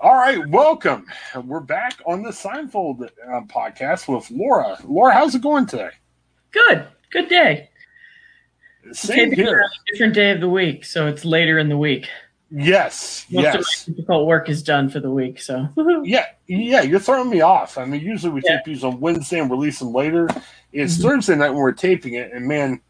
All 0.00 0.14
right, 0.14 0.46
welcome. 0.48 1.06
We're 1.44 1.60
back 1.60 1.94
on 2.06 2.22
the 2.22 2.30
Seinfeld 2.30 3.02
uh, 3.02 3.40
podcast 3.52 4.06
with 4.12 4.30
Laura. 4.30 4.78
Laura, 4.84 5.12
how's 5.12 5.34
it 5.34 5.42
going 5.42 5.66
today? 5.66 5.90
Good, 6.52 6.86
good 7.10 7.28
day. 7.28 7.70
Same 8.92 9.32
here. 9.32 9.64
different 9.90 10.14
day 10.14 10.30
of 10.30 10.40
the 10.40 10.48
week, 10.48 10.84
so 10.84 11.06
it's 11.08 11.24
later 11.24 11.58
in 11.58 11.68
the 11.68 11.76
week. 11.76 12.06
Yes, 12.50 13.26
Most 13.30 13.46
of 13.48 13.54
yes. 13.54 13.84
difficult 13.86 14.26
work 14.26 14.48
is 14.48 14.62
done 14.62 14.88
for 14.88 15.00
the 15.00 15.10
week, 15.10 15.40
so. 15.40 15.68
Yeah, 16.04 16.26
yeah, 16.46 16.80
you're 16.82 17.00
throwing 17.00 17.28
me 17.28 17.40
off. 17.40 17.76
I 17.76 17.84
mean, 17.84 18.00
usually 18.00 18.32
we 18.32 18.40
Yeah. 18.44 18.56
tape 18.56 18.64
these 18.66 18.84
on 18.84 19.00
Wednesday 19.00 19.40
and 19.40 19.50
release 19.50 19.80
them 19.80 19.92
later. 19.92 20.28
It's 20.72 20.96
Mhm. 20.96 21.02
Thursday 21.02 21.34
night 21.34 21.50
when 21.50 21.58
we're 21.58 21.72
taping 21.72 22.14
it, 22.14 22.32
and 22.32 22.46
man, 22.46 22.80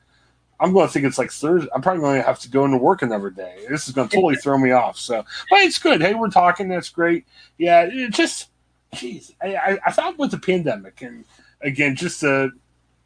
I'm 0.61 0.73
going 0.73 0.87
to 0.87 0.93
think 0.93 1.07
it's 1.07 1.19
like 1.19 1.31
Thursday. 1.31 1.69
I'm 1.75 1.83
probably 1.83 2.01
going 2.01 2.21
to 2.21 2.27
have 2.27 2.41
to 2.41 2.51
go 2.51 2.65
into 2.65 2.79
work 2.79 3.03
another 3.03 3.31
day. 3.31 3.65
This 3.69 3.87
is 3.89 3.95
going 3.95 4.09
to 4.09 4.15
totally 4.15 4.37
throw 4.37 4.59
me 4.59 4.73
off. 4.73 4.99
So, 4.99 5.25
but 5.51 5.61
it's 5.61 5.79
good. 5.79 6.01
Hey, 6.01 6.15
we're 6.15 6.31
talking. 6.31 6.69
That's 6.69 6.89
great. 6.89 7.27
Yeah, 7.59 7.83
it 7.91 8.11
just, 8.11 8.49
jeez, 8.95 9.33
I, 9.41 9.79
I, 9.87 9.93
thought 9.93 10.19
with 10.19 10.33
the 10.33 10.39
pandemic, 10.39 11.03
and 11.03 11.25
again, 11.63 11.95
just 11.95 12.21
to 12.21 12.51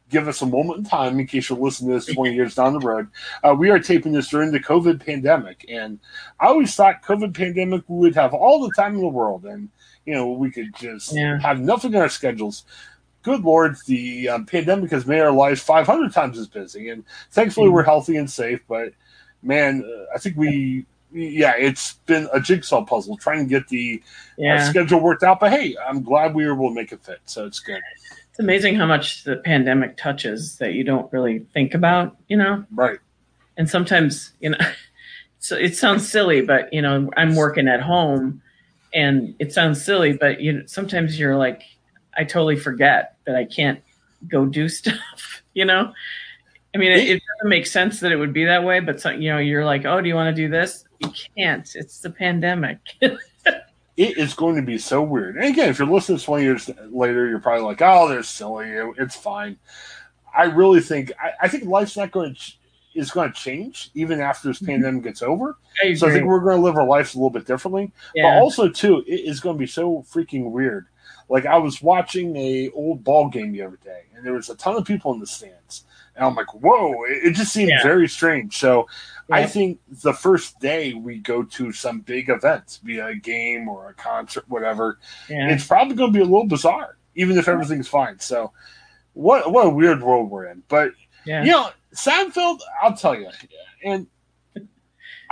give 0.09 0.27
us 0.27 0.41
a 0.41 0.45
moment 0.45 0.79
in 0.79 0.83
time 0.83 1.19
in 1.19 1.27
case 1.27 1.49
you're 1.49 1.59
listening 1.59 1.91
to 1.91 2.05
this 2.05 2.15
20 2.15 2.33
years 2.35 2.55
down 2.55 2.73
the 2.73 2.79
road, 2.79 3.07
uh, 3.43 3.55
we 3.57 3.69
are 3.69 3.79
taping 3.79 4.13
this 4.13 4.29
during 4.29 4.51
the 4.51 4.59
COVID 4.59 5.03
pandemic, 5.05 5.65
and 5.69 5.99
I 6.39 6.47
always 6.47 6.73
thought 6.73 7.03
COVID 7.03 7.35
pandemic 7.35 7.83
we 7.87 7.97
would 7.97 8.15
have 8.15 8.33
all 8.33 8.61
the 8.61 8.73
time 8.75 8.95
in 8.95 9.01
the 9.01 9.07
world, 9.07 9.45
and 9.45 9.69
you 10.05 10.13
know 10.13 10.31
we 10.31 10.49
could 10.49 10.73
just 10.75 11.13
Yeah. 11.13 11.39
have 11.39 11.59
nothing 11.59 11.93
in 11.93 12.01
our 12.01 12.09
schedules. 12.09 12.65
Good 13.23 13.41
Lord, 13.41 13.77
the 13.87 14.29
um, 14.29 14.45
pandemic 14.45 14.91
has 14.91 15.07
made 15.07 15.21
our 15.21 15.31
lives 15.31 15.61
500 15.61 16.11
times 16.11 16.37
as 16.37 16.47
busy, 16.47 16.89
and 16.89 17.05
thankfully 17.31 17.69
we're 17.69 17.83
healthy 17.83 18.17
and 18.17 18.29
safe. 18.29 18.59
But 18.67 18.93
man, 19.41 19.83
uh, 19.83 20.13
I 20.13 20.17
think 20.17 20.35
we, 20.35 20.85
yeah, 21.13 21.53
it's 21.57 21.93
been 22.05 22.27
a 22.33 22.41
jigsaw 22.41 22.83
puzzle 22.83 23.15
trying 23.15 23.39
to 23.39 23.49
get 23.49 23.69
the 23.69 24.03
uh, 24.45 24.69
schedule 24.69 24.99
worked 24.99 25.23
out. 25.23 25.39
But 25.39 25.53
hey, 25.53 25.75
I'm 25.87 26.03
glad 26.03 26.35
we 26.35 26.45
were 26.45 26.53
able 26.53 26.69
to 26.69 26.75
make 26.75 26.91
it 26.91 27.01
fit, 27.01 27.19
so 27.25 27.45
it's 27.45 27.61
good. 27.61 27.81
It's 28.29 28.39
amazing 28.39 28.75
how 28.75 28.87
much 28.87 29.23
the 29.23 29.37
pandemic 29.37 29.95
touches 29.95 30.57
that 30.57 30.73
you 30.73 30.83
don't 30.83 31.11
really 31.13 31.39
think 31.53 31.75
about, 31.75 32.17
you 32.27 32.35
know. 32.35 32.65
Right? 32.71 32.99
And 33.57 33.69
sometimes, 33.69 34.33
you 34.41 34.49
know, 34.49 34.57
so 35.39 35.55
it 35.55 35.77
sounds 35.77 36.09
silly, 36.09 36.41
but 36.41 36.73
you 36.73 36.81
know, 36.81 37.09
I'm 37.15 37.35
working 37.35 37.69
at 37.69 37.79
home, 37.79 38.41
and 38.93 39.33
it 39.39 39.53
sounds 39.53 39.83
silly, 39.83 40.11
but 40.13 40.41
you 40.41 40.51
know, 40.51 40.63
sometimes 40.65 41.17
you're 41.17 41.37
like, 41.37 41.63
I 42.17 42.23
totally 42.23 42.55
forget 42.55 43.17
that 43.25 43.35
I 43.35 43.45
can't 43.45 43.81
go 44.27 44.45
do 44.45 44.69
stuff, 44.69 45.43
you 45.53 45.65
know. 45.65 45.93
I 46.75 46.77
mean, 46.79 46.91
it, 46.91 47.07
it 47.07 47.21
doesn't 47.37 47.49
make 47.49 47.67
sense 47.67 47.99
that 47.99 48.11
it 48.11 48.15
would 48.15 48.33
be 48.33 48.45
that 48.45 48.63
way, 48.63 48.79
but 48.79 48.99
so, 48.99 49.11
you 49.11 49.29
know, 49.29 49.37
you're 49.37 49.65
like, 49.65 49.85
oh, 49.85 50.01
do 50.01 50.07
you 50.07 50.15
want 50.15 50.35
to 50.35 50.41
do 50.41 50.49
this? 50.49 50.85
You 50.99 51.11
can't. 51.37 51.69
It's 51.75 51.99
the 51.99 52.09
pandemic. 52.09 52.79
It 53.95 54.17
is 54.17 54.33
going 54.33 54.55
to 54.55 54.63
be 54.63 54.79
so 54.79 55.03
weird. 55.03 55.35
And 55.35 55.45
again, 55.45 55.69
if 55.69 55.77
you're 55.77 55.87
listening 55.87 56.17
20 56.17 56.43
years 56.43 56.69
later, 56.89 57.27
you're 57.27 57.39
probably 57.39 57.63
like, 57.63 57.81
"Oh, 57.81 58.09
they're 58.09 58.23
silly. 58.23 58.69
It's 58.97 59.15
fine." 59.15 59.57
I 60.35 60.45
really 60.45 60.79
think 60.79 61.11
I, 61.21 61.33
I 61.43 61.47
think 61.47 61.65
life's 61.65 61.95
not 61.95 62.11
going 62.11 62.33
to 62.33 62.39
ch- 62.39 62.57
is 62.95 63.11
going 63.11 63.31
to 63.31 63.39
change 63.39 63.91
even 63.93 64.19
after 64.19 64.47
this 64.47 64.57
mm-hmm. 64.57 64.65
pandemic 64.67 65.03
gets 65.03 65.21
over. 65.21 65.57
I 65.83 65.93
So 65.93 66.07
I 66.07 66.11
think 66.11 66.25
we're 66.25 66.39
going 66.39 66.57
to 66.57 66.63
live 66.63 66.75
our 66.75 66.87
lives 66.87 67.13
a 67.13 67.17
little 67.17 67.29
bit 67.29 67.45
differently. 67.45 67.91
But 68.15 68.41
also 68.41 68.67
too, 68.67 69.03
it 69.07 69.21
is 69.21 69.39
going 69.39 69.57
to 69.57 69.59
be 69.59 69.67
so 69.67 70.03
freaking 70.11 70.49
weird. 70.49 70.87
Like 71.33 71.47
I 71.47 71.57
was 71.57 71.81
watching 71.81 72.35
a 72.37 72.69
old 72.75 73.03
ball 73.03 73.27
game 73.27 73.53
the 73.53 73.63
other 73.63 73.79
day, 73.83 74.03
and 74.15 74.23
there 74.23 74.33
was 74.33 74.51
a 74.51 74.55
ton 74.55 74.75
of 74.75 74.85
people 74.85 75.11
in 75.15 75.19
the 75.19 75.25
stands, 75.25 75.83
and 76.15 76.23
I'm 76.23 76.35
like, 76.35 76.53
"Whoa!" 76.53 77.05
It, 77.05 77.29
it 77.29 77.31
just 77.33 77.51
seemed 77.51 77.71
Yeah. 77.71 77.81
very 77.81 78.07
strange. 78.07 78.55
So 78.55 78.87
I 79.31 79.47
think 79.47 79.79
the 80.03 80.13
first 80.13 80.59
day 80.59 80.93
we 80.93 81.17
go 81.17 81.41
to 81.41 81.71
some 81.71 82.01
big 82.01 82.29
event, 82.29 82.79
be 82.83 82.99
a 82.99 83.15
game 83.15 83.67
or 83.67 83.89
a 83.89 83.95
concert, 83.95 84.45
whatever, 84.47 84.99
yeah. 85.27 85.49
it's 85.49 85.65
probably 85.65 85.95
going 85.95 86.13
to 86.13 86.19
be 86.19 86.21
a 86.21 86.29
little 86.29 86.45
bizarre, 86.45 86.97
even 87.15 87.35
if 87.39 87.47
everything's 87.47 87.87
fine. 87.87 88.19
So 88.19 88.51
what 89.13 89.51
what 89.51 89.65
a 89.65 89.69
weird 89.71 90.03
world 90.03 90.29
we're 90.29 90.45
in. 90.45 90.61
But 90.67 90.91
yeah. 91.25 91.43
you 91.43 91.49
know, 91.51 91.69
Seinfeld, 91.95 92.59
I'll 92.83 92.95
tell 92.95 93.15
you, 93.15 93.31
and 93.83 94.05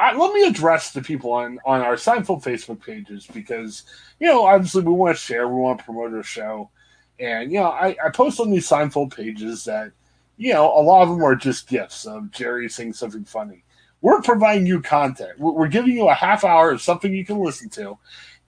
I, 0.02 0.16
let 0.16 0.34
me 0.34 0.48
address 0.48 0.92
the 0.92 1.02
people 1.02 1.32
on 1.32 1.60
on 1.64 1.82
our 1.82 1.96
Seinfeld 1.96 2.44
Facebook 2.44 2.84
pages 2.84 3.28
because 3.28 3.84
you 4.20 4.28
know, 4.28 4.46
obviously, 4.46 4.82
we 4.82 4.94
want 4.94 5.16
to 5.16 5.22
share, 5.22 5.48
we 5.48 5.62
want 5.62 5.78
to 5.78 5.86
promote 5.86 6.14
our 6.14 6.24
show, 6.24 6.72
and 7.20 7.52
you 7.52 7.60
know, 7.60 7.68
I, 7.68 7.96
I 8.04 8.10
post 8.10 8.40
on 8.40 8.50
these 8.50 8.68
Seinfeld 8.68 9.16
pages 9.16 9.64
that 9.66 9.92
you 10.38 10.54
know 10.54 10.66
a 10.66 10.82
lot 10.82 11.04
of 11.04 11.10
them 11.10 11.24
are 11.24 11.36
just 11.36 11.68
GIFs 11.68 12.08
of 12.08 12.32
Jerry 12.32 12.68
saying 12.68 12.94
something 12.94 13.26
funny. 13.26 13.64
We're 14.02 14.24
providing 14.24 14.66
you 14.66 14.82
content. 14.82 15.40
We're, 15.40 15.52
we're 15.52 15.68
giving 15.68 15.96
you 15.96 16.10
a 16.10 16.16
half 16.16 16.44
hour 16.44 16.72
of 16.72 16.82
something 16.82 17.14
you 17.14 17.26
can 17.26 17.38
listen 17.38 17.70
to, 17.72 18.00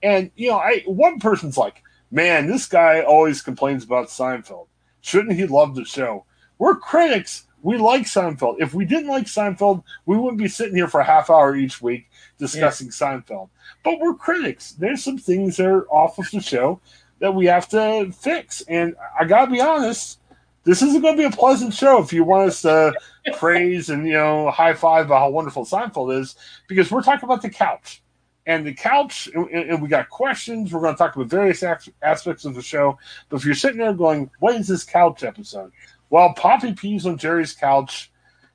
and 0.02 0.32
you 0.34 0.50
know, 0.50 0.58
I 0.58 0.82
one 0.86 1.20
person's 1.20 1.56
like, 1.56 1.84
"Man, 2.10 2.48
this 2.48 2.66
guy 2.66 3.02
always 3.02 3.42
complains 3.42 3.84
about 3.84 4.08
Seinfeld. 4.08 4.66
Shouldn't 5.02 5.38
he 5.38 5.46
love 5.46 5.76
the 5.76 5.84
show?" 5.84 6.24
We're 6.58 6.76
critics. 6.76 7.46
We 7.64 7.78
like 7.78 8.02
Seinfeld. 8.02 8.56
If 8.60 8.74
we 8.74 8.84
didn't 8.84 9.08
like 9.08 9.24
Seinfeld, 9.24 9.82
we 10.04 10.18
wouldn't 10.18 10.38
be 10.38 10.48
sitting 10.48 10.76
here 10.76 10.86
for 10.86 11.00
a 11.00 11.04
half 11.04 11.30
hour 11.30 11.56
each 11.56 11.80
week 11.80 12.10
discussing 12.38 12.88
Seinfeld. 12.88 13.48
But 13.82 14.00
we're 14.00 14.14
critics. 14.14 14.72
There's 14.72 15.02
some 15.02 15.16
things 15.18 15.56
that 15.56 15.66
are 15.66 15.86
off 15.88 16.18
of 16.18 16.30
the 16.30 16.40
show 16.40 16.80
that 17.20 17.34
we 17.34 17.46
have 17.46 17.68
to 17.70 18.12
fix. 18.12 18.60
And 18.68 18.94
I 19.18 19.24
gotta 19.24 19.50
be 19.50 19.62
honest, 19.62 20.20
this 20.64 20.82
isn't 20.82 21.02
going 21.02 21.16
to 21.16 21.22
be 21.22 21.26
a 21.26 21.36
pleasant 21.36 21.74
show 21.74 22.02
if 22.02 22.12
you 22.12 22.24
want 22.24 22.48
us 22.48 22.62
to 22.62 22.94
praise 23.34 23.90
and 23.90 24.06
you 24.06 24.14
know 24.14 24.50
high 24.50 24.74
five 24.74 25.06
about 25.06 25.20
how 25.20 25.30
wonderful 25.30 25.64
Seinfeld 25.64 26.18
is, 26.20 26.36
because 26.68 26.90
we're 26.90 27.02
talking 27.02 27.28
about 27.28 27.42
the 27.42 27.50
couch. 27.50 28.02
And 28.46 28.66
the 28.66 28.74
couch, 28.74 29.26
and, 29.34 29.48
and 29.48 29.80
we 29.80 29.88
got 29.88 30.10
questions. 30.10 30.70
We're 30.70 30.82
going 30.82 30.92
to 30.92 30.98
talk 30.98 31.16
about 31.16 31.28
various 31.28 31.62
aspects 31.62 32.44
of 32.44 32.54
the 32.54 32.60
show. 32.60 32.98
But 33.30 33.38
if 33.38 33.46
you're 33.46 33.54
sitting 33.54 33.78
there 33.78 33.94
going, 33.94 34.30
"What 34.40 34.56
is 34.56 34.68
this 34.68 34.84
couch 34.84 35.24
episode?" 35.24 35.72
Well, 36.10 36.32
Poppy 36.34 36.72
pees 36.72 37.06
on 37.06 37.18
Jerry's 37.18 37.52
couch, 37.52 38.10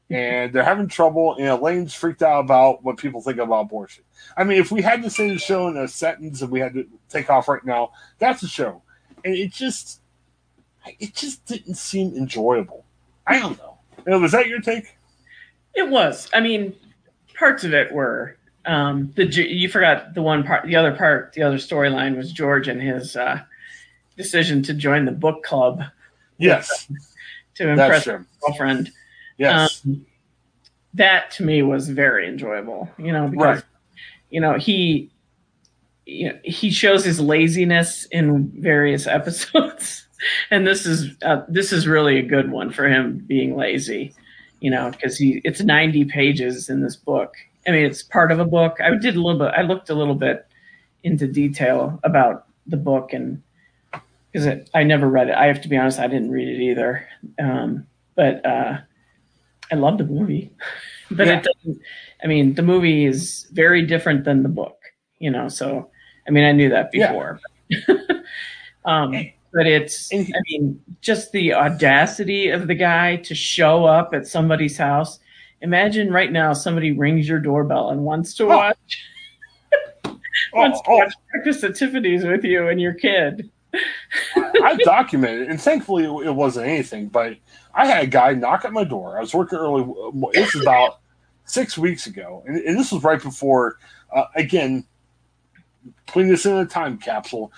and 0.10 0.54
they're 0.54 0.64
having 0.64 0.88
trouble. 0.88 1.36
And 1.36 1.48
Elaine's 1.48 1.94
freaked 1.94 2.24
out 2.24 2.40
about 2.42 2.84
what 2.84 2.98
people 2.98 3.22
think 3.22 3.38
about 3.38 3.62
abortion. 3.62 4.04
I 4.38 4.44
mean, 4.44 4.60
if 4.60 4.72
we 4.72 4.82
had 4.82 5.04
to 5.04 5.10
say 5.10 5.30
the 5.30 5.38
show 5.38 5.68
in 5.68 5.78
a 5.78 5.88
sentence 5.88 6.42
and 6.42 6.52
we 6.52 6.60
had 6.60 6.74
to 6.74 6.88
take 7.10 7.30
off 7.30 7.48
right 7.48 7.64
now, 7.64 7.92
that's 8.18 8.42
the 8.42 8.48
show. 8.48 8.82
And 9.26 9.36
it 9.36 9.52
just, 9.52 10.02
it 11.00 11.14
just 11.14 11.46
didn't 11.46 11.76
seem 11.76 12.16
enjoyable. 12.16 12.86
I 13.28 13.40
don't 13.40 13.58
know. 13.58 13.78
You 14.06 14.12
know, 14.12 14.20
Was 14.20 14.32
that 14.32 14.48
your 14.48 14.62
take? 14.62 14.96
It 15.76 15.90
was. 15.90 16.30
I 16.34 16.40
mean, 16.40 16.76
parts 17.38 17.64
of 17.64 17.74
it 17.74 17.92
were. 17.92 18.36
Um, 18.66 19.14
the 19.16 19.26
you 19.26 19.70
forgot 19.70 20.14
the 20.14 20.22
one 20.22 20.44
part. 20.44 20.66
The 20.66 20.76
other 20.76 20.94
part, 20.94 21.34
the 21.34 21.44
other 21.44 21.58
storyline 21.58 22.18
was 22.18 22.32
George 22.32 22.68
and 22.68 22.82
his 22.82 23.16
uh, 23.16 23.42
decision 24.18 24.62
to 24.64 24.74
join 24.74 25.06
the 25.06 25.12
book 25.12 25.44
club 25.44 25.82
Yes, 26.40 26.90
to 27.60 27.70
impress 27.70 28.06
his 28.06 28.26
girlfriend. 28.42 28.90
Yes, 29.38 29.82
Um, 29.86 30.06
that 30.96 31.32
to 31.32 31.44
me 31.44 31.62
was 31.62 31.88
very 31.90 32.28
enjoyable. 32.28 32.90
You 32.98 33.12
know, 33.14 33.28
because 33.28 33.58
Right. 33.58 33.64
you 34.32 34.42
know 34.42 34.58
he, 34.58 35.12
you 36.06 36.30
know, 36.30 36.40
he 36.44 36.72
shows 36.72 37.06
his 37.06 37.20
laziness 37.20 38.06
in 38.12 38.50
various 38.60 39.08
episodes, 39.20 40.08
and 40.52 40.66
this 40.68 40.86
is 40.86 41.16
uh, 41.24 41.44
this 41.48 41.72
is 41.72 41.88
really 41.88 42.18
a 42.18 42.24
good 42.24 42.52
one 42.52 42.72
for 42.72 42.88
him 42.90 43.24
being 43.28 43.56
lazy. 43.56 44.14
You 44.62 44.72
know, 44.72 44.92
because 44.92 45.18
he 45.18 45.42
it's 45.46 45.62
ninety 45.62 46.04
pages 46.06 46.70
in 46.70 46.82
this 46.82 46.96
book. 46.96 47.36
I 47.68 47.72
mean, 47.72 47.86
it's 47.86 48.04
part 48.04 48.32
of 48.32 48.40
a 48.40 48.46
book. 48.46 48.78
I 48.84 48.90
did 48.96 49.16
a 49.16 49.22
little 49.22 49.40
bit. 49.40 49.54
I 49.56 49.62
looked 49.62 49.90
a 49.90 49.96
little 49.96 50.16
bit 50.16 50.46
into 51.04 51.28
detail 51.28 52.00
about 52.04 52.46
the 52.68 52.78
book, 52.78 53.14
and 53.14 53.42
because 54.32 54.62
I 54.74 54.84
never 54.84 55.10
read 55.10 55.30
it. 55.30 55.36
I 55.36 55.48
have 55.48 55.62
to 55.62 55.70
be 55.70 55.78
honest, 55.78 56.00
I 56.00 56.08
didn't 56.08 56.32
read 56.32 56.48
it 56.48 56.62
either. 56.62 57.08
Um, 57.40 57.88
but 58.16 58.46
uh, 58.46 58.78
I 59.72 59.76
love 59.76 59.98
the 59.98 60.06
movie. 60.06 60.52
but 61.12 61.28
yeah. 61.28 61.40
it 61.40 61.44
doesn't. 61.46 61.82
I 62.24 62.28
mean, 62.28 62.56
the 62.56 62.62
movie 62.62 63.06
is 63.06 63.48
very 63.52 63.86
different 63.86 64.26
than 64.26 64.44
the 64.44 64.50
book. 64.50 64.78
You 65.20 65.32
know, 65.32 65.50
so 65.50 65.90
I 66.28 66.32
mean, 66.32 66.44
I 66.44 66.52
knew 66.52 66.70
that 66.70 66.92
before. 66.92 67.40
Yeah. 67.70 67.96
um, 68.86 69.32
but 69.52 69.66
it's. 69.66 70.14
I 70.14 70.26
mean, 70.48 70.80
just 71.02 71.32
the 71.32 71.54
audacity 71.54 72.50
of 72.50 72.68
the 72.68 72.76
guy 72.76 73.18
to 73.18 73.36
show 73.36 73.86
up 73.86 74.14
at 74.14 74.28
somebody's 74.28 74.78
house. 74.78 75.20
Imagine 75.62 76.12
right 76.12 76.32
now 76.32 76.54
somebody 76.54 76.92
rings 76.92 77.28
your 77.28 77.40
doorbell 77.40 77.90
and 77.90 78.04
wants 78.04 78.34
to 78.36 78.44
oh. 78.46 78.48
watch. 78.48 79.06
wants 80.54 80.80
oh, 80.88 80.92
to 80.92 80.92
watch 80.92 81.14
Breakfast 81.32 81.64
at 81.64 81.76
Tiffany's 81.76 82.24
with 82.24 82.44
you 82.44 82.68
and 82.70 82.80
your 82.80 82.94
kid. 82.94 83.50
I 84.36 84.78
documented, 84.84 85.50
and 85.50 85.62
thankfully 85.62 86.06
it 86.06 86.34
wasn't 86.34 86.68
anything. 86.68 87.08
But 87.08 87.38
I 87.74 87.86
had 87.86 88.04
a 88.04 88.08
guy 88.08 88.34
knock 88.34 88.66
at 88.66 88.74
my 88.74 88.84
door. 88.84 89.18
I 89.18 89.22
was 89.22 89.34
working 89.34 89.60
early. 89.60 89.84
This 90.34 90.54
was 90.54 90.64
about 90.64 91.00
six 91.46 91.78
weeks 91.78 92.08
ago, 92.08 92.44
and, 92.48 92.58
and 92.58 92.80
this 92.80 92.92
was 92.92 93.04
right 93.04 93.22
before. 93.22 93.78
Uh, 94.14 94.26
again, 94.36 94.86
putting 96.08 96.30
this 96.30 96.46
in 96.46 96.56
a 96.56 96.66
time 96.66 96.98
capsule. 96.98 97.52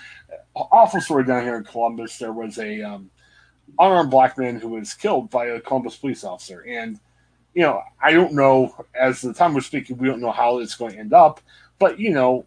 Awful 0.56 1.02
story 1.02 1.24
down 1.24 1.44
here 1.44 1.58
in 1.58 1.64
Columbus. 1.64 2.18
There 2.18 2.34
was 2.34 2.58
a 2.58 2.82
um, 2.82 3.10
unarmed 3.80 4.12
black 4.12 4.38
man 4.38 4.60
who 4.60 4.70
was 4.70 4.94
killed 4.94 5.30
by 5.30 5.46
a 5.48 5.62
Columbus 5.62 5.96
police 5.96 6.24
officer, 6.24 6.62
and 6.68 7.00
you 7.54 7.62
know 7.62 7.82
I 8.02 8.12
don't 8.12 8.34
know. 8.34 8.76
As 9.00 9.22
the 9.22 9.34
time 9.34 9.54
we're 9.54 9.62
speaking, 9.62 9.98
we 9.98 10.08
don't 10.08 10.22
know 10.22 10.32
how 10.32 10.60
it's 10.60 10.76
going 10.76 10.94
to 10.94 11.00
end 11.00 11.14
up. 11.14 11.42
But 11.80 12.00
you 12.00 12.12
know, 12.12 12.46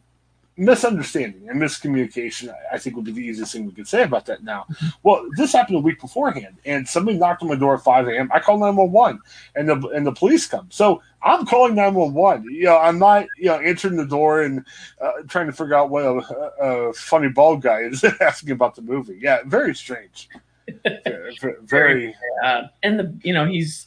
misunderstanding 0.56 1.48
and 1.48 1.60
miscommunication, 1.60 2.54
I 2.72 2.78
think 2.78 2.94
would 2.96 3.04
be 3.04 3.12
the 3.12 3.24
easiest 3.24 3.52
thing 3.52 3.66
we 3.66 3.72
could 3.72 3.88
say 3.88 4.02
about 4.02 4.26
that 4.26 4.44
now. 4.44 4.66
Well, 5.02 5.26
this 5.36 5.52
happened 5.52 5.78
a 5.78 5.80
week 5.80 6.00
beforehand, 6.00 6.56
and 6.64 6.88
somebody 6.88 7.18
knocked 7.18 7.42
on 7.42 7.48
my 7.48 7.56
door 7.56 7.74
at 7.74 7.82
5 7.82 8.08
a.m. 8.08 8.30
I 8.32 8.40
call 8.40 8.58
911, 8.58 9.20
and 9.56 9.68
the 9.68 9.88
and 9.88 10.06
the 10.06 10.12
police 10.12 10.46
come. 10.46 10.68
So 10.70 11.02
I'm 11.22 11.44
calling 11.46 11.74
911. 11.74 12.44
You 12.50 12.64
know, 12.64 12.78
I'm 12.78 12.98
not 12.98 13.26
you 13.36 13.46
know 13.46 13.58
answering 13.58 13.96
the 13.96 14.06
door 14.06 14.42
and 14.42 14.64
uh, 15.00 15.12
trying 15.28 15.46
to 15.46 15.52
figure 15.52 15.74
out 15.74 15.90
what 15.90 16.04
a, 16.04 16.18
a, 16.60 16.92
funny 16.92 17.28
bald 17.28 17.62
guy 17.62 17.80
is 17.80 18.04
asking 18.20 18.50
about 18.50 18.76
the 18.76 18.82
movie. 18.82 19.18
Yeah, 19.20 19.38
very 19.46 19.74
strange. 19.74 20.28
very, 21.04 21.56
very 21.62 22.14
uh, 22.42 22.62
and 22.82 22.98
the 22.98 23.14
you 23.22 23.34
know 23.34 23.44
he's 23.44 23.86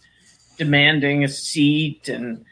demanding 0.58 1.24
a 1.24 1.28
seat 1.28 2.08
and 2.08 2.44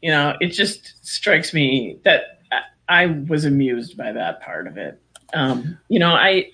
you 0.00 0.10
know 0.10 0.36
it 0.40 0.48
just 0.48 1.04
strikes 1.04 1.52
me 1.52 1.98
that 2.04 2.41
I 2.92 3.06
was 3.06 3.46
amused 3.46 3.96
by 3.96 4.12
that 4.12 4.42
part 4.42 4.66
of 4.66 4.76
it. 4.76 5.00
Um, 5.32 5.78
you 5.88 5.98
know, 5.98 6.10
I, 6.10 6.50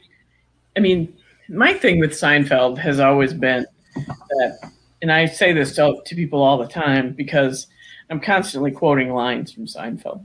I 0.77 0.81
mean, 0.81 1.13
my 1.49 1.73
thing 1.73 1.99
with 1.99 2.13
Seinfeld 2.13 2.79
has 2.79 3.01
always 3.01 3.35
been 3.35 3.67
that, 3.97 4.71
and 5.03 5.11
I 5.11 5.27
say 5.27 5.53
this 5.53 5.75
to, 5.77 6.01
to 6.05 6.15
people 6.15 6.41
all 6.41 6.57
the 6.57 6.69
time 6.69 7.13
because 7.13 7.67
I'm 8.09 8.21
constantly 8.21 8.71
quoting 8.71 9.13
lines 9.13 9.53
from 9.53 9.67
Seinfeld. 9.67 10.25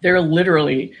They're 0.00 0.20
literally, 0.20 0.92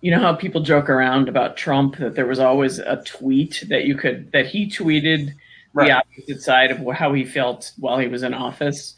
you 0.00 0.10
know, 0.10 0.18
how 0.18 0.34
people 0.34 0.60
joke 0.60 0.90
around 0.90 1.28
about 1.28 1.56
Trump 1.56 1.98
that 1.98 2.16
there 2.16 2.26
was 2.26 2.40
always 2.40 2.80
a 2.80 3.00
tweet 3.04 3.62
that 3.68 3.84
you 3.84 3.94
could 3.94 4.32
that 4.32 4.46
he 4.46 4.68
tweeted 4.68 5.32
right. 5.72 5.86
the 5.86 5.92
opposite 5.92 6.42
side 6.42 6.72
of 6.72 6.84
how 6.96 7.12
he 7.12 7.24
felt 7.24 7.70
while 7.78 7.98
he 7.98 8.08
was 8.08 8.24
in 8.24 8.34
office. 8.34 8.96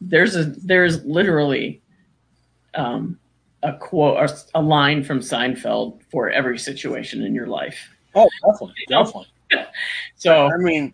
There's 0.00 0.34
a 0.34 0.44
there's 0.44 1.04
literally 1.04 1.82
um, 2.74 3.18
a 3.62 3.72
quote 3.74 4.16
or 4.18 4.28
a 4.54 4.62
line 4.62 5.02
from 5.02 5.20
Seinfeld 5.20 6.02
for 6.10 6.30
every 6.30 6.58
situation 6.58 7.22
in 7.22 7.34
your 7.34 7.46
life. 7.46 7.90
Oh, 8.14 8.28
definitely, 8.44 8.74
definitely. 8.88 9.28
so 10.16 10.48
I 10.48 10.56
mean, 10.56 10.92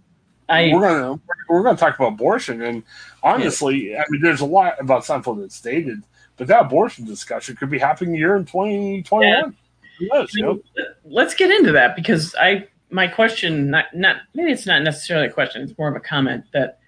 I, 0.49 0.71
we're 0.73 0.81
gonna 0.81 1.21
we're 1.49 1.63
gonna 1.63 1.77
talk 1.77 1.97
about 1.97 2.15
abortion, 2.15 2.63
and 2.63 2.83
honestly, 3.23 3.93
yeah. 3.93 4.03
I 4.03 4.05
mean, 4.11 4.23
there's 4.23 4.41
a 4.41 4.47
lot 4.47 4.81
about 4.81 5.05
Seinfeld 5.05 5.41
that's 5.41 5.61
dated, 5.61 6.03
but 6.37 6.47
that 6.49 6.63
abortion 6.63 7.05
discussion 7.05 7.57
could 7.57 7.71
be 7.71 7.79
happening 7.79 8.15
here 8.15 8.37
in 8.37 8.45
2021. 8.45 9.57
Yeah. 10.01 10.25
you 10.33 10.43
know? 10.43 10.63
Let's 11.05 11.35
get 11.35 11.51
into 11.51 11.73
that 11.73 11.97
because 11.97 12.35
I 12.37 12.69
my 12.91 13.09
question 13.09 13.71
not 13.71 13.87
not 13.95 14.17
maybe 14.35 14.53
it's 14.53 14.67
not 14.67 14.83
necessarily 14.83 15.27
a 15.27 15.33
question, 15.33 15.63
it's 15.63 15.77
more 15.79 15.89
of 15.89 15.97
a 15.97 16.01
comment 16.01 16.45
that 16.53 16.79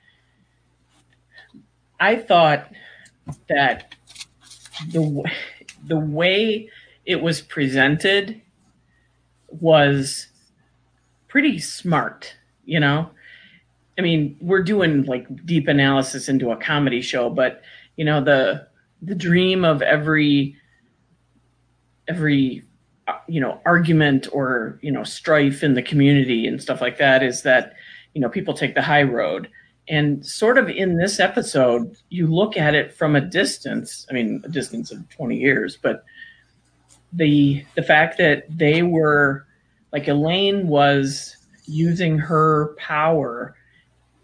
I 1.99 2.17
thought 2.17 2.73
that 3.49 3.95
the 4.89 5.25
the 5.87 5.99
way 5.99 6.69
it 7.05 7.23
was 7.23 7.41
presented 7.41 8.41
was 9.49 10.29
pretty 11.29 11.59
smart, 11.59 12.35
you 12.65 12.81
know. 12.81 13.11
I 13.99 14.03
mean, 14.03 14.37
we're 14.41 14.63
doing 14.63 15.05
like 15.05 15.45
deep 15.45 15.69
analysis 15.69 16.29
into 16.29 16.51
a 16.51 16.57
comedy 16.57 17.03
show, 17.03 17.31
but 17.31 17.63
you 17.97 18.05
know 18.05 18.23
the 18.23 18.67
the 19.03 19.15
dream 19.15 19.65
of 19.65 19.83
every 19.83 20.57
every 22.09 22.65
uh, 23.09 23.19
you 23.29 23.41
know 23.41 23.61
argument 23.65 24.29
or 24.33 24.79
you 24.83 24.91
know 24.91 25.05
strife 25.05 25.63
in 25.63 25.75
the 25.75 25.83
community 25.83 26.47
and 26.47 26.63
stuff 26.63 26.81
like 26.81 26.99
that 26.99 27.23
is 27.23 27.43
that 27.43 27.75
you 28.15 28.21
know 28.21 28.29
people 28.29 28.55
take 28.55 28.75
the 28.75 28.83
high 28.83 29.03
road 29.03 29.49
and 29.91 30.25
sort 30.25 30.57
of 30.57 30.71
in 30.71 30.97
this 30.97 31.19
episode, 31.19 31.97
you 32.11 32.29
look 32.29 32.57
at 32.57 32.77
it 32.77 32.95
from 32.95 33.17
a 33.17 33.21
distance. 33.21 34.07
I 34.09 34.15
mean, 34.15 34.41
a 34.45 34.49
distance 34.49 34.93
of 34.93 35.07
20 35.11 35.37
years, 35.37 35.77
but 35.77 36.05
the 37.13 37.65
the 37.75 37.83
fact 37.83 38.17
that 38.19 38.45
they 38.49 38.83
were 38.83 39.47
like 39.93 40.07
Elaine 40.07 40.69
was 40.69 41.37
using 41.67 42.19
her 42.19 42.77
power, 42.79 43.57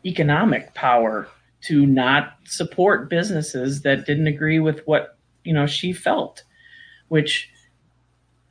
economic 0.05 0.73
power, 0.75 1.29
to 1.63 1.85
not 1.85 2.37
support 2.45 3.11
businesses 3.11 3.83
that 3.83 4.07
didn't 4.07 4.29
agree 4.29 4.61
with 4.61 4.87
what 4.87 5.19
you 5.43 5.53
know 5.53 5.67
she 5.67 5.93
felt, 5.93 6.45
which 7.09 7.51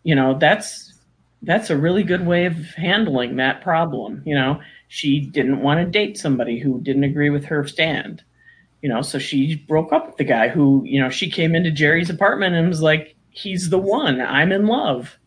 you 0.03 0.15
know 0.15 0.37
that's 0.37 0.94
that's 1.45 1.69
a 1.69 1.77
really 1.77 2.03
good 2.03 2.25
way 2.25 2.45
of 2.45 2.55
handling 2.75 3.35
that 3.37 3.61
problem. 3.61 4.21
You 4.25 4.35
know, 4.35 4.61
she 4.87 5.19
didn't 5.19 5.61
want 5.61 5.79
to 5.79 5.85
date 5.85 6.17
somebody 6.17 6.59
who 6.59 6.81
didn't 6.81 7.03
agree 7.03 7.29
with 7.29 7.45
her 7.45 7.65
stand. 7.67 8.23
You 8.81 8.89
know, 8.89 9.01
so 9.01 9.17
she 9.17 9.55
broke 9.55 9.93
up 9.93 10.05
with 10.07 10.17
the 10.17 10.23
guy 10.23 10.47
who, 10.47 10.83
you 10.85 10.99
know, 10.99 11.09
she 11.09 11.29
came 11.29 11.55
into 11.55 11.71
Jerry's 11.71 12.09
apartment 12.09 12.55
and 12.55 12.67
was 12.67 12.81
like, 12.81 13.15
he's 13.31 13.69
the 13.69 13.79
one. 13.79 14.21
I'm 14.21 14.51
in 14.51 14.67
love. 14.67 15.17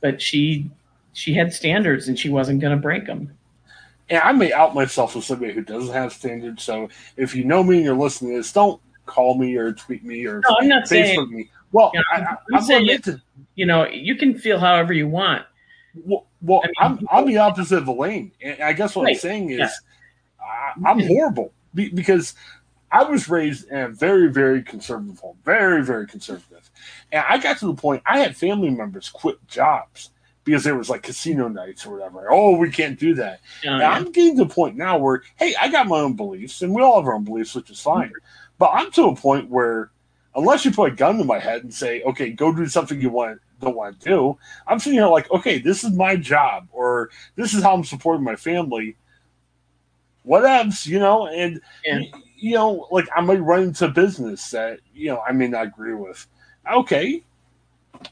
But 0.00 0.20
she 0.20 0.70
she 1.12 1.34
had 1.34 1.52
standards 1.52 2.08
and 2.08 2.18
she 2.18 2.28
wasn't 2.28 2.60
going 2.60 2.74
to 2.74 2.82
break 2.82 3.06
them. 3.06 3.36
And 4.08 4.20
I 4.22 4.32
may 4.32 4.52
out 4.52 4.74
myself 4.74 5.16
as 5.16 5.26
somebody 5.26 5.52
who 5.52 5.62
doesn't 5.62 5.94
have 5.94 6.12
standards. 6.12 6.62
So 6.62 6.88
if 7.16 7.34
you 7.34 7.44
know 7.44 7.62
me 7.62 7.76
and 7.76 7.84
you're 7.84 7.96
listening 7.96 8.32
to 8.32 8.38
this, 8.38 8.52
don't 8.52 8.80
call 9.06 9.38
me 9.38 9.56
or 9.56 9.72
tweet 9.72 10.04
me 10.04 10.26
or 10.26 10.40
no, 10.40 10.56
I'm 10.60 10.68
not 10.68 10.84
Facebook 10.84 10.88
saying, 10.88 11.30
me. 11.30 11.50
Well, 11.72 11.90
you 11.94 12.00
know, 12.00 12.36
I, 12.52 12.56
am 12.56 12.62
saying 12.62 12.86
you, 12.86 12.98
to, 12.98 13.22
you 13.54 13.66
know 13.66 13.86
you 13.88 14.16
can 14.16 14.38
feel 14.38 14.58
however 14.58 14.92
you 14.92 15.08
want. 15.08 15.44
Well, 15.94 16.26
well, 16.40 16.62
I 16.78 16.86
am 16.86 17.06
I'm 17.10 17.26
the 17.26 17.38
opposite 17.38 17.78
of 17.78 17.88
Elaine. 17.88 18.32
And 18.40 18.62
I 18.62 18.72
guess 18.72 18.94
what 18.94 19.04
right. 19.04 19.14
I'm 19.14 19.20
saying 19.20 19.50
is, 19.50 19.58
yeah. 19.58 19.68
I, 20.86 20.90
am 20.90 21.00
horrible 21.00 21.52
because 21.74 22.34
I 22.90 23.04
was 23.04 23.28
raised 23.28 23.68
in 23.70 23.78
a 23.78 23.88
very, 23.88 24.28
very 24.28 24.62
conservative 24.62 25.18
home, 25.18 25.38
very, 25.44 25.82
very 25.82 26.06
conservative. 26.06 26.70
And 27.10 27.24
I 27.28 27.38
got 27.38 27.58
to 27.58 27.66
the 27.66 27.74
point 27.74 28.02
I 28.04 28.18
had 28.18 28.36
family 28.36 28.70
members 28.70 29.08
quit 29.08 29.46
jobs 29.48 30.10
because 30.44 30.64
there 30.64 30.76
was 30.76 30.90
like 30.90 31.02
casino 31.02 31.48
nights 31.48 31.86
or 31.86 31.92
whatever. 31.92 32.30
Oh, 32.30 32.56
we 32.56 32.70
can't 32.70 32.98
do 32.98 33.14
that. 33.14 33.40
Oh, 33.66 33.78
yeah. 33.78 33.90
I'm 33.90 34.10
getting 34.12 34.36
to 34.36 34.44
the 34.44 34.54
point 34.54 34.76
now 34.76 34.98
where, 34.98 35.22
hey, 35.36 35.54
I 35.60 35.70
got 35.70 35.86
my 35.86 36.00
own 36.00 36.16
beliefs, 36.16 36.62
and 36.62 36.74
we 36.74 36.82
all 36.82 37.00
have 37.00 37.06
our 37.06 37.14
own 37.14 37.24
beliefs, 37.24 37.54
which 37.54 37.70
is 37.70 37.80
fine. 37.80 38.08
Mm-hmm. 38.08 38.56
But 38.58 38.70
I'm 38.74 38.90
to 38.92 39.04
a 39.04 39.16
point 39.16 39.48
where, 39.48 39.90
unless 40.34 40.64
you 40.64 40.70
put 40.70 40.92
a 40.92 40.94
gun 40.94 41.18
to 41.18 41.24
my 41.24 41.38
head 41.38 41.62
and 41.62 41.72
say, 41.72 42.02
okay, 42.02 42.30
go 42.30 42.52
do 42.52 42.66
something 42.66 43.00
you 43.00 43.10
want 43.10 43.40
don't 43.62 43.76
want 43.76 44.00
to 44.00 44.08
do. 44.08 44.38
I'm 44.66 44.78
sitting 44.78 44.98
here 44.98 45.08
like, 45.08 45.30
okay, 45.30 45.58
this 45.58 45.84
is 45.84 45.92
my 45.92 46.16
job, 46.16 46.68
or 46.72 47.10
this 47.36 47.54
is 47.54 47.62
how 47.62 47.74
I'm 47.74 47.84
supporting 47.84 48.24
my 48.24 48.36
family. 48.36 48.96
Whatevs, 50.26 50.86
you 50.86 50.98
know, 50.98 51.26
and 51.26 51.60
yeah. 51.84 52.00
you 52.36 52.54
know, 52.54 52.86
like 52.90 53.06
I 53.14 53.20
might 53.22 53.40
run 53.40 53.62
into 53.62 53.88
business 53.88 54.50
that 54.50 54.80
you 54.94 55.08
know 55.08 55.20
I 55.20 55.32
may 55.32 55.48
not 55.48 55.66
agree 55.66 55.94
with. 55.94 56.26
Okay, 56.70 57.24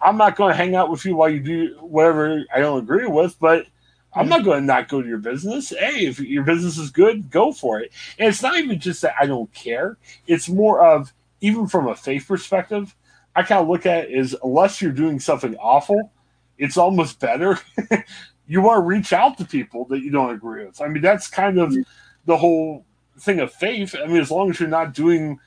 I'm 0.00 0.16
not 0.16 0.36
going 0.36 0.52
to 0.52 0.56
hang 0.56 0.74
out 0.74 0.90
with 0.90 1.04
you 1.04 1.16
while 1.16 1.28
you 1.28 1.40
do 1.40 1.76
whatever 1.80 2.44
I 2.54 2.60
don't 2.60 2.82
agree 2.82 3.06
with, 3.06 3.38
but 3.38 3.66
I'm 4.12 4.22
mm-hmm. 4.22 4.30
not 4.30 4.44
going 4.44 4.60
to 4.60 4.66
not 4.66 4.88
go 4.88 5.02
to 5.02 5.08
your 5.08 5.18
business. 5.18 5.70
Hey, 5.70 6.06
if 6.06 6.18
your 6.18 6.42
business 6.42 6.78
is 6.78 6.90
good, 6.90 7.30
go 7.30 7.52
for 7.52 7.80
it. 7.80 7.92
And 8.18 8.28
it's 8.28 8.42
not 8.42 8.56
even 8.56 8.80
just 8.80 9.02
that 9.02 9.14
I 9.20 9.26
don't 9.26 9.52
care. 9.52 9.98
It's 10.26 10.48
more 10.48 10.84
of 10.84 11.12
even 11.40 11.66
from 11.66 11.88
a 11.88 11.94
faith 11.94 12.26
perspective, 12.28 12.94
I 13.34 13.42
kind 13.42 13.60
of 13.60 13.68
look 13.68 13.86
at 13.86 14.04
it 14.04 14.10
is 14.10 14.36
unless 14.42 14.82
you're 14.82 14.92
doing 14.92 15.20
something 15.20 15.56
awful, 15.56 16.12
it's 16.58 16.76
almost 16.76 17.20
better. 17.20 17.58
you 18.46 18.60
want 18.60 18.78
to 18.78 18.82
reach 18.82 19.12
out 19.12 19.38
to 19.38 19.44
people 19.44 19.84
that 19.86 20.00
you 20.00 20.10
don't 20.10 20.34
agree 20.34 20.66
with. 20.66 20.80
I 20.80 20.88
mean, 20.88 21.02
that's 21.02 21.28
kind 21.28 21.58
of 21.58 21.70
mm-hmm. 21.70 21.82
the 22.26 22.36
whole 22.36 22.84
thing 23.18 23.40
of 23.40 23.52
faith. 23.52 23.94
I 23.94 24.06
mean, 24.06 24.20
as 24.20 24.30
long 24.30 24.50
as 24.50 24.58
you're 24.58 24.68
not 24.68 24.94
doing 24.94 25.38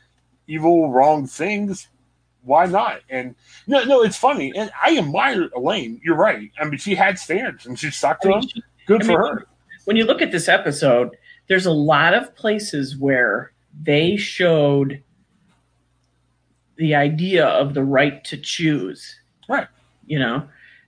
evil, 0.47 0.91
wrong 0.91 1.27
things, 1.27 1.89
why 2.43 2.65
not? 2.65 3.01
And 3.09 3.35
no, 3.67 3.83
no, 3.83 4.03
it's 4.03 4.17
funny, 4.17 4.53
and 4.55 4.71
I 4.81 4.97
admire 4.97 5.49
Elaine. 5.55 6.01
You're 6.03 6.17
right. 6.17 6.51
I 6.59 6.65
mean, 6.65 6.77
she 6.77 6.95
had 6.95 7.17
standards, 7.17 7.65
and 7.65 7.79
she 7.79 7.89
stuck 7.89 8.21
to 8.21 8.29
I 8.29 8.39
mean, 8.39 8.49
them. 8.53 8.63
Good 8.85 9.03
I 9.03 9.05
for 9.05 9.11
mean, 9.11 9.37
her. 9.37 9.47
when 9.85 9.95
you 9.95 10.05
look 10.05 10.21
at 10.21 10.31
this 10.31 10.49
episode, 10.49 11.15
there's 11.47 11.65
a 11.65 11.71
lot 11.71 12.13
of 12.13 12.35
places 12.35 12.97
where 12.97 13.53
they 13.81 14.17
showed 14.17 15.01
the 16.77 16.95
idea 16.95 17.45
of 17.45 17.73
the 17.73 17.83
right 17.83 18.23
to 18.25 18.37
choose. 18.37 19.19
Right. 19.47 19.67
You 20.05 20.19
know, 20.19 20.47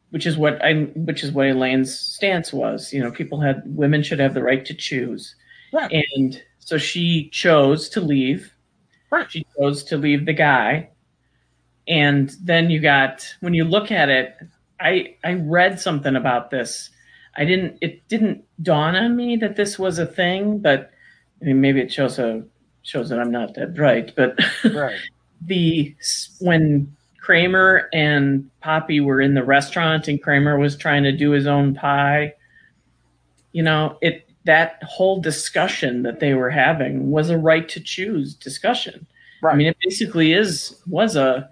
which 0.10 0.26
is 0.26 0.38
what 0.38 0.64
I 0.64 0.74
which 0.96 1.24
is 1.24 1.32
what 1.32 1.48
Elaine's 1.48 1.98
stance 1.98 2.54
was. 2.54 2.94
You 2.94 3.04
know, 3.04 3.12
people 3.12 3.42
had 3.42 3.64
women 3.66 4.04
should 4.04 4.20
have 4.20 4.34
the 4.34 4.44
right 4.44 4.66
to 4.66 4.74
choose. 4.74 5.36
Right. 5.74 5.92
And 5.92 6.42
so 6.60 6.78
she 6.78 7.30
chose 7.30 7.90
to 7.90 8.02
leave. 8.02 8.54
Right. 9.12 9.30
She 9.30 9.46
chose 9.58 9.84
to 9.86 9.98
leave 9.98 10.26
the 10.26 10.34
guy. 10.34 10.90
And 11.88 12.34
then 12.42 12.70
you 12.70 12.80
got 12.80 13.28
when 13.42 13.54
you 13.54 13.64
look 13.64 13.92
at 13.92 14.10
it, 14.10 14.36
I 14.80 15.16
I 15.24 15.34
read 15.34 15.80
something 15.80 16.16
about 16.16 16.50
this. 16.50 16.90
I 17.38 17.46
didn't 17.46 17.78
it 17.82 18.08
didn't 18.08 18.44
dawn 18.62 18.96
on 18.96 19.16
me 19.16 19.36
that 19.38 19.56
this 19.56 19.78
was 19.78 20.00
a 20.00 20.06
thing, 20.06 20.60
but 20.60 20.92
I 21.42 21.46
mean 21.46 21.62
maybe 21.62 21.82
it 21.82 21.92
shows 21.92 22.18
a 22.18 22.44
shows 22.82 23.10
that 23.10 23.20
I'm 23.20 23.32
not 23.32 23.56
that 23.56 23.76
bright, 23.76 24.16
but 24.16 24.40
Right. 24.64 24.98
the 25.42 25.96
when 26.40 26.96
Kramer 27.20 27.90
and 27.94 28.50
Poppy 28.62 29.02
were 29.02 29.20
in 29.20 29.34
the 29.34 29.44
restaurant 29.44 30.08
and 30.08 30.22
Kramer 30.22 30.58
was 30.60 30.76
trying 30.76 31.04
to 31.04 31.12
do 31.12 31.32
his 31.32 31.48
own 31.48 31.74
pie, 31.74 32.34
you 33.52 33.64
know, 33.64 33.98
it 34.02 34.30
that 34.46 34.82
whole 34.84 35.20
discussion 35.20 36.04
that 36.04 36.20
they 36.20 36.36
were 36.36 36.52
having 36.52 37.10
was 37.10 37.32
a 37.32 37.38
right 37.38 37.68
to 37.70 37.80
choose 37.80 38.36
discussion. 38.36 39.08
Right. 39.42 39.54
I 39.54 39.56
mean, 39.56 39.68
it 39.68 39.78
basically 39.84 40.34
is 40.34 40.82
was 40.88 41.16
a, 41.16 41.50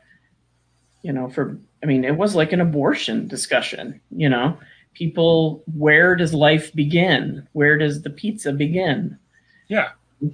you 1.01 1.11
know, 1.11 1.29
for 1.29 1.57
I 1.81 1.85
mean, 1.85 2.05
it 2.05 2.17
was 2.17 2.35
like 2.35 2.53
an 2.53 2.61
abortion 2.61 3.27
discussion. 3.27 3.99
You 4.11 4.29
know, 4.29 4.57
people, 4.93 5.63
where 5.75 6.15
does 6.15 6.33
life 6.33 6.71
begin? 6.73 7.47
Where 7.53 7.77
does 7.77 8.03
the 8.03 8.09
pizza 8.11 8.53
begin? 8.53 9.17
Yeah. 9.67 9.89
You 10.21 10.31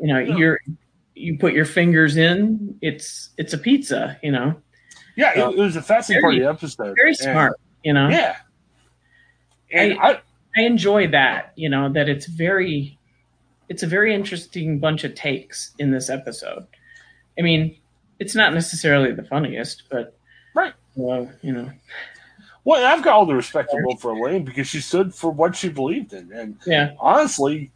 know, 0.00 0.18
Yeah. 0.18 0.36
you're 0.36 0.60
you 1.18 1.38
put 1.38 1.54
your 1.54 1.64
fingers 1.64 2.16
in, 2.16 2.78
it's 2.82 3.30
it's 3.38 3.52
a 3.54 3.58
pizza. 3.58 4.18
You 4.22 4.32
know, 4.32 4.54
Yeah, 5.16 5.32
it, 5.48 5.54
it 5.54 5.58
was 5.58 5.74
a 5.76 5.82
fascinating 5.82 6.22
part 6.22 6.34
of 6.34 6.40
the 6.40 6.48
episode. 6.48 6.94
very 6.96 7.10
And- 7.10 7.18
smart. 7.18 7.60
You 7.82 7.92
know, 7.94 8.08
yeah. 8.08 8.36
And 9.72 9.98
I, 10.00 10.20
I 10.56 10.62
enjoy 10.62 11.08
that. 11.08 11.52
You 11.56 11.68
know, 11.68 11.92
that 11.92 12.08
it's 12.08 12.26
very, 12.26 12.98
it's 13.68 13.82
a 13.82 13.86
very 13.86 14.14
interesting 14.14 14.78
bunch 14.78 15.04
of 15.04 15.14
takes 15.14 15.72
in 15.78 15.90
this 15.90 16.10
episode. 16.10 16.66
I 17.38 17.42
mean, 17.42 17.76
it's 18.18 18.34
not 18.34 18.54
necessarily 18.54 19.12
the 19.12 19.24
funniest, 19.24 19.84
but 19.90 20.16
Right. 20.54 20.72
well, 20.94 21.30
you 21.42 21.52
know, 21.52 21.70
well, 22.64 22.84
I've 22.84 23.04
got 23.04 23.14
all 23.14 23.26
the 23.26 23.34
respect 23.34 23.72
in 23.72 23.80
the 23.80 23.86
world 23.86 24.00
for 24.00 24.10
Elaine 24.12 24.44
because 24.44 24.66
she 24.66 24.80
stood 24.80 25.14
for 25.14 25.30
what 25.30 25.54
she 25.54 25.68
believed 25.68 26.12
in, 26.12 26.32
and 26.32 26.56
yeah, 26.66 26.94
honestly, 26.98 27.70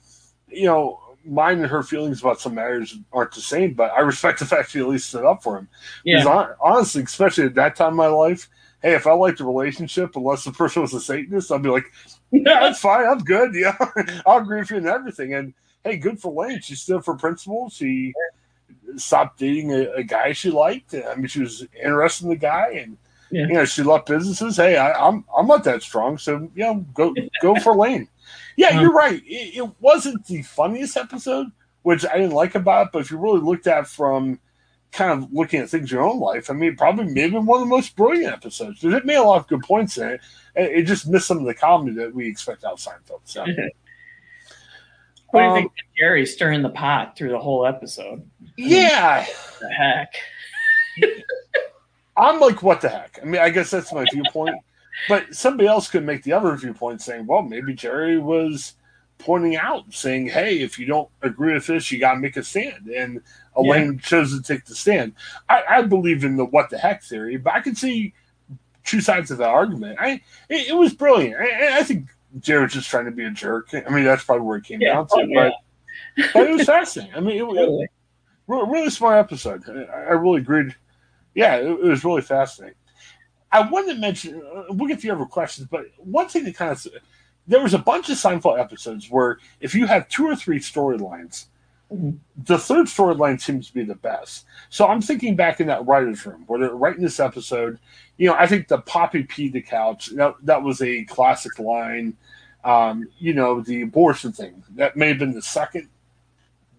you 0.48 0.64
know, 0.66 0.98
mine 1.24 1.58
and 1.58 1.66
her 1.66 1.82
feelings 1.82 2.20
about 2.20 2.40
some 2.40 2.54
matters 2.54 2.96
aren't 3.12 3.32
the 3.32 3.40
same, 3.40 3.74
but 3.74 3.92
I 3.92 4.00
respect 4.00 4.38
the 4.38 4.46
fact 4.46 4.70
she 4.70 4.80
at 4.80 4.88
least 4.88 5.08
stood 5.08 5.24
up 5.24 5.42
for 5.42 5.58
him. 5.58 5.68
Because 6.04 6.24
yeah, 6.24 6.32
hon- 6.32 6.54
honestly, 6.60 7.02
especially 7.02 7.44
at 7.44 7.54
that 7.54 7.76
time 7.76 7.90
in 7.92 7.96
my 7.96 8.06
life, 8.06 8.48
hey, 8.82 8.94
if 8.94 9.06
I 9.06 9.12
liked 9.12 9.40
a 9.40 9.44
relationship, 9.44 10.16
unless 10.16 10.44
the 10.44 10.52
person 10.52 10.82
was 10.82 10.94
a 10.94 11.00
Satanist, 11.00 11.52
I'd 11.52 11.62
be 11.62 11.68
like, 11.68 11.84
yeah, 12.30 12.60
that's 12.60 12.80
fine. 12.80 13.06
I'm 13.06 13.18
good. 13.18 13.54
Yeah, 13.54 13.76
I'll 14.26 14.38
agree 14.38 14.60
with 14.60 14.70
you 14.70 14.78
and 14.78 14.86
everything. 14.86 15.34
And 15.34 15.52
hey, 15.84 15.96
good 15.96 16.20
for 16.20 16.32
Lane. 16.32 16.60
She 16.60 16.74
stood 16.74 17.04
for 17.04 17.14
principles. 17.16 17.74
She 17.74 18.14
stopped 18.96 19.38
dating 19.38 19.72
a, 19.72 19.90
a 19.96 20.02
guy 20.02 20.32
she 20.32 20.50
liked. 20.50 20.94
I 20.94 21.14
mean, 21.14 21.26
she 21.26 21.40
was 21.40 21.66
interested 21.82 22.24
in 22.24 22.30
the 22.30 22.36
guy, 22.36 22.70
and 22.82 22.96
Yeah. 23.30 23.46
you 23.46 23.52
know, 23.54 23.64
she 23.64 23.82
left 23.82 24.06
businesses. 24.06 24.56
Hey, 24.56 24.76
I, 24.76 24.92
I'm 24.92 25.24
I'm 25.36 25.46
not 25.46 25.64
that 25.64 25.82
strong, 25.82 26.18
so 26.18 26.48
you 26.54 26.64
know, 26.64 26.74
go 26.94 27.14
go 27.42 27.54
for 27.56 27.74
Lane. 27.76 28.08
Yeah, 28.60 28.76
Um, 28.76 28.80
you're 28.82 28.92
right. 28.92 29.22
It, 29.26 29.56
it 29.56 29.70
wasn't 29.80 30.26
the 30.26 30.42
funniest 30.42 30.96
episode, 30.96 31.46
which 31.82 32.04
I 32.04 32.16
didn't 32.18 32.32
like 32.32 32.54
about 32.54 32.86
it. 32.88 32.92
But 32.92 33.00
if 33.00 33.10
you 33.10 33.18
really 33.18 33.40
looked 33.40 33.66
at 33.66 33.78
it 33.84 33.86
from 33.86 34.38
kind 34.92 35.12
of 35.22 35.32
looking 35.32 35.60
at 35.60 35.70
things 35.70 35.90
in 35.90 35.96
your 35.96 36.02
own 36.06 36.20
life, 36.20 36.50
I 36.50 36.52
mean, 36.52 36.76
probably 36.76 37.06
maybe 37.06 37.36
one 37.38 37.62
of 37.62 37.66
the 37.66 37.74
most 37.74 37.96
brilliant 37.96 38.32
episodes. 38.32 38.84
It 38.84 39.06
made 39.06 39.16
a 39.16 39.22
lot 39.22 39.38
of 39.40 39.46
good 39.46 39.62
points 39.62 39.96
in 39.98 40.08
it. 40.08 40.20
It 40.56 40.82
just 40.82 41.08
missed 41.08 41.26
some 41.28 41.38
of 41.38 41.44
the 41.44 41.54
comedy 41.54 41.96
that 41.96 42.14
we 42.14 42.28
expect 42.28 42.64
out 42.64 42.72
of 42.72 42.78
Seinfeld. 42.80 43.20
So, 43.24 43.40
what 45.30 45.40
do 45.40 45.44
you 45.46 45.50
Um, 45.50 45.54
think 45.54 45.66
of 45.66 45.96
Jerry 45.96 46.26
stirring 46.26 46.62
the 46.62 46.70
pot 46.70 47.16
through 47.16 47.30
the 47.30 47.38
whole 47.38 47.64
episode? 47.66 48.28
yeah, 48.58 49.24
The 49.60 49.68
heck, 49.70 50.12
I'm 52.16 52.40
like, 52.40 52.62
what 52.62 52.80
the 52.80 52.88
heck? 52.90 53.18
I 53.22 53.24
mean, 53.24 53.40
I 53.40 53.48
guess 53.50 53.70
that's 53.70 53.92
my 53.92 54.04
viewpoint. 54.12 54.56
But 55.08 55.34
somebody 55.34 55.68
else 55.68 55.88
could 55.88 56.04
make 56.04 56.22
the 56.22 56.32
other 56.32 56.54
viewpoint 56.56 57.02
saying, 57.02 57.26
well, 57.26 57.42
maybe 57.42 57.74
Jerry 57.74 58.18
was 58.18 58.74
pointing 59.18 59.56
out, 59.56 59.92
saying, 59.92 60.28
hey, 60.28 60.60
if 60.60 60.78
you 60.78 60.86
don't 60.86 61.08
agree 61.22 61.54
with 61.54 61.66
this, 61.66 61.90
you 61.92 61.98
got 62.00 62.14
to 62.14 62.20
make 62.20 62.36
a 62.36 62.42
stand. 62.42 62.88
And 62.88 63.20
Elaine 63.56 63.98
chose 63.98 64.34
to 64.34 64.42
take 64.42 64.64
the 64.64 64.74
stand. 64.74 65.14
I, 65.48 65.62
I 65.68 65.82
believe 65.82 66.24
in 66.24 66.36
the 66.36 66.44
what 66.44 66.70
the 66.70 66.78
heck 66.78 67.02
theory, 67.02 67.36
but 67.36 67.52
I 67.54 67.60
can 67.60 67.74
see 67.74 68.14
two 68.84 69.00
sides 69.00 69.30
of 69.30 69.38
the 69.38 69.46
argument. 69.46 69.98
I 70.00 70.22
It, 70.48 70.68
it 70.68 70.76
was 70.76 70.94
brilliant. 70.94 71.36
I, 71.40 71.78
I 71.78 71.82
think 71.82 72.08
Jerry 72.38 72.62
was 72.64 72.72
just 72.72 72.88
trying 72.88 73.06
to 73.06 73.10
be 73.10 73.24
a 73.24 73.30
jerk. 73.30 73.68
I 73.74 73.88
mean, 73.90 74.04
that's 74.04 74.24
probably 74.24 74.46
where 74.46 74.56
it 74.58 74.64
came 74.64 74.80
Yeah. 74.80 74.94
down 74.94 75.08
to. 75.08 75.14
Oh, 75.16 75.20
yeah. 75.20 75.50
But, 76.16 76.26
but 76.32 76.46
it 76.48 76.52
was 76.56 76.66
fascinating. 76.66 77.14
I 77.14 77.20
mean, 77.20 77.36
it, 77.36 77.42
it, 77.42 77.54
totally. 77.54 77.88
Re- 78.46 78.66
really 78.68 78.90
smart 78.90 79.18
episode. 79.18 79.62
I, 79.68 79.94
I 79.94 80.12
really 80.12 80.40
agreed. 80.40 80.74
Yeah, 81.34 81.56
it, 81.56 81.66
it 81.68 81.82
was 81.82 82.04
really 82.04 82.22
fascinating. 82.22 82.76
I 83.52 83.68
wanted 83.68 83.94
to 83.94 84.00
mention, 84.00 84.42
uh, 84.42 84.64
we'll 84.70 84.88
get 84.88 85.00
to 85.00 85.06
your 85.06 85.26
questions, 85.26 85.68
but 85.70 85.86
one 85.96 86.28
thing 86.28 86.44
that 86.44 86.54
kind 86.54 86.72
of, 86.72 86.86
there 87.46 87.62
was 87.62 87.74
a 87.74 87.78
bunch 87.78 88.08
of 88.08 88.16
Seinfeld 88.16 88.60
episodes 88.60 89.10
where 89.10 89.38
if 89.60 89.74
you 89.74 89.86
have 89.86 90.08
two 90.08 90.26
or 90.26 90.36
three 90.36 90.58
storylines, 90.58 91.46
the 91.90 92.58
third 92.58 92.86
storyline 92.86 93.40
seems 93.40 93.66
to 93.66 93.74
be 93.74 93.82
the 93.82 93.96
best. 93.96 94.46
So 94.68 94.86
I'm 94.86 95.02
thinking 95.02 95.34
back 95.34 95.60
in 95.60 95.66
that 95.66 95.86
writer's 95.86 96.24
room 96.24 96.44
where 96.46 96.60
they're 96.60 96.74
writing 96.74 97.02
this 97.02 97.18
episode. 97.18 97.80
You 98.16 98.28
know, 98.28 98.34
I 98.34 98.46
think 98.46 98.68
the 98.68 98.78
Poppy 98.78 99.24
peed 99.24 99.52
the 99.52 99.62
couch, 99.62 100.06
that, 100.14 100.36
that 100.44 100.62
was 100.62 100.80
a 100.82 101.04
classic 101.04 101.58
line. 101.58 102.16
Um, 102.62 103.08
you 103.18 103.32
know, 103.32 103.60
the 103.60 103.82
abortion 103.82 104.32
thing, 104.32 104.62
that 104.76 104.96
may 104.96 105.08
have 105.08 105.18
been 105.18 105.32
the 105.32 105.42
second 105.42 105.88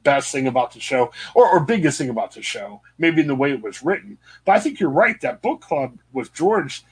best 0.04 0.32
thing 0.32 0.48
about 0.48 0.74
the 0.74 0.80
show 0.80 1.12
or, 1.36 1.48
or 1.48 1.60
biggest 1.60 1.98
thing 1.98 2.10
about 2.10 2.34
the 2.34 2.42
show, 2.42 2.82
maybe 2.98 3.22
in 3.22 3.28
the 3.28 3.36
way 3.36 3.52
it 3.52 3.62
was 3.62 3.84
written. 3.84 4.18
But 4.46 4.54
I 4.54 4.60
think 4.60 4.80
you're 4.80 4.90
right. 4.90 5.20
That 5.22 5.42
book 5.42 5.62
club 5.62 5.98
with 6.14 6.34
George 6.34 6.84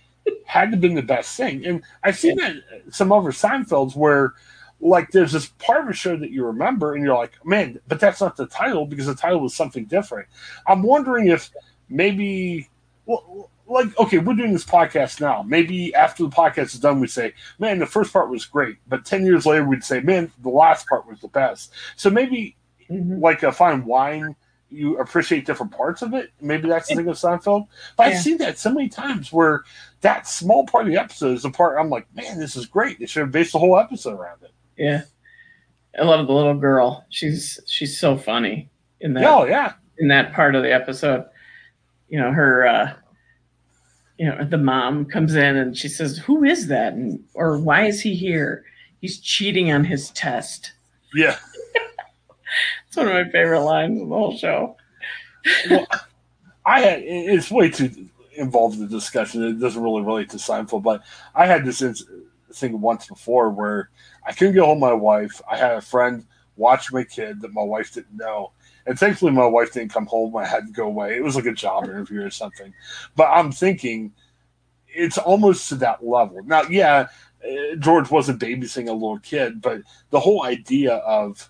had 0.45 0.65
to 0.65 0.71
have 0.71 0.81
been 0.81 0.95
the 0.95 1.01
best 1.01 1.35
thing. 1.35 1.65
And 1.65 1.83
I've 2.03 2.17
seen 2.17 2.37
that 2.37 2.55
some 2.91 3.11
other 3.11 3.31
Seinfelds 3.31 3.95
where, 3.95 4.33
like, 4.79 5.11
there's 5.11 5.31
this 5.31 5.47
part 5.47 5.83
of 5.83 5.89
a 5.89 5.93
show 5.93 6.15
that 6.17 6.31
you 6.31 6.45
remember, 6.45 6.93
and 6.93 7.03
you're 7.03 7.17
like, 7.17 7.33
man, 7.45 7.79
but 7.87 7.99
that's 7.99 8.21
not 8.21 8.37
the 8.37 8.47
title 8.47 8.85
because 8.85 9.07
the 9.07 9.15
title 9.15 9.41
was 9.41 9.53
something 9.53 9.85
different. 9.85 10.27
I'm 10.67 10.83
wondering 10.83 11.27
if 11.27 11.51
maybe, 11.89 12.69
well, 13.05 13.49
like, 13.69 13.97
okay, 13.99 14.17
we're 14.17 14.33
doing 14.33 14.53
this 14.53 14.65
podcast 14.65 15.21
now. 15.21 15.43
Maybe 15.43 15.93
after 15.93 16.23
the 16.23 16.29
podcast 16.29 16.73
is 16.73 16.79
done, 16.79 16.99
we 16.99 17.07
say, 17.07 17.33
man, 17.59 17.79
the 17.79 17.85
first 17.85 18.11
part 18.11 18.29
was 18.29 18.45
great. 18.45 18.77
But 18.87 19.05
10 19.05 19.25
years 19.25 19.45
later, 19.45 19.63
we'd 19.63 19.83
say, 19.83 19.99
man, 19.99 20.31
the 20.41 20.49
last 20.49 20.87
part 20.87 21.07
was 21.07 21.19
the 21.19 21.27
best. 21.27 21.71
So 21.95 22.09
maybe 22.09 22.55
Mhm. 22.89 23.21
like 23.21 23.43
a 23.43 23.51
fine 23.51 23.85
wine, 23.85 24.35
you 24.71 24.97
appreciate 24.99 25.45
different 25.45 25.71
parts 25.71 26.01
of 26.01 26.13
it. 26.13 26.31
Maybe 26.41 26.67
that's 26.69 26.87
the 26.89 26.95
thing 26.95 27.07
of 27.07 27.15
Seinfeld. 27.17 27.67
But 27.97 28.07
Yeah. 28.09 28.15
I've 28.15 28.21
seen 28.21 28.37
that 28.37 28.57
so 28.59 28.71
many 28.73 28.87
times 28.89 29.31
where 29.33 29.63
that 30.01 30.27
small 30.27 30.65
part 30.65 30.85
of 30.85 30.91
the 30.91 30.97
episode 30.99 31.35
is 31.35 31.43
the 31.43 31.49
part 31.49 31.77
I'm 31.79 31.89
like, 31.89 32.05
man, 32.15 32.39
this 32.39 32.55
is 32.55 32.65
great. 32.65 32.99
They 32.99 33.05
should 33.07 33.21
have 33.21 33.31
based 33.31 33.53
the 33.53 33.59
whole 33.59 33.77
episode 33.79 34.19
around 34.19 34.43
it. 34.43 34.51
Yeah, 34.77 35.01
I 35.99 36.03
love 36.03 36.25
the 36.27 36.33
little 36.33 36.53
girl. 36.55 37.05
She's 37.09 37.59
she's 37.67 37.99
so 37.99 38.15
funny 38.17 38.69
in 39.01 39.13
that 39.15 39.23
Oh 39.25 39.45
yeah, 39.45 39.73
in 39.97 40.07
that 40.09 40.33
part 40.33 40.55
of 40.55 40.63
the 40.63 40.71
episode. 40.73 41.25
You 42.09 42.19
know 42.19 42.31
her. 42.31 42.65
uh 42.67 42.93
you 44.17 44.25
know 44.27 44.43
the 44.43 44.57
mom 44.57 45.05
comes 45.05 45.35
in 45.35 45.55
and 45.57 45.77
she 45.77 45.87
says, 45.87 46.17
"Who 46.17 46.43
is 46.43 46.67
that?" 46.67 46.93
and 46.93 47.23
or 47.33 47.57
why 47.57 47.85
is 47.85 48.01
he 48.01 48.13
here? 48.15 48.63
He's 49.01 49.19
cheating 49.19 49.71
on 49.71 49.83
his 49.85 50.09
test. 50.11 50.73
yeah. 51.15 51.37
It's 52.87 52.97
one 52.97 53.07
of 53.07 53.13
my 53.13 53.31
favorite 53.31 53.61
lines 53.61 53.99
in 53.99 54.09
the 54.09 54.15
whole 54.15 54.37
show. 54.37 54.75
Well, 55.69 55.87
I 56.65 56.81
had 56.81 57.01
it's 57.03 57.51
way 57.51 57.69
too 57.69 58.09
involved 58.35 58.75
in 58.75 58.81
the 58.81 58.87
discussion. 58.87 59.43
It 59.43 59.59
doesn't 59.59 59.81
really 59.81 60.01
relate 60.01 60.29
to 60.31 60.37
Seinfeld, 60.37 60.83
but 60.83 61.03
I 61.35 61.45
had 61.45 61.65
this 61.65 61.83
thing 62.53 62.81
once 62.81 63.07
before 63.07 63.49
where 63.49 63.89
I 64.25 64.33
couldn't 64.33 64.55
get 64.55 64.63
home 64.63 64.79
my 64.79 64.93
wife. 64.93 65.41
I 65.49 65.57
had 65.57 65.73
a 65.73 65.81
friend 65.81 66.25
watch 66.55 66.91
my 66.91 67.03
kid 67.03 67.41
that 67.41 67.53
my 67.53 67.63
wife 67.63 67.93
didn't 67.93 68.15
know. 68.15 68.51
And 68.85 68.97
thankfully, 68.97 69.31
my 69.31 69.45
wife 69.45 69.73
didn't 69.73 69.93
come 69.93 70.05
home. 70.05 70.35
I 70.35 70.45
had 70.45 70.67
to 70.67 70.73
go 70.73 70.85
away. 70.85 71.15
It 71.15 71.23
was 71.23 71.35
like 71.35 71.45
a 71.45 71.53
job 71.53 71.85
interview 71.85 72.23
or 72.23 72.31
something. 72.31 72.73
But 73.15 73.25
I'm 73.25 73.51
thinking 73.51 74.13
it's 74.87 75.17
almost 75.17 75.69
to 75.69 75.75
that 75.75 76.05
level. 76.05 76.41
Now, 76.43 76.63
yeah, 76.63 77.07
uh, 77.43 77.75
George 77.77 78.09
wasn't 78.09 78.41
babysitting 78.41 78.89
a 78.89 78.93
little 78.93 79.19
kid, 79.19 79.61
but 79.61 79.81
the 80.09 80.19
whole 80.19 80.43
idea 80.43 80.95
of 80.95 81.49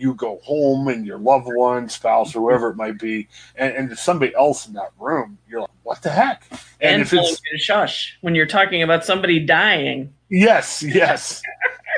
you 0.00 0.14
go 0.14 0.40
home 0.42 0.88
and 0.88 1.06
your 1.06 1.18
loved 1.18 1.48
one, 1.54 1.88
spouse, 1.88 2.34
or 2.34 2.40
whoever 2.40 2.70
it 2.70 2.76
might 2.76 2.98
be, 2.98 3.28
and, 3.56 3.74
and 3.74 3.88
there's 3.88 4.00
somebody 4.00 4.34
else 4.34 4.66
in 4.66 4.72
that 4.74 4.90
room, 4.98 5.38
you're 5.48 5.60
like, 5.62 5.70
what 5.82 6.02
the 6.02 6.10
heck? 6.10 6.44
And, 6.80 6.94
And, 6.94 7.02
if 7.02 7.12
it's 7.12 7.40
shush 7.62 8.16
when 8.22 8.34
you're 8.34 8.46
talking 8.46 8.82
about 8.82 9.04
somebody 9.04 9.38
dying. 9.44 10.12
yes, 10.28 10.82
yes, 10.82 11.42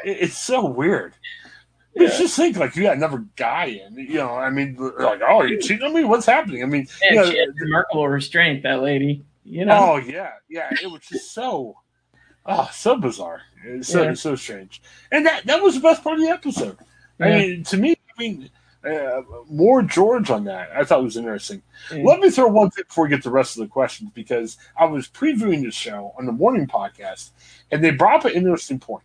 It- 0.05 0.19
it's 0.23 0.39
so 0.39 0.67
weird. 0.67 1.15
But 1.95 2.07
just 2.17 2.35
think, 2.37 2.57
like, 2.57 2.75
you 2.75 2.85
got 2.85 2.97
another 2.97 3.25
guy 3.37 3.67
in, 3.67 3.95
you 3.99 4.15
know, 4.15 4.31
I 4.31 4.49
mean, 4.49 4.77
like, 4.79 5.21
oh, 5.21 5.41
are 5.41 5.47
you 5.47 5.61
cheating 5.61 5.83
on 5.87 5.93
me? 5.93 6.05
What's 6.05 6.25
happening? 6.25 6.63
I 6.63 6.67
mean, 6.67 6.89
And 7.09 7.29
you 7.29 7.47
know, 7.47 7.53
remarkable 7.61 8.09
restraint, 8.09 8.63
that 8.63 8.81
lady. 8.83 9.23
You 9.45 9.67
know, 9.67 9.93
Oh 9.93 9.97
yeah, 9.99 10.31
yeah. 10.49 10.71
It 10.83 10.91
was 10.91 11.03
just 11.03 11.35
so, 11.35 11.77
oh, 12.47 12.71
so 12.73 12.97
bizarre. 12.97 13.43
It's 13.65 13.89
so 13.89 14.05
Yeah. 14.05 14.15
so 14.15 14.37
strange. 14.37 14.81
And 15.11 15.27
that 15.27 15.45
that 15.47 15.61
was 15.63 15.75
the 15.75 15.81
best 15.81 16.03
part 16.03 16.19
of 16.19 16.25
the 16.25 16.31
episode. 16.31 16.79
I 17.21 17.29
Yeah. 17.29 17.39
mean, 17.39 17.65
to 17.65 17.77
me, 17.77 17.95
I 17.95 18.21
mean, 18.21 18.51
uh, 18.85 19.23
more 19.49 19.83
George 19.83 20.31
on 20.31 20.45
that. 20.45 20.71
I 20.77 20.85
thought 20.85 21.01
it 21.01 21.05
was 21.05 21.17
interesting. 21.17 21.63
Yeah. 21.93 22.03
Let 22.05 22.21
me 22.21 22.31
throw 22.31 22.49
one 22.49 22.71
thing 22.71 22.85
before 22.89 23.05
we 23.05 23.11
get 23.11 23.19
to 23.23 23.29
the 23.29 23.31
rest 23.31 23.57
of 23.57 23.63
the 23.63 23.69
questions 23.69 24.11
because 24.15 24.57
I 24.77 24.87
was 24.87 25.09
previewing 25.09 25.63
the 25.63 25.71
show 25.71 26.13
on 26.19 26.27
the 26.27 26.33
morning 26.33 26.67
podcast, 26.67 27.31
and 27.71 27.83
they 27.83 27.91
brought 27.93 28.21
up 28.21 28.25
an 28.25 28.33
interesting 28.33 28.79
point. 28.81 29.05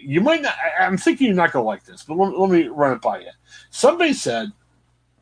You 0.00 0.20
might 0.20 0.42
not. 0.42 0.54
I- 0.54 0.84
I'm 0.84 0.96
thinking 0.98 1.26
you're 1.28 1.36
not 1.36 1.52
going 1.52 1.62
to 1.64 1.66
like 1.66 1.84
this, 1.84 2.02
but 2.02 2.16
let, 2.16 2.38
let 2.38 2.50
me 2.50 2.68
run 2.68 2.92
it 2.92 3.00
by 3.02 3.20
you. 3.20 3.30
Somebody 3.70 4.12
said, 4.12 4.52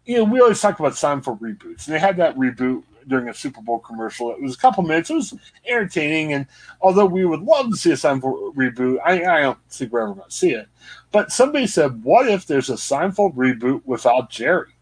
you 0.04 0.16
know, 0.19 0.25
we 0.25 0.40
always 0.40 0.61
talk 0.61 0.78
about 0.81 0.97
time 0.97 1.23
for 1.23 1.37
reboots, 1.37 1.87
and 1.87 1.95
they 1.95 2.00
had 2.00 2.16
that 2.16 2.37
reboot 2.37 2.83
during 3.09 3.28
a 3.28 3.35
Super 3.35 3.61
Bowl 3.61 3.78
commercial. 3.78 4.30
It 4.32 4.40
was 4.40 4.54
a 4.54 4.59
couple 4.59 4.82
minutes. 4.82 5.11
It 5.11 5.14
was 5.14 5.35
entertaining, 5.66 6.32
and 6.32 6.47
although 6.80 7.06
we 7.06 7.25
would 7.25 7.42
love 7.42 7.71
to 7.71 7.76
see 7.76 7.90
a 7.90 7.94
Seinfeld 7.94 8.54
reboot, 8.54 8.99
I, 9.04 9.25
I 9.25 9.40
don't 9.40 9.59
think 9.71 9.92
we're 9.92 10.02
ever 10.02 10.14
going 10.14 10.28
to 10.28 10.35
see 10.35 10.50
it. 10.52 10.68
But 11.11 11.32
somebody 11.32 11.66
said, 11.66 12.02
"What 12.02 12.28
if 12.28 12.47
there's 12.47 12.71
a 12.71 12.75
Seinfeld 12.75 13.35
reboot 13.35 13.82
without 13.85 14.30
Jerry?" 14.30 14.73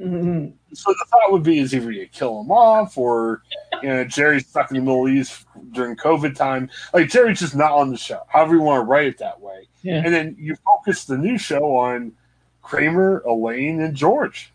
Mhm. 0.00 0.52
So 0.72 0.90
the 0.90 1.06
thought 1.08 1.30
would 1.30 1.44
be 1.44 1.60
is 1.60 1.72
either 1.72 1.92
you 1.92 2.08
kill 2.08 2.40
him 2.40 2.50
off 2.50 2.98
or 2.98 3.42
you 3.80 3.88
know, 3.88 4.04
Jerry's 4.04 4.46
stuck 4.46 4.70
in 4.70 4.76
the 4.76 4.82
Middle 4.82 5.08
East 5.08 5.46
during 5.70 5.94
COVID 5.96 6.34
time. 6.34 6.68
Like 6.92 7.08
Jerry's 7.08 7.38
just 7.38 7.54
not 7.54 7.72
on 7.72 7.90
the 7.90 7.96
show. 7.96 8.22
However 8.28 8.54
you 8.54 8.62
want 8.62 8.80
to 8.80 8.84
write 8.84 9.06
it 9.06 9.18
that 9.18 9.40
way. 9.40 9.68
Yeah. 9.82 10.02
And 10.04 10.12
then 10.12 10.36
you 10.38 10.56
focus 10.64 11.04
the 11.04 11.16
new 11.16 11.38
show 11.38 11.76
on 11.76 12.12
Kramer, 12.62 13.22
Elaine, 13.26 13.80
and 13.82 13.94
George. 13.94 14.52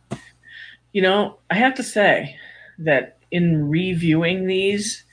You 0.91 1.03
know, 1.03 1.37
I 1.49 1.55
have 1.55 1.75
to 1.75 1.83
say 1.83 2.37
that 2.79 3.17
in 3.31 3.69
reviewing 3.69 4.48
these, 4.48 5.03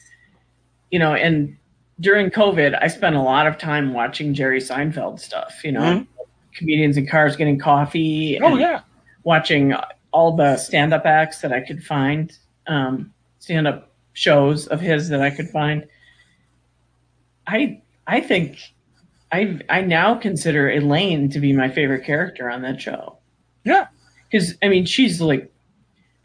you 0.90 0.98
know, 0.98 1.14
and 1.14 1.56
during 2.00 2.30
COVID, 2.30 2.78
I 2.80 2.88
spent 2.88 3.16
a 3.16 3.22
lot 3.22 3.46
of 3.46 3.58
time 3.58 3.92
watching 3.92 4.34
Jerry 4.34 4.60
Seinfeld 4.60 5.18
stuff, 5.20 5.60
you 5.64 5.72
know, 5.72 5.80
Mhm. 5.80 6.06
comedians 6.54 6.96
in 6.96 7.06
cars 7.06 7.36
getting 7.36 7.58
coffee. 7.58 8.38
Oh 8.40 8.56
yeah. 8.56 8.80
Watching 9.24 9.74
all 10.12 10.36
the 10.36 10.56
stand 10.56 10.94
up 10.94 11.04
acts 11.04 11.40
that 11.40 11.52
I 11.52 11.60
could 11.60 11.82
find, 11.84 12.36
um, 12.66 13.12
stand 13.38 13.66
up 13.66 13.90
shows 14.14 14.66
of 14.68 14.80
his 14.80 15.08
that 15.10 15.20
I 15.20 15.30
could 15.30 15.48
find. 15.48 15.86
I 17.46 17.80
I 18.06 18.20
think 18.20 18.58
I 19.32 19.58
I 19.68 19.80
now 19.82 20.14
consider 20.14 20.70
Elaine 20.70 21.28
to 21.30 21.40
be 21.40 21.52
my 21.52 21.68
favorite 21.68 22.04
character 22.04 22.50
on 22.50 22.62
that 22.62 22.80
show. 22.80 23.18
Yeah. 23.64 23.86
Because 24.30 24.56
I 24.62 24.68
mean, 24.68 24.84
she's 24.86 25.20
like, 25.20 25.52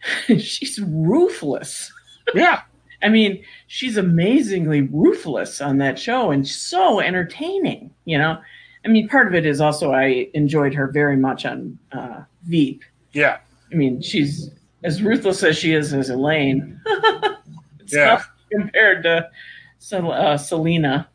she's 0.40 0.80
ruthless. 0.82 1.92
Yeah. 2.34 2.62
I 3.04 3.10
mean, 3.10 3.44
she's 3.68 3.98
amazingly 3.98 4.82
ruthless 4.82 5.60
on 5.60 5.80
that 5.80 5.98
show 5.98 6.30
and 6.30 6.48
so 6.48 7.00
entertaining. 7.00 7.92
You 8.06 8.20
know, 8.20 8.40
I 8.86 8.88
mean, 8.90 9.08
part 9.10 9.28
of 9.28 9.34
it 9.34 9.46
is 9.46 9.60
also 9.60 9.92
I 9.92 10.30
enjoyed 10.36 10.74
her 10.76 10.88
very 10.88 11.18
much 11.18 11.46
on 11.46 11.80
uh, 11.92 12.22
Veep. 12.44 12.84
Yeah. 13.14 13.40
I 13.72 13.76
mean, 13.76 14.02
she's 14.02 14.52
as 14.84 15.02
ruthless 15.02 15.42
as 15.44 15.58
she 15.58 15.74
is 15.74 15.94
as 15.94 16.10
Elaine. 16.12 16.80
it's 17.80 17.94
Yeah. 17.94 18.22
compared 18.52 19.04
to 19.04 19.30
uh, 19.92 20.38
Selina. 20.38 21.08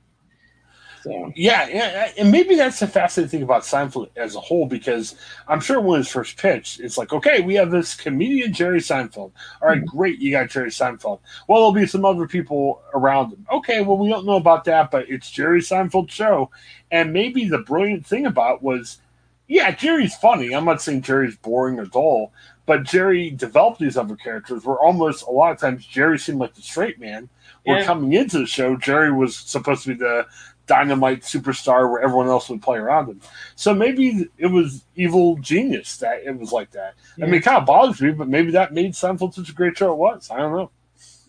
So 1.06 1.32
Yeah, 1.36 1.68
yeah, 1.68 2.10
and 2.18 2.32
maybe 2.32 2.56
that's 2.56 2.80
the 2.80 2.88
fascinating 2.88 3.30
thing 3.30 3.42
about 3.44 3.62
Seinfeld 3.62 4.08
as 4.16 4.34
a 4.34 4.40
whole, 4.40 4.66
because 4.66 5.14
I'm 5.46 5.60
sure 5.60 5.80
when 5.80 5.98
his 5.98 6.08
first 6.08 6.36
pitched, 6.36 6.80
it's 6.80 6.98
like, 6.98 7.12
okay, 7.12 7.40
we 7.40 7.54
have 7.54 7.70
this 7.70 7.94
comedian 7.94 8.52
Jerry 8.52 8.80
Seinfeld. 8.80 9.30
All 9.62 9.68
right, 9.68 9.78
mm-hmm. 9.78 9.96
great, 9.96 10.18
you 10.18 10.32
got 10.32 10.50
Jerry 10.50 10.70
Seinfeld. 10.70 11.20
Well, 11.46 11.60
there'll 11.60 11.72
be 11.72 11.86
some 11.86 12.04
other 12.04 12.26
people 12.26 12.82
around 12.92 13.32
him. 13.32 13.46
Okay, 13.52 13.82
well, 13.82 13.98
we 13.98 14.08
don't 14.08 14.26
know 14.26 14.36
about 14.36 14.64
that, 14.64 14.90
but 14.90 15.08
it's 15.08 15.30
Jerry 15.30 15.60
Seinfeld's 15.60 16.12
show, 16.12 16.50
and 16.90 17.12
maybe 17.12 17.48
the 17.48 17.58
brilliant 17.58 18.04
thing 18.04 18.26
about 18.26 18.56
it 18.56 18.62
was, 18.62 18.98
yeah, 19.46 19.70
Jerry's 19.70 20.16
funny. 20.16 20.54
I'm 20.54 20.64
not 20.64 20.82
saying 20.82 21.02
Jerry's 21.02 21.36
boring 21.36 21.78
or 21.78 21.86
dull, 21.86 22.32
but 22.66 22.82
Jerry 22.82 23.30
developed 23.30 23.78
these 23.78 23.96
other 23.96 24.16
characters 24.16 24.64
where 24.64 24.76
almost 24.76 25.24
a 25.24 25.30
lot 25.30 25.52
of 25.52 25.60
times 25.60 25.86
Jerry 25.86 26.18
seemed 26.18 26.40
like 26.40 26.54
the 26.54 26.62
straight 26.62 26.98
man. 26.98 27.28
Where 27.62 27.78
Yeah. 27.78 27.84
coming 27.84 28.12
into 28.12 28.38
the 28.38 28.46
show, 28.46 28.76
Jerry 28.76 29.12
was 29.12 29.36
supposed 29.36 29.82
to 29.84 29.88
be 29.88 29.94
the 29.94 30.26
dynamite 30.66 31.22
superstar 31.22 31.90
where 31.90 32.02
everyone 32.02 32.26
else 32.28 32.48
would 32.48 32.62
play 32.62 32.78
around 32.78 33.08
him. 33.08 33.20
So 33.54 33.74
maybe 33.74 34.28
it 34.38 34.46
was 34.46 34.84
evil 34.96 35.36
genius 35.38 35.96
that 35.98 36.22
it 36.24 36.36
was 36.38 36.52
like 36.52 36.70
that. 36.72 36.94
I 37.20 37.26
mean, 37.26 37.34
it 37.34 37.42
kind 37.42 37.56
of 37.58 37.66
bothers 37.66 38.00
me, 38.00 38.10
but 38.12 38.28
maybe 38.28 38.50
that 38.52 38.72
made 38.74 38.92
Seinfeld 38.92 39.34
such 39.34 39.48
a 39.48 39.52
great 39.52 39.76
show 39.78 39.92
it 39.92 39.98
was. 39.98 40.30
I 40.30 40.38
don't 40.38 40.52
know. 40.52 40.70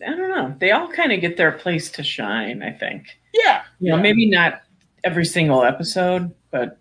I 0.06 0.10
don't 0.16 0.30
know. 0.30 0.54
They 0.58 0.70
all 0.72 0.88
kind 0.88 1.12
of 1.12 1.20
get 1.20 1.36
their 1.36 1.52
place 1.52 1.90
to 1.92 2.02
shine. 2.02 2.62
I 2.62 2.72
think. 2.72 3.18
Yeah. 3.32 3.62
You 3.80 3.90
know, 3.90 3.96
yeah. 3.96 4.02
maybe 4.02 4.28
not 4.30 4.62
every 5.04 5.24
single 5.24 5.62
episode, 5.64 6.32
but 6.50 6.78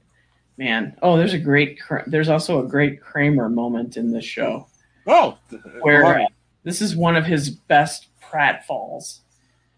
man, 0.58 0.96
oh, 1.02 1.18
there's 1.18 1.34
a 1.34 1.40
great. 1.40 1.80
There's 2.08 2.30
also 2.30 2.64
a 2.64 2.68
great 2.68 3.02
Kramer 3.02 3.50
moment 3.50 3.98
in 3.98 4.12
this 4.12 4.26
show 4.26 4.68
Oh, 5.06 5.38
where 5.82 6.06
uh, 6.06 6.26
this 6.64 6.82
is 6.82 6.96
one 6.96 7.16
of 7.16 7.26
his 7.26 7.50
best 7.50 8.08
pratfalls 8.22 9.20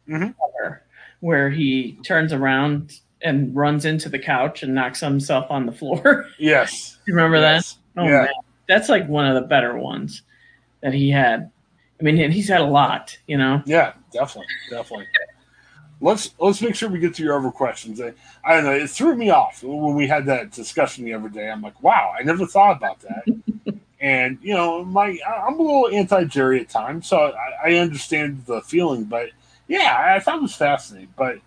Mhm. 0.08 0.34
ever, 0.60 0.84
where 1.20 1.50
he 1.50 2.00
turns 2.04 2.34
around 2.34 3.00
and 3.22 3.56
runs 3.56 3.86
into 3.86 4.10
the 4.10 4.20
couch 4.20 4.64
and 4.64 4.74
knocks 4.74 5.00
himself 5.00 5.50
on 5.50 5.66
the 5.66 5.72
floor. 5.72 6.28
yes. 6.40 6.98
you 7.06 7.14
remember 7.14 7.38
yes. 7.38 7.78
that? 7.96 8.02
Oh 8.02 8.06
yeah. 8.06 8.22
man, 8.22 8.30
that's 8.68 8.90
like 8.90 9.08
one 9.08 9.26
of 9.26 9.36
the 9.36 9.48
better 9.48 9.78
ones 9.78 10.22
that 10.82 10.94
he 10.94 11.10
had. 11.10 11.52
I 12.00 12.04
mean, 12.04 12.18
and 12.20 12.32
he's 12.32 12.48
had 12.48 12.62
a 12.62 12.66
lot, 12.66 13.18
you 13.28 13.38
know. 13.38 13.62
Yeah, 13.66 13.94
definitely, 14.14 14.48
definitely. 14.70 15.08
Let's 16.02 16.34
let's 16.40 16.62
make 16.62 16.76
sure 16.76 16.88
we 16.88 17.00
get 17.00 17.14
to 17.16 17.24
your 17.24 17.38
other 17.38 17.52
questions. 17.52 18.00
I, 18.00 18.14
I 18.46 18.56
don't 18.56 18.64
know. 18.64 18.72
It 18.72 18.90
threw 18.90 19.16
me 19.16 19.32
off 19.32 19.64
when 19.64 19.96
we 19.96 20.08
had 20.08 20.26
that 20.28 20.52
discussion 20.52 21.04
the 21.04 21.14
other 21.14 21.28
day. 21.28 21.50
I'm 21.50 21.62
like, 21.62 21.82
wow, 21.84 22.14
I 22.18 22.24
never 22.24 22.46
thought 22.46 22.78
about 22.78 23.02
that. 23.02 23.76
and 24.00 24.38
you 24.42 24.54
know, 24.54 24.86
my 24.86 25.20
I'm 25.28 25.60
a 25.60 25.62
little 25.62 25.90
anti 25.90 26.24
Jerry 26.24 26.62
at 26.62 26.70
times, 26.70 27.08
so 27.08 27.34
I, 27.34 27.72
I 27.72 27.74
understand 27.76 28.46
the 28.46 28.62
feeling. 28.62 29.04
But 29.04 29.32
yeah, 29.70 30.14
I 30.16 30.20
thought 30.20 30.40
it 30.40 30.42
was 30.42 30.56
fascinating. 30.56 31.14
But 31.16 31.38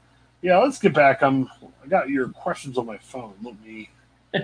yeah, 0.41 0.57
let's 0.59 0.79
get 0.79 0.95
back. 0.95 1.23
I'm 1.23 1.51
I 1.85 1.89
got 1.89 2.09
your 2.09 2.29
questions 2.29 2.79
on 2.79 2.87
my 2.87 2.97
phone. 2.97 3.35
Let 3.43 3.61
me 3.63 3.91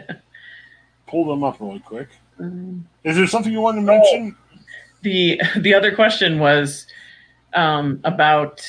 pull 1.06 1.24
them 1.24 1.42
up 1.42 1.60
really 1.60 1.78
quick. 1.78 2.08
Is 3.04 3.16
there 3.16 3.26
something 3.26 3.52
you 3.52 3.60
want 3.60 3.78
to 3.78 3.82
mention? 3.82 4.36
the 5.02 5.40
the 5.56 5.74
other 5.74 5.94
question 5.94 6.38
was 6.38 6.86
um, 7.54 8.00
about 8.04 8.66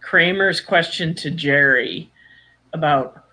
Kramer's 0.00 0.60
question 0.60 1.14
to 1.16 1.30
Jerry 1.30 2.10
about 2.72 3.24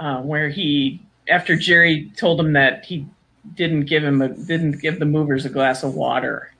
uh, 0.00 0.20
where 0.22 0.48
he 0.48 1.00
after 1.28 1.56
Jerry 1.56 2.10
told 2.16 2.38
him 2.40 2.52
that 2.52 2.84
he 2.84 3.06
didn't 3.54 3.84
give 3.84 4.04
him 4.04 4.22
a 4.22 4.28
didn't 4.28 4.80
give 4.80 4.98
the 4.98 5.06
movers 5.06 5.44
a 5.44 5.50
glass 5.50 5.82
of 5.82 5.94
water. 5.94 6.52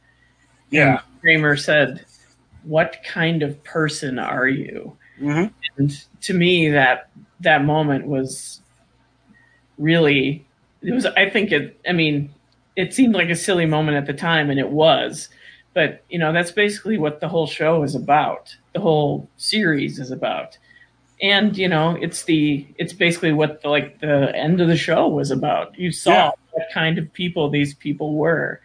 Yeah. 0.71 1.03
Kramer 1.21 1.57
said, 1.57 2.05
"What 2.67 2.97
kind 3.05 3.43
of 3.43 3.63
person 3.65 4.19
are 4.19 4.49
you?" 4.49 4.97
hmm 5.19 5.47
And 5.79 6.05
to 6.23 6.35
me, 6.35 6.69
that 6.71 7.09
that 7.41 7.65
moment 7.65 8.07
was 8.07 8.61
really 9.79 10.45
it 10.83 10.93
was. 10.93 11.07
I 11.07 11.29
think 11.29 11.53
it. 11.53 11.79
I 11.89 11.93
mean, 11.93 12.31
it 12.77 12.95
seemed 12.95 13.15
like 13.15 13.29
a 13.31 13.35
silly 13.37 13.67
moment 13.67 13.97
at 13.97 14.07
the 14.07 14.13
time, 14.13 14.51
and 14.51 14.61
it 14.61 14.71
was. 14.71 15.29
But 15.75 16.03
you 16.09 16.19
know, 16.19 16.33
that's 16.33 16.53
basically 16.53 16.99
what 16.99 17.21
the 17.21 17.29
whole 17.29 17.47
show 17.47 17.83
is 17.83 17.95
about. 17.95 18.55
The 18.73 18.81
whole 18.81 19.29
series 19.37 19.99
is 19.99 20.11
about, 20.11 20.57
and 21.21 21.57
you 21.57 21.69
know, 21.69 21.97
it's 22.01 22.25
the 22.25 22.67
it's 22.79 22.93
basically 22.93 23.33
what 23.33 23.63
the, 23.63 23.69
like 23.69 24.01
the 24.01 24.35
end 24.37 24.61
of 24.61 24.69
the 24.69 24.77
show 24.77 25.09
was 25.09 25.31
about. 25.31 25.79
You 25.79 25.91
saw 25.93 26.11
Yeah. 26.13 26.31
what 26.53 26.67
kind 26.73 26.99
of 26.99 27.13
people 27.13 27.51
these 27.51 27.75
people 27.75 28.15
were. 28.15 28.61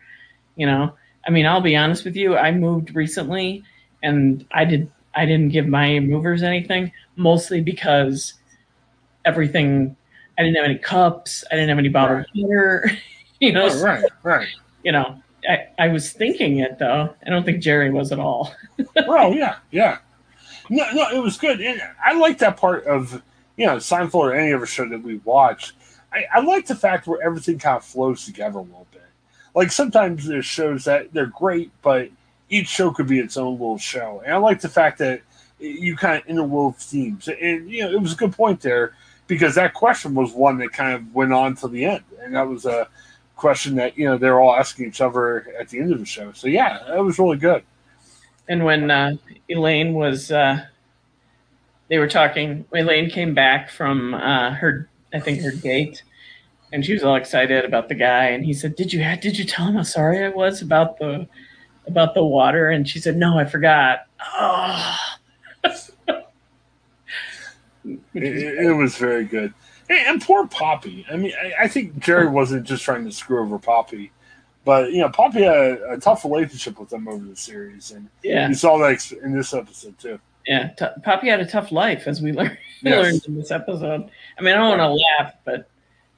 You 0.57 0.67
know, 0.67 0.93
I 1.25 1.31
mean, 1.31 1.45
I'll 1.45 1.61
be 1.61 1.75
honest 1.77 2.05
with 2.05 2.15
you. 2.15 2.37
I 2.37 2.51
moved 2.51 2.93
recently, 2.95 3.63
and 4.03 4.45
I 4.51 4.65
did 4.65 4.91
I 5.15 5.25
didn't 5.25 5.49
give 5.49 5.67
my 5.67 5.99
movers 5.99 6.41
anything, 6.43 6.91
mostly 7.15 7.61
because 7.61 8.35
everything 9.25 9.95
I 10.37 10.43
didn't 10.43 10.55
have 10.55 10.65
any 10.65 10.77
cups, 10.77 11.43
I 11.51 11.55
didn't 11.55 11.69
have 11.69 11.77
any 11.79 11.89
bottled 11.89 12.25
water. 12.35 12.89
you 13.39 13.51
know, 13.51 13.67
Oh, 13.69 13.83
right, 13.83 14.03
right. 14.23 14.47
you 14.83 14.91
know. 14.91 15.21
I, 15.49 15.67
I 15.79 15.87
was 15.87 16.11
thinking 16.11 16.59
it 16.59 16.77
though. 16.77 17.13
I 17.25 17.29
don't 17.31 17.43
think 17.43 17.63
Jerry 17.63 17.89
was 17.91 18.11
at 18.11 18.19
all. 18.19 18.53
well, 19.07 19.33
yeah, 19.33 19.55
yeah. 19.71 19.97
No, 20.69 20.85
no, 20.93 21.09
it 21.09 21.17
was 21.21 21.37
good. 21.37 21.59
And 21.61 21.81
I 22.03 22.13
like 22.13 22.37
that 22.39 22.57
part 22.57 22.85
of 22.85 23.21
you 23.57 23.65
know 23.65 23.77
Seinfeld 23.77 24.13
or 24.13 24.33
any 24.35 24.53
other 24.53 24.67
show 24.67 24.87
that 24.87 25.01
we 25.01 25.15
watch. 25.25 25.73
I, 26.13 26.25
I 26.31 26.39
like 26.41 26.67
the 26.67 26.75
fact 26.75 27.07
where 27.07 27.21
everything 27.23 27.57
kind 27.57 27.77
of 27.77 27.83
flows 27.83 28.23
together 28.23 28.59
a 28.59 28.61
little 28.61 28.85
bit. 28.91 29.01
Like 29.55 29.71
sometimes 29.71 30.27
there's 30.27 30.45
shows 30.45 30.85
that 30.85 31.11
they're 31.11 31.25
great, 31.25 31.71
but 31.81 32.09
each 32.51 32.67
show 32.67 32.91
could 32.91 33.07
be 33.07 33.19
its 33.19 33.37
own 33.37 33.53
little 33.53 33.79
show. 33.79 34.21
And 34.23 34.35
I 34.35 34.37
like 34.37 34.61
the 34.61 34.69
fact 34.69 34.99
that 34.99 35.21
you 35.57 35.95
kind 35.95 36.21
of 36.21 36.27
interwove 36.27 36.75
themes. 36.75 37.27
And 37.27 37.71
you 37.71 37.83
know, 37.83 37.91
it 37.91 37.99
was 37.99 38.13
a 38.13 38.17
good 38.17 38.33
point 38.33 38.61
there 38.61 38.93
because 39.25 39.55
that 39.55 39.73
question 39.73 40.13
was 40.13 40.33
one 40.33 40.57
that 40.59 40.73
kind 40.73 40.93
of 40.93 41.15
went 41.15 41.33
on 41.33 41.55
to 41.55 41.67
the 41.67 41.85
end, 41.85 42.03
and 42.21 42.35
that 42.35 42.47
was 42.47 42.65
a 42.65 42.87
question 43.37 43.75
that 43.75 43.97
you 43.97 44.05
know 44.05 44.17
they're 44.17 44.39
all 44.39 44.55
asking 44.55 44.87
each 44.87 45.01
other 45.01 45.47
at 45.57 45.69
the 45.69 45.79
end 45.79 45.93
of 45.93 45.99
the 45.99 46.05
show. 46.05 46.31
So 46.33 46.47
yeah, 46.47 46.79
that 46.89 47.03
was 47.03 47.17
really 47.17 47.37
good. 47.37 47.63
And 48.49 48.65
when 48.65 48.91
uh, 48.91 49.15
Elaine 49.49 49.93
was, 49.93 50.31
uh, 50.31 50.65
they 51.87 51.97
were 51.97 52.09
talking. 52.09 52.65
Elaine 52.73 53.09
came 53.09 53.33
back 53.33 53.69
from 53.69 54.13
uh, 54.13 54.51
her, 54.51 54.89
I 55.13 55.21
think 55.21 55.41
her 55.41 55.51
date, 55.51 56.03
and 56.73 56.85
she 56.85 56.91
was 56.91 57.03
all 57.03 57.15
excited 57.15 57.63
about 57.63 57.87
the 57.87 57.95
guy. 57.95 58.25
And 58.25 58.43
he 58.43 58.53
said, 58.53 58.75
"Did 58.75 58.91
you 58.91 58.99
did 59.21 59.39
you 59.39 59.45
tell 59.45 59.67
him 59.67 59.75
how 59.75 59.83
sorry 59.83 60.25
I 60.25 60.29
was 60.29 60.61
about 60.61 60.97
the 60.97 61.27
about 61.87 62.13
the 62.13 62.23
water?" 62.23 62.69
And 62.69 62.87
she 62.87 62.99
said, 62.99 63.17
"No, 63.17 63.37
I 63.37 63.45
forgot." 63.45 64.07
Oh. 64.33 64.97
it, 67.83 67.99
it, 68.13 68.75
was 68.75 68.97
very 68.97 69.25
good. 69.25 69.53
And, 69.89 70.21
poor 70.21 70.47
Poppy. 70.47 71.05
I 71.11 71.17
mean, 71.17 71.33
I, 71.41 71.63
I, 71.65 71.67
think 71.67 71.99
Jerry 71.99 72.27
wasn't 72.27 72.65
just 72.65 72.83
trying 72.83 73.05
to 73.05 73.11
screw 73.11 73.41
over 73.41 73.59
Poppy, 73.59 74.11
but 74.63 74.91
you 74.91 74.99
know, 74.99 75.09
Poppy 75.09 75.43
had 75.43 75.55
a, 75.55 75.91
a 75.93 75.97
tough 75.99 76.23
relationship 76.23 76.79
with 76.79 76.89
them 76.89 77.07
over 77.07 77.23
the 77.23 77.35
series, 77.35 77.91
and 77.91 78.09
yeah, 78.23 78.47
you 78.47 78.53
saw 78.53 78.77
that 78.77 79.11
in 79.23 79.33
this 79.33 79.53
episode 79.53 79.97
too. 79.97 80.19
Yeah, 80.47 80.69
t- 80.69 80.85
Poppy 81.03 81.27
had 81.27 81.39
a 81.39 81.45
tough 81.45 81.71
life, 81.71 82.07
as 82.07 82.21
we 82.21 82.31
learned, 82.33 82.57
yes. 82.81 83.03
learned 83.03 83.25
in 83.27 83.35
this 83.35 83.51
episode. 83.51 84.09
I 84.37 84.41
mean, 84.41 84.53
I 84.53 84.57
don't 84.57 84.77
want 84.77 84.81
to 84.81 85.23
laugh, 85.23 85.33
but 85.43 85.69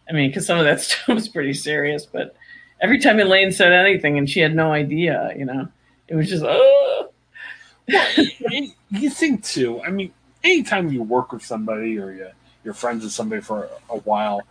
I 0.09 0.13
mean, 0.13 0.29
because 0.29 0.45
some 0.45 0.59
of 0.59 0.65
that 0.65 0.81
stuff 0.81 1.07
was 1.07 1.27
pretty 1.27 1.53
serious. 1.53 2.05
But 2.05 2.35
every 2.83 2.99
time 2.99 3.19
Elaine 3.19 3.51
said 3.51 3.71
anything, 3.71 4.17
and 4.19 4.29
she 4.29 4.41
had 4.41 4.53
no 4.53 4.71
idea, 4.71 5.31
you 5.35 5.45
know, 5.45 5.67
it 6.07 6.15
was 6.15 6.29
just 6.29 6.43
oh. 6.45 7.09
You 8.89 9.09
think 9.09 9.43
too. 9.43 9.81
I 9.81 9.89
mean, 9.89 10.13
anytime 10.43 10.91
you 10.91 11.01
work 11.01 11.31
with 11.31 11.43
somebody 11.43 11.97
or 11.97 12.11
you, 12.11 12.29
you're 12.63 12.73
friends 12.73 13.03
with 13.03 13.13
somebody 13.13 13.41
for 13.41 13.67
a, 13.89 13.97
while, 13.97 14.41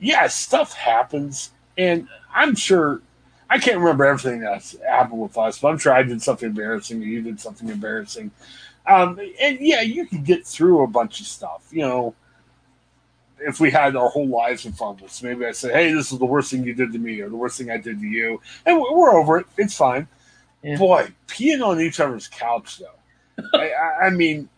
yeah, 0.00 0.26
stuff 0.28 0.72
happens. 0.72 1.50
And 1.76 2.08
I'm 2.34 2.54
sure 2.54 3.02
I 3.50 3.58
can't 3.58 3.78
remember 3.78 4.04
everything 4.04 4.40
that's 4.40 4.76
happened 4.80 5.20
with 5.20 5.36
us, 5.36 5.58
but 5.58 5.68
I'm 5.68 5.78
sure 5.78 5.92
I 5.92 6.02
did 6.02 6.22
something 6.22 6.48
embarrassing 6.48 7.02
or 7.02 7.06
you 7.06 7.20
did 7.22 7.38
something 7.38 7.68
embarrassing. 7.68 8.30
Um, 8.86 9.20
and 9.40 9.58
yeah, 9.60 9.82
you 9.82 10.06
can 10.06 10.24
get 10.24 10.46
through 10.46 10.82
a 10.82 10.88
bunch 10.88 11.20
of 11.20 11.26
stuff. 11.26 11.68
You 11.70 11.82
know, 11.82 12.14
if 13.46 13.60
we 13.60 13.70
had 13.70 13.96
our 13.96 14.08
whole 14.08 14.28
lives 14.28 14.66
in 14.66 14.72
front 14.72 15.00
of 15.00 15.06
us, 15.06 15.22
maybe 15.22 15.46
I 15.46 15.52
say, 15.52 15.72
"Hey, 15.72 15.92
this 15.92 16.12
is 16.12 16.18
the 16.18 16.24
worst 16.24 16.50
thing 16.50 16.64
you 16.64 16.74
did 16.74 16.92
to 16.92 16.98
me," 16.98 17.20
or 17.20 17.28
the 17.28 17.36
worst 17.36 17.58
thing 17.58 17.70
I 17.70 17.76
did 17.76 18.00
to 18.00 18.06
you, 18.06 18.40
and 18.66 18.80
we're 18.80 19.14
over 19.14 19.38
it. 19.38 19.46
It's 19.56 19.76
fine. 19.76 20.08
Yeah. 20.62 20.78
Boy, 20.78 21.08
peeing 21.26 21.66
on 21.66 21.80
each 21.80 22.00
other's 22.00 22.28
couch, 22.28 22.78
though. 22.78 23.48
I, 23.58 24.06
I, 24.06 24.10
mean, 24.10 24.48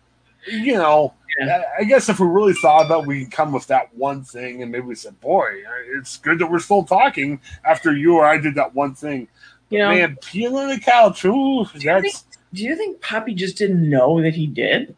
you 0.47 0.75
know, 0.75 1.15
yeah. 1.39 1.63
I 1.79 1.85
guess 1.85 2.09
if 2.09 2.21
we 2.21 2.27
really 2.27 2.53
thought 2.53 2.85
about, 2.87 3.05
it, 3.05 3.07
we 3.07 3.23
can 3.23 3.31
come 3.31 3.53
with 3.53 3.67
that 3.69 3.95
one 3.95 4.23
thing, 4.23 4.63
and 4.63 4.71
maybe 4.71 4.87
we 4.87 4.95
said, 4.95 5.19
"Boy, 5.21 5.63
it's 5.97 6.19
good 6.19 6.39
that 6.39 6.51
we're 6.51 6.59
still 6.59 6.85
talking 6.85 7.41
after 7.65 7.97
you 7.97 8.17
or 8.17 8.27
I 8.27 8.39
did 8.39 8.55
that 8.57 8.75
one 8.75 8.95
thing." 8.95 9.29
You 9.71 9.79
know, 9.79 9.89
man, 9.89 10.17
peeing 10.17 10.53
on 10.53 10.69
the 10.69 10.79
couch, 10.79 11.25
ooh, 11.25 11.65
do 11.65 11.81
that's. 11.81 11.85
You 11.85 12.01
think, 12.03 12.17
do 12.53 12.63
you 12.65 12.77
think 12.77 13.01
Poppy 13.01 13.35
just 13.35 13.57
didn't 13.57 13.89
know 13.89 14.21
that 14.21 14.35
he 14.35 14.47
did? 14.47 14.95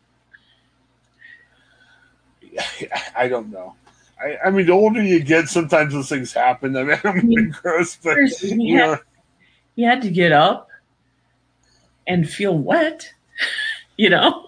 I 3.17 3.29
don't 3.29 3.51
know. 3.51 3.75
I, 4.21 4.37
I, 4.47 4.51
mean, 4.51 4.67
the 4.67 4.73
older 4.73 5.03
you 5.03 5.21
get, 5.21 5.49
sometimes 5.49 5.93
those 5.93 6.09
things 6.09 6.33
happen. 6.33 6.77
I 6.77 6.83
mean, 6.85 6.99
I'm 7.05 7.27
mean, 7.27 7.55
gross, 7.63 7.97
but 7.97 8.17
he 8.19 8.73
had, 8.73 9.01
he 9.75 9.83
had 9.83 10.03
to 10.03 10.11
get 10.11 10.33
up 10.33 10.69
and 12.07 12.29
feel 12.29 12.57
wet, 12.57 13.13
you 13.97 14.11
know. 14.11 14.47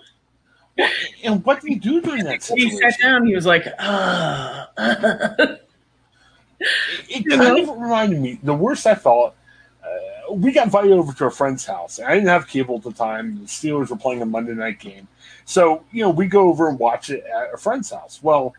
And 1.24 1.44
what 1.44 1.60
did 1.60 1.68
he 1.68 1.74
do 1.74 2.00
during 2.00 2.24
that 2.24 2.42
situation? 2.42 2.70
He 2.70 2.76
sat 2.78 3.00
down. 3.00 3.26
He 3.26 3.34
was 3.34 3.46
like, 3.46 3.66
ah. 3.80 4.70
it, 4.78 5.60
it 7.08 7.28
kind 7.28 7.66
know? 7.66 7.72
of 7.72 7.80
reminded 7.80 8.20
me. 8.20 8.38
The 8.42 8.54
worst 8.54 8.86
I 8.86 8.94
thought. 8.94 9.34
Uh, 9.82 10.34
we 10.34 10.52
got 10.52 10.66
invited 10.66 10.92
over 10.92 11.12
to 11.12 11.26
a 11.26 11.30
friend's 11.30 11.64
house. 11.64 11.98
I 11.98 12.14
didn't 12.14 12.28
have 12.28 12.46
cable 12.46 12.76
at 12.76 12.84
the 12.84 12.92
time. 12.92 13.40
The 13.40 13.46
Steelers 13.46 13.90
were 13.90 13.96
playing 13.96 14.22
a 14.22 14.26
Monday 14.26 14.54
night 14.54 14.78
game, 14.78 15.08
so 15.48 15.82
you 15.90 16.02
know 16.02 16.10
we 16.10 16.26
go 16.26 16.48
over 16.48 16.68
and 16.68 16.78
watch 16.78 17.08
it 17.10 17.24
at 17.24 17.54
a 17.54 17.56
friend's 17.56 17.90
house. 17.90 18.20
Well, 18.22 18.54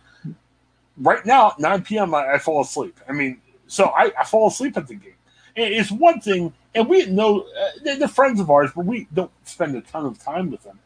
right 0.97 1.25
now, 1.25 1.54
9 1.60 1.84
p.m., 1.84 2.15
I, 2.15 2.34
I 2.34 2.38
fall 2.39 2.62
asleep. 2.62 2.99
I 3.08 3.12
mean, 3.12 3.39
so 3.67 3.86
I, 3.86 4.12
I 4.19 4.25
fall 4.25 4.47
asleep 4.47 4.75
at 4.78 4.88
the 4.88 4.95
game. 4.95 5.13
It's 5.56 5.91
one 5.91 6.21
thing, 6.21 6.54
and 6.73 6.88
we 6.88 7.06
know 7.06 7.41
uh, 7.41 7.95
they're 7.97 8.08
friends 8.08 8.39
of 8.39 8.49
ours, 8.49 8.71
but 8.75 8.86
we 8.86 9.08
don't 9.13 9.32
spend 9.43 9.75
a 9.75 9.82
ton 9.82 10.06
of 10.06 10.17
time 10.17 10.52
with 10.52 10.63
them 10.63 10.80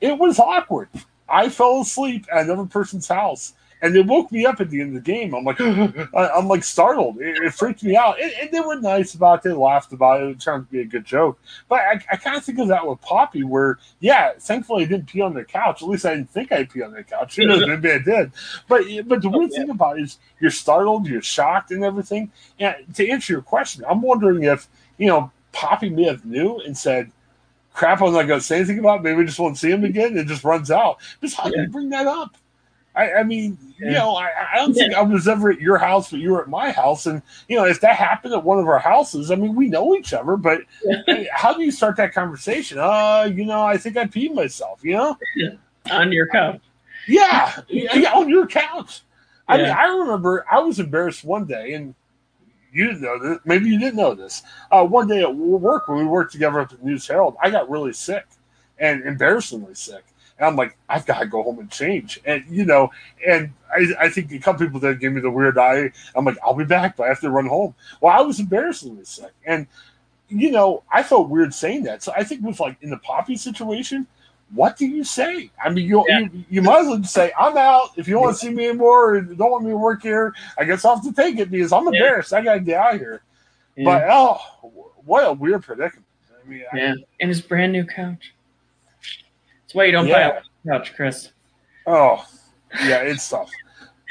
it 0.00 0.18
was 0.18 0.38
awkward. 0.38 0.88
I 1.28 1.48
fell 1.48 1.80
asleep 1.80 2.26
at 2.32 2.44
another 2.44 2.66
person's 2.66 3.08
house, 3.08 3.54
and 3.82 3.94
they 3.94 4.00
woke 4.00 4.32
me 4.32 4.46
up 4.46 4.60
at 4.60 4.70
the 4.70 4.80
end 4.80 4.96
of 4.96 5.04
the 5.04 5.12
game. 5.12 5.34
I'm 5.34 5.44
like, 5.44 5.60
I'm 6.14 6.48
like 6.48 6.64
startled. 6.64 7.20
It, 7.20 7.36
it 7.42 7.54
freaked 7.54 7.82
me 7.82 7.96
out, 7.96 8.20
and, 8.20 8.32
and, 8.40 8.50
they 8.50 8.60
were 8.60 8.80
nice 8.80 9.14
about 9.14 9.44
it. 9.44 9.48
They 9.48 9.54
laughed 9.54 9.92
about 9.92 10.22
it. 10.22 10.30
It 10.30 10.40
turned 10.40 10.66
to 10.66 10.72
be 10.72 10.80
a 10.80 10.84
good 10.84 11.04
joke. 11.04 11.38
But 11.68 11.80
I, 11.80 12.00
I 12.12 12.16
kind 12.16 12.36
of 12.36 12.44
think 12.44 12.58
of 12.58 12.68
that 12.68 12.86
with 12.86 13.00
Poppy, 13.00 13.44
where 13.44 13.78
yeah, 14.00 14.32
thankfully 14.38 14.84
I 14.84 14.86
didn't 14.86 15.06
pee 15.06 15.20
on 15.20 15.34
the 15.34 15.44
couch. 15.44 15.82
At 15.82 15.88
least 15.88 16.06
I 16.06 16.14
didn't 16.14 16.30
think 16.30 16.52
I'd 16.52 16.70
pee 16.70 16.82
on 16.82 16.92
the 16.92 17.04
couch. 17.04 17.36
You 17.38 17.46
know, 17.48 17.66
maybe 17.66 17.90
I 17.90 17.98
did. 17.98 18.32
But 18.68 18.84
but 19.06 19.22
the 19.22 19.28
weird 19.28 19.52
thing 19.52 19.70
about 19.70 19.98
it 19.98 20.04
is 20.04 20.18
you're 20.40 20.50
startled, 20.50 21.06
you're 21.06 21.22
shocked, 21.22 21.70
and 21.70 21.84
everything. 21.84 22.30
And 22.58 22.76
to 22.94 23.08
answer 23.08 23.32
your 23.32 23.42
question, 23.42 23.84
I'm 23.88 24.02
wondering 24.02 24.44
if 24.44 24.68
you 24.98 25.06
know 25.06 25.30
Poppy 25.52 25.90
may 25.90 26.04
have 26.04 26.24
knew 26.24 26.58
and 26.60 26.76
said 26.76 27.10
crap 27.76 28.00
I'm 28.00 28.12
not 28.12 28.26
going 28.26 28.40
to 28.40 28.44
say 28.44 28.56
anything 28.56 28.78
about. 28.78 29.00
It. 29.00 29.02
Maybe 29.02 29.18
we 29.18 29.24
just 29.26 29.38
won't 29.38 29.58
see 29.58 29.70
him 29.70 29.84
again. 29.84 30.16
It 30.16 30.26
just 30.26 30.44
runs 30.44 30.70
out. 30.70 30.98
Just 31.20 31.36
how 31.36 31.44
yeah. 31.44 31.56
do 31.56 31.62
you 31.62 31.68
bring 31.68 31.90
that 31.90 32.06
up? 32.06 32.36
I, 32.96 33.12
I 33.12 33.22
mean, 33.22 33.58
yeah. 33.78 33.88
you 33.88 33.94
know, 33.94 34.16
I, 34.16 34.30
I 34.54 34.56
don't 34.56 34.72
think 34.72 34.94
I 34.94 35.02
was 35.02 35.28
ever 35.28 35.50
at 35.50 35.60
your 35.60 35.76
house, 35.76 36.10
but 36.10 36.18
you 36.18 36.32
were 36.32 36.40
at 36.40 36.48
my 36.48 36.70
house. 36.70 37.04
And, 37.04 37.20
you 37.46 37.56
know, 37.56 37.66
if 37.66 37.80
that 37.82 37.96
happened 37.96 38.32
at 38.32 38.42
one 38.42 38.58
of 38.58 38.66
our 38.66 38.78
houses, 38.78 39.30
I 39.30 39.34
mean, 39.34 39.54
we 39.54 39.68
know 39.68 39.94
each 39.94 40.14
other, 40.14 40.36
but 40.36 40.62
how 41.30 41.52
do 41.52 41.62
you 41.62 41.70
start 41.70 41.96
that 41.96 42.14
conversation? 42.14 42.78
Uh, 42.78 43.30
you 43.32 43.44
know, 43.44 43.62
I 43.62 43.76
think 43.76 43.98
I 43.98 44.06
peed 44.06 44.34
myself, 44.34 44.80
you 44.82 44.94
know? 44.94 45.18
On 45.90 46.10
your 46.10 46.26
couch. 46.28 46.62
Yeah. 47.06 47.60
yeah 47.68 48.12
on 48.14 48.28
your 48.30 48.46
couch. 48.46 49.02
I 49.46 49.58
mean, 49.58 49.66
I 49.66 49.84
remember 49.84 50.44
I 50.50 50.58
was 50.58 50.80
embarrassed 50.80 51.22
one 51.22 51.44
day, 51.44 51.74
and 51.74 51.94
you 52.72 52.86
didn't 52.86 53.02
know 53.02 53.18
this. 53.18 53.38
Maybe 53.44 53.68
you 53.70 53.78
didn't 53.78 53.96
know 53.96 54.14
this. 54.14 54.42
Uh, 54.72 54.84
one 54.84 55.06
day 55.06 55.22
at 55.22 55.34
work, 55.34 55.86
when 55.86 55.98
we 55.98 56.04
worked 56.04 56.32
together 56.32 56.60
at 56.60 56.70
the 56.70 56.78
News 56.82 57.06
Herald, 57.06 57.36
I 57.40 57.50
got 57.50 57.70
really 57.70 57.92
sick 57.92 58.26
and 58.78 59.04
embarrassingly 59.04 59.74
sick. 59.74 60.04
And 60.38 60.46
I'm 60.46 60.56
like, 60.56 60.76
I've 60.88 61.06
got 61.06 61.20
to 61.20 61.26
go 61.26 61.42
home 61.42 61.58
and 61.58 61.70
change. 61.70 62.20
And, 62.24 62.44
you 62.48 62.64
know, 62.64 62.90
and 63.26 63.52
I, 63.74 63.86
I 63.98 64.08
think 64.10 64.32
a 64.32 64.38
couple 64.38 64.66
people 64.66 64.80
that 64.80 65.00
gave 65.00 65.12
me 65.12 65.20
the 65.20 65.30
weird 65.30 65.56
eye. 65.56 65.90
I'm 66.14 66.24
like, 66.24 66.36
I'll 66.44 66.54
be 66.54 66.64
back, 66.64 66.96
but 66.96 67.04
I 67.04 67.08
have 67.08 67.20
to 67.20 67.30
run 67.30 67.46
home. 67.46 67.74
Well, 68.00 68.16
I 68.16 68.20
was 68.20 68.38
embarrassingly 68.38 69.04
sick. 69.04 69.32
And, 69.46 69.66
you 70.28 70.50
know, 70.50 70.82
I 70.92 71.02
felt 71.02 71.30
weird 71.30 71.54
saying 71.54 71.84
that. 71.84 72.02
So 72.02 72.12
I 72.14 72.22
think 72.22 72.42
it 72.42 72.46
was 72.46 72.60
like 72.60 72.76
in 72.82 72.90
the 72.90 72.98
Poppy 72.98 73.36
situation, 73.36 74.06
what 74.54 74.76
do 74.76 74.86
you 74.86 75.02
say? 75.04 75.50
I 75.62 75.70
mean, 75.70 75.88
you, 75.88 76.04
yeah. 76.06 76.20
you, 76.20 76.44
you 76.50 76.62
might 76.62 76.80
as 76.80 76.86
well 76.86 76.98
just 76.98 77.14
say, 77.14 77.32
I'm 77.38 77.56
out. 77.56 77.90
If 77.96 78.06
you 78.06 78.14
don't 78.14 78.24
want 78.24 78.36
to 78.36 78.46
see 78.46 78.50
me 78.50 78.68
anymore 78.68 79.16
or 79.16 79.20
don't 79.22 79.50
want 79.50 79.64
me 79.64 79.70
to 79.70 79.76
work 79.76 80.02
here, 80.02 80.34
I 80.58 80.64
guess 80.64 80.84
I'll 80.84 80.96
have 80.96 81.04
to 81.04 81.12
take 81.12 81.38
it 81.38 81.50
because 81.50 81.72
I'm 81.72 81.86
embarrassed. 81.86 82.32
Yeah. 82.32 82.38
I 82.38 82.42
got 82.42 82.54
to 82.54 82.60
get 82.60 82.78
out 82.78 82.94
of 82.94 83.00
here. 83.00 83.22
Yeah. 83.74 83.84
But, 83.84 84.04
oh, 84.08 84.90
what 85.04 85.26
a 85.26 85.32
weird 85.32 85.62
predicament. 85.64 86.04
I 86.30 86.48
mean, 86.48 86.62
yeah. 86.74 86.94
I, 86.96 87.04
and 87.20 87.28
his 87.28 87.40
brand 87.40 87.72
new 87.72 87.84
couch. 87.84 88.34
That's 89.66 89.74
why 89.74 89.84
you 89.86 89.92
don't 89.92 90.08
buy 90.08 90.20
a 90.20 90.42
couch, 90.68 90.94
Chris. 90.94 91.32
Oh, 91.86 92.24
yeah, 92.84 93.02
it's 93.02 93.28
tough. 93.28 93.50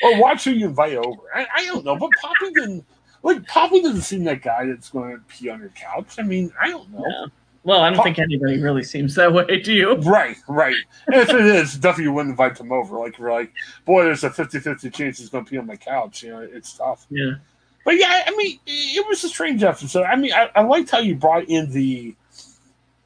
or 0.03 0.21
watch 0.21 0.43
who 0.43 0.51
you 0.51 0.67
invite 0.67 0.97
over. 0.97 1.21
I, 1.33 1.47
I 1.55 1.65
don't 1.65 1.85
know, 1.85 1.97
but 1.97 2.09
Poppy 2.21 2.53
didn't, 2.53 2.85
like, 3.23 3.47
Poppy 3.47 3.81
doesn't 3.81 4.01
seem 4.01 4.25
that 4.25 4.41
guy 4.41 4.65
that's 4.65 4.89
going 4.89 5.11
to 5.11 5.21
pee 5.27 5.49
on 5.49 5.59
your 5.59 5.69
couch. 5.69 6.15
I 6.19 6.23
mean, 6.23 6.51
I 6.59 6.69
don't 6.69 6.91
know. 6.91 7.27
Well, 7.63 7.81
I 7.81 7.89
don't 7.89 8.03
think 8.03 8.19
anybody 8.19 8.61
really 8.61 8.83
seems 8.83 9.15
that 9.15 9.33
way 9.33 9.59
do 9.59 9.73
you. 9.73 9.95
Right, 9.95 10.37
right. 10.47 10.75
And 11.07 11.15
if 11.15 11.29
it 11.29 11.45
is, 11.45 11.75
definitely 11.75 12.11
wouldn't 12.11 12.31
invite 12.31 12.57
them 12.57 12.71
over. 12.71 12.99
Like, 12.99 13.17
we're 13.17 13.33
like, 13.33 13.51
boy, 13.85 14.03
there's 14.03 14.23
a 14.23 14.29
50 14.29 14.59
50 14.59 14.89
chance 14.91 15.17
he's 15.17 15.29
going 15.29 15.45
to 15.45 15.49
pee 15.49 15.57
on 15.57 15.65
my 15.65 15.75
couch. 15.75 16.21
You 16.21 16.31
know, 16.31 16.39
it's 16.41 16.73
tough. 16.73 17.07
Yeah. 17.09 17.35
But 17.83 17.97
yeah, 17.97 18.23
I 18.27 18.35
mean, 18.35 18.59
it 18.67 19.07
was 19.07 19.23
a 19.23 19.29
strange 19.29 19.63
episode. 19.63 20.03
I 20.03 20.15
mean, 20.15 20.33
I, 20.33 20.49
I 20.55 20.61
liked 20.61 20.91
how 20.91 20.99
you 20.99 21.15
brought 21.15 21.45
in 21.45 21.71
the 21.71 22.15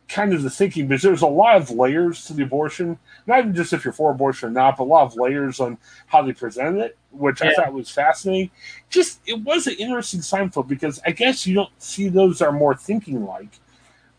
kind 0.09 0.33
of 0.33 0.43
the 0.43 0.49
thinking 0.49 0.87
because 0.87 1.03
there's 1.03 1.21
a 1.21 1.27
lot 1.27 1.55
of 1.57 1.69
layers 1.69 2.25
to 2.25 2.33
the 2.33 2.43
abortion. 2.43 2.97
Not 3.27 3.39
even 3.39 3.55
just 3.55 3.71
if 3.71 3.85
you're 3.85 3.93
for 3.93 4.11
abortion 4.11 4.49
or 4.49 4.51
not, 4.51 4.77
but 4.77 4.83
a 4.83 4.85
lot 4.85 5.05
of 5.05 5.15
layers 5.15 5.59
on 5.59 5.77
how 6.07 6.23
they 6.23 6.33
presented 6.33 6.81
it, 6.81 6.97
which 7.11 7.41
yeah. 7.41 7.51
I 7.51 7.53
thought 7.53 7.73
was 7.73 7.89
fascinating. 7.89 8.51
Just, 8.89 9.21
it 9.25 9.39
was 9.41 9.67
an 9.67 9.75
interesting 9.77 10.21
Seinfeld 10.21 10.67
because 10.67 10.99
I 11.05 11.11
guess 11.11 11.45
you 11.45 11.55
don't 11.55 11.71
see 11.77 12.09
those 12.09 12.41
are 12.41 12.51
more 12.51 12.75
thinking 12.75 13.25
like 13.25 13.59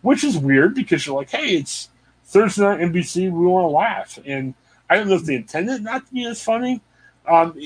which 0.02 0.24
is 0.24 0.38
weird 0.38 0.74
because 0.74 1.06
you're 1.06 1.16
like, 1.16 1.30
hey, 1.30 1.56
it's 1.56 1.90
Thursday 2.24 2.62
night 2.62 2.80
NBC, 2.80 3.30
we 3.30 3.46
want 3.46 3.64
to 3.64 3.68
laugh, 3.68 4.18
and 4.24 4.54
I 4.88 4.96
don't 4.96 5.08
know 5.08 5.14
if 5.14 5.24
they 5.24 5.36
intended 5.36 5.82
not 5.82 6.06
to 6.06 6.12
be 6.12 6.24
as 6.26 6.42
funny. 6.42 6.80
Um, 7.26 7.58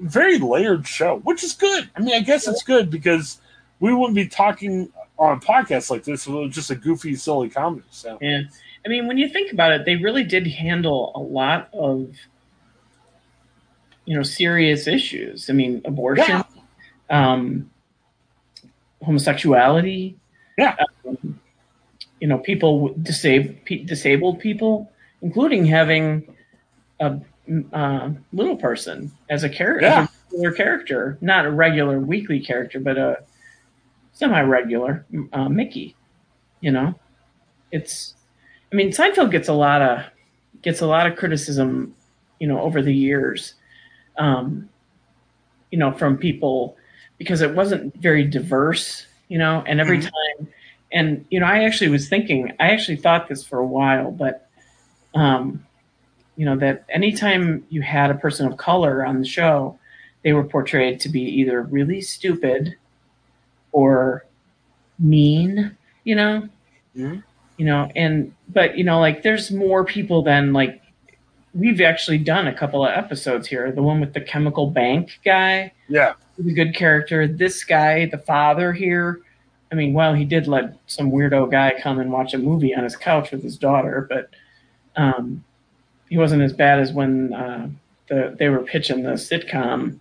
very 0.00 0.38
layered 0.38 0.86
show, 0.86 1.18
which 1.20 1.42
is 1.42 1.54
good. 1.54 1.88
I 1.96 2.00
mean, 2.00 2.14
I 2.14 2.20
guess 2.20 2.48
it's 2.48 2.62
good 2.62 2.90
because 2.90 3.40
we 3.80 3.94
wouldn't 3.94 4.14
be 4.14 4.28
talking 4.28 4.92
on 5.18 5.40
podcasts 5.40 5.90
like 5.90 6.04
this 6.04 6.26
it 6.26 6.30
was 6.30 6.54
just 6.54 6.70
a 6.70 6.74
goofy, 6.74 7.14
silly 7.14 7.48
comedy. 7.48 7.84
So 7.90 8.18
Yeah. 8.20 8.42
I 8.84 8.88
mean, 8.88 9.06
when 9.08 9.16
you 9.18 9.28
think 9.28 9.52
about 9.52 9.72
it, 9.72 9.84
they 9.84 9.96
really 9.96 10.22
did 10.24 10.46
handle 10.46 11.12
a 11.14 11.20
lot 11.20 11.68
of, 11.72 12.14
you 14.04 14.14
know, 14.16 14.22
serious 14.22 14.86
issues. 14.86 15.50
I 15.50 15.54
mean, 15.54 15.80
abortion, 15.84 16.44
um, 17.10 17.70
homosexuality, 19.02 20.16
Yeah. 20.58 20.76
um, 21.06 21.40
you 22.20 22.28
know, 22.28 22.38
people 22.38 22.80
with 22.80 23.04
disab- 23.04 23.64
pe- 23.64 23.84
disabled 23.84 24.38
people, 24.40 24.90
including 25.22 25.64
having 25.66 26.34
a 27.00 27.18
uh, 27.72 28.10
little 28.32 28.56
person 28.56 29.10
as 29.30 29.44
a 29.44 29.48
character, 29.48 29.86
Yeah. 29.86 30.06
regular 30.32 30.52
character, 30.52 31.18
not 31.20 31.46
a 31.46 31.50
regular 31.50 32.00
weekly 32.00 32.40
character, 32.40 32.80
but 32.80 32.98
a 32.98 33.18
semi-regular 34.16 35.04
uh, 35.32 35.48
Mickey. 35.48 35.94
You 36.60 36.72
know, 36.72 36.94
it's. 37.70 38.14
I 38.72 38.74
mean, 38.74 38.90
Seinfeld 38.90 39.30
gets 39.30 39.48
a 39.48 39.52
lot 39.52 39.82
of 39.82 40.04
gets 40.62 40.80
a 40.80 40.86
lot 40.86 41.06
of 41.06 41.16
criticism, 41.16 41.94
you 42.40 42.48
know, 42.48 42.60
over 42.60 42.82
the 42.82 42.92
years, 42.92 43.54
um, 44.18 44.68
you 45.70 45.78
know, 45.78 45.92
from 45.92 46.16
people 46.16 46.76
because 47.18 47.42
it 47.42 47.54
wasn't 47.54 47.94
very 47.96 48.24
diverse, 48.24 49.06
you 49.28 49.38
know, 49.38 49.62
and 49.66 49.80
every 49.80 49.98
Mhm. 49.98 50.02
time, 50.02 50.48
and 50.92 51.24
you 51.30 51.38
know, 51.38 51.46
I 51.46 51.64
actually 51.64 51.90
was 51.90 52.08
thinking, 52.08 52.52
I 52.58 52.70
actually 52.70 52.96
thought 52.96 53.28
this 53.28 53.44
for 53.44 53.58
a 53.58 53.66
while, 53.66 54.10
but, 54.10 54.48
um, 55.14 55.64
you 56.36 56.44
know, 56.44 56.56
that 56.56 56.84
anytime 56.88 57.64
you 57.70 57.82
had 57.82 58.10
a 58.10 58.14
person 58.14 58.46
of 58.46 58.56
color 58.56 59.04
on 59.06 59.20
the 59.20 59.26
show, 59.26 59.78
they 60.22 60.32
were 60.32 60.44
portrayed 60.44 61.00
to 61.00 61.08
be 61.08 61.22
either 61.22 61.62
really 61.62 62.00
stupid 62.00 62.76
or 63.76 64.24
mean, 64.98 65.76
you 66.04 66.14
know, 66.14 66.48
Mhm. 66.96 67.22
you 67.58 67.66
know, 67.66 67.90
and 67.94 68.32
but 68.48 68.78
you 68.78 68.84
know, 68.84 68.98
like 69.00 69.22
there's 69.22 69.50
more 69.50 69.84
people 69.84 70.22
than 70.22 70.54
like 70.54 70.80
we've 71.54 71.80
actually 71.82 72.16
done 72.18 72.46
a 72.46 72.54
couple 72.54 72.84
of 72.84 72.90
episodes 72.96 73.46
here. 73.48 73.70
The 73.72 73.82
one 73.82 74.00
with 74.00 74.14
the 74.14 74.20
chemical 74.22 74.70
bank 74.70 75.20
guy, 75.24 75.72
yeah, 75.88 76.14
The 76.38 76.54
good 76.54 76.74
character. 76.74 77.26
This 77.28 77.64
guy, 77.64 78.06
the 78.06 78.18
father 78.18 78.72
here, 78.72 79.20
I 79.70 79.74
mean, 79.74 79.92
well, 79.92 80.14
he 80.14 80.24
did 80.24 80.46
let 80.48 80.74
some 80.86 81.10
weirdo 81.10 81.50
guy 81.50 81.74
come 81.82 81.98
and 81.98 82.10
watch 82.12 82.32
a 82.34 82.38
movie 82.38 82.74
on 82.74 82.84
his 82.84 82.96
couch 82.96 83.30
with 83.30 83.42
his 83.42 83.56
daughter, 83.58 84.06
but 84.08 84.30
um, 84.96 85.44
he 86.08 86.16
wasn't 86.16 86.40
as 86.42 86.52
bad 86.54 86.78
as 86.78 86.92
when 86.94 87.34
uh, 87.34 87.68
the 88.08 88.34
they 88.38 88.48
were 88.48 88.60
pitching 88.60 89.02
the 89.02 89.12
sitcom, 89.12 89.98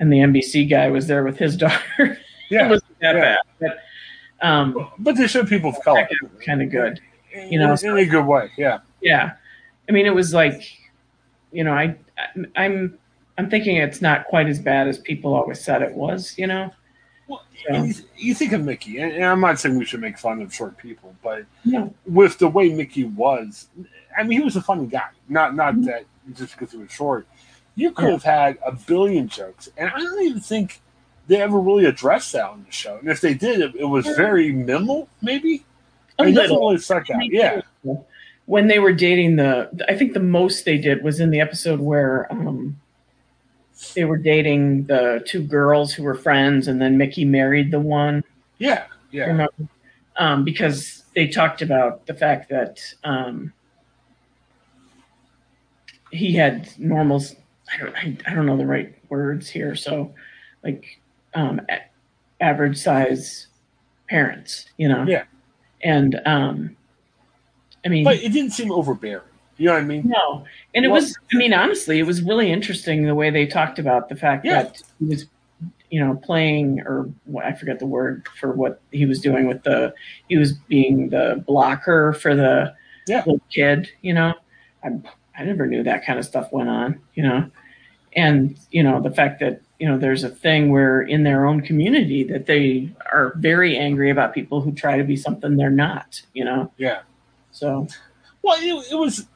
and 0.00 0.12
the 0.12 0.18
NBC 0.18 0.68
guy 0.68 0.88
was 0.90 1.06
there 1.06 1.22
with 1.24 1.38
his 1.38 1.56
daughter. 1.64 2.18
yeah. 2.50 2.68
wasn't 2.68 2.87
that 3.00 3.14
Yeah. 3.16 3.20
bad, 3.20 3.38
but 3.60 4.46
um, 4.46 4.88
But 4.98 5.16
they 5.16 5.26
showed 5.26 5.48
people 5.48 5.70
of 5.70 5.80
color, 5.82 6.08
kind 6.44 6.62
of 6.62 6.70
good. 6.70 7.00
You 7.34 7.58
know, 7.58 7.74
in 7.82 7.98
a 7.98 8.06
good 8.06 8.24
way. 8.26 8.50
Yeah, 8.56 8.78
Yeah, 9.00 9.32
I 9.88 9.92
mean, 9.92 10.06
it 10.06 10.14
was 10.14 10.32
like, 10.32 10.62
you 11.52 11.62
know, 11.64 11.72
I, 11.72 11.96
I 12.56 12.64
I'm 12.64 12.98
I'm 13.36 13.48
thinking 13.50 13.76
it's 13.76 14.00
not 14.02 14.26
quite 14.26 14.48
as 14.48 14.58
bad 14.58 14.88
as 14.88 14.98
people 14.98 15.34
always 15.34 15.60
said 15.60 15.82
it 15.82 15.92
was. 15.92 16.36
You 16.38 16.46
know, 16.48 16.72
well, 17.28 17.42
So- 17.68 17.82
you, 17.84 17.94
you 18.16 18.34
think 18.34 18.52
of 18.52 18.64
Mickey, 18.64 18.98
and, 18.98 19.12
and 19.12 19.24
I'm 19.24 19.40
not 19.40 19.58
saying 19.60 19.76
we 19.78 19.84
should 19.84 20.00
make 20.00 20.18
fun 20.18 20.40
of 20.42 20.52
short 20.54 20.76
people, 20.78 21.14
but 21.22 21.44
no, 21.64 21.92
with 22.06 22.38
the 22.38 22.48
way 22.48 22.70
Mickey 22.70 23.04
was, 23.04 23.68
I 24.16 24.22
mean, 24.24 24.38
he 24.38 24.44
was 24.44 24.56
a 24.56 24.62
funny 24.62 24.86
guy. 24.86 25.08
Not 25.28 25.54
not 25.54 25.74
Mhm. 25.74 25.84
that 25.86 26.04
just 26.34 26.56
because 26.58 26.72
he 26.72 26.78
was 26.78 26.90
short. 26.90 27.26
You 27.76 27.92
could 27.92 28.06
Yeah. 28.06 28.10
have 28.12 28.22
had 28.24 28.58
a 28.66 28.72
billion 28.72 29.28
jokes, 29.28 29.68
and 29.76 29.88
I 29.90 29.98
don't 29.98 30.22
even 30.24 30.40
think 30.40 30.80
they 31.28 31.40
ever 31.40 31.60
really 31.60 31.84
addressed 31.84 32.32
that 32.32 32.48
on 32.48 32.64
the 32.66 32.72
show. 32.72 32.96
And 32.98 33.08
if 33.08 33.20
they 33.20 33.34
did, 33.34 33.60
it, 33.60 33.74
it 33.76 33.84
was 33.84 34.06
very 34.16 34.50
minimal, 34.52 35.08
maybe. 35.22 35.64
a 36.18 36.22
I 36.22 36.24
mean, 36.26 36.34
doesn't 36.34 36.50
little. 36.50 36.68
really 36.68 36.80
suck 36.80 37.08
out. 37.10 37.20
Yeah, 37.24 37.60
When 38.46 38.66
they 38.66 38.78
were 38.78 38.92
dating 38.92 39.36
the, 39.36 39.70
I 39.88 39.94
think 39.94 40.14
the 40.14 40.20
most 40.20 40.64
they 40.64 40.78
did 40.78 41.04
was 41.04 41.20
in 41.20 41.30
the 41.30 41.40
episode 41.40 41.80
where 41.80 42.26
um, 42.32 42.80
they 43.94 44.04
were 44.04 44.16
dating 44.16 44.84
the 44.86 45.22
two 45.26 45.42
girls 45.42 45.92
who 45.94 46.02
were 46.02 46.14
friends, 46.16 46.66
and 46.66 46.80
then 46.80 46.98
Mickey 46.98 47.24
married 47.24 47.70
the 47.70 47.80
one. 47.80 48.24
yeah, 48.58 48.86
yeah, 49.10 49.46
um, 50.16 50.44
because 50.44 51.04
they 51.14 51.28
talked 51.28 51.62
about 51.62 52.06
the 52.06 52.14
fact 52.14 52.50
that 52.50 52.80
um, 53.04 53.52
he 56.10 56.32
had 56.32 56.68
normal 56.78 57.22
I 57.72 57.78
don't 57.78 57.96
I, 57.96 58.16
I 58.26 58.34
don't 58.34 58.46
know 58.46 58.56
the 58.56 58.66
right 58.66 58.94
words 59.08 59.48
here 59.48 59.74
so 59.74 60.14
like 60.62 61.00
um, 61.34 61.60
average 62.40 62.76
size 62.78 63.46
parents 64.08 64.66
you 64.78 64.88
know 64.88 65.04
Yeah. 65.06 65.24
and 65.82 66.20
um, 66.26 66.76
I 67.84 67.88
mean 67.88 68.04
but 68.04 68.16
it 68.16 68.32
didn't 68.32 68.50
seem 68.52 68.70
overbearing. 68.72 69.22
You 69.56 69.66
know 69.66 69.72
what 69.74 69.82
I 69.82 69.86
mean? 69.86 70.02
no, 70.06 70.44
and 70.72 70.84
it 70.84 70.88
Well- 70.88 71.00
was. 71.00 71.18
I 71.34 71.36
mean, 71.36 71.52
honestly, 71.52 71.98
it 71.98 72.04
was 72.06 72.22
really 72.22 72.52
interesting 72.52 73.04
the 73.06 73.14
way 73.16 73.28
they 73.30 73.44
talked 73.44 73.80
about 73.80 74.08
the 74.08 74.14
fact 74.14 74.44
Yeah. 74.44 74.62
that 74.62 74.80
he 75.00 75.06
was, 75.06 75.26
you 75.90 75.98
know, 75.98 76.14
playing 76.14 76.80
or 76.82 77.10
I 77.42 77.54
forget 77.54 77.80
the 77.80 77.86
word 77.86 78.28
for 78.38 78.52
what 78.52 78.80
he 78.92 79.04
was 79.04 79.20
doing 79.20 79.48
with 79.48 79.64
the. 79.64 79.92
He 80.28 80.36
was 80.36 80.52
being 80.52 81.08
the 81.08 81.42
blocker 81.44 82.12
for 82.12 82.36
the 82.36 82.72
Yeah. 83.08 83.18
little 83.26 83.40
kid. 83.52 83.90
You 84.00 84.14
know, 84.14 84.34
I 84.84 84.90
I 85.36 85.42
never 85.42 85.66
knew 85.66 85.82
that 85.82 86.04
kind 86.06 86.20
of 86.20 86.24
stuff 86.24 86.52
went 86.52 86.68
on. 86.68 87.00
You 87.14 87.24
know, 87.24 87.50
and 88.22 88.36
you 88.76 88.82
know 88.82 88.96
the 89.00 89.10
fact 89.20 89.34
that 89.40 89.60
you 89.78 89.86
know 89.88 89.96
there's 90.04 90.24
a 90.24 90.28
thing 90.44 90.70
where 90.74 91.02
in 91.14 91.20
their 91.28 91.46
own 91.46 91.58
community 91.68 92.20
that 92.32 92.46
they 92.46 92.88
are 93.12 93.32
very 93.36 93.72
angry 93.76 94.10
about 94.10 94.34
people 94.34 94.60
who 94.60 94.72
try 94.72 94.96
to 94.98 95.04
be 95.04 95.16
something 95.16 95.56
they're 95.56 95.78
not. 95.88 96.20
You 96.34 96.44
know, 96.48 96.60
Yeah. 96.86 97.00
so 97.52 97.86
Well, 98.42 98.56
it, 98.60 98.92
it 98.92 98.96
was. 98.96 99.26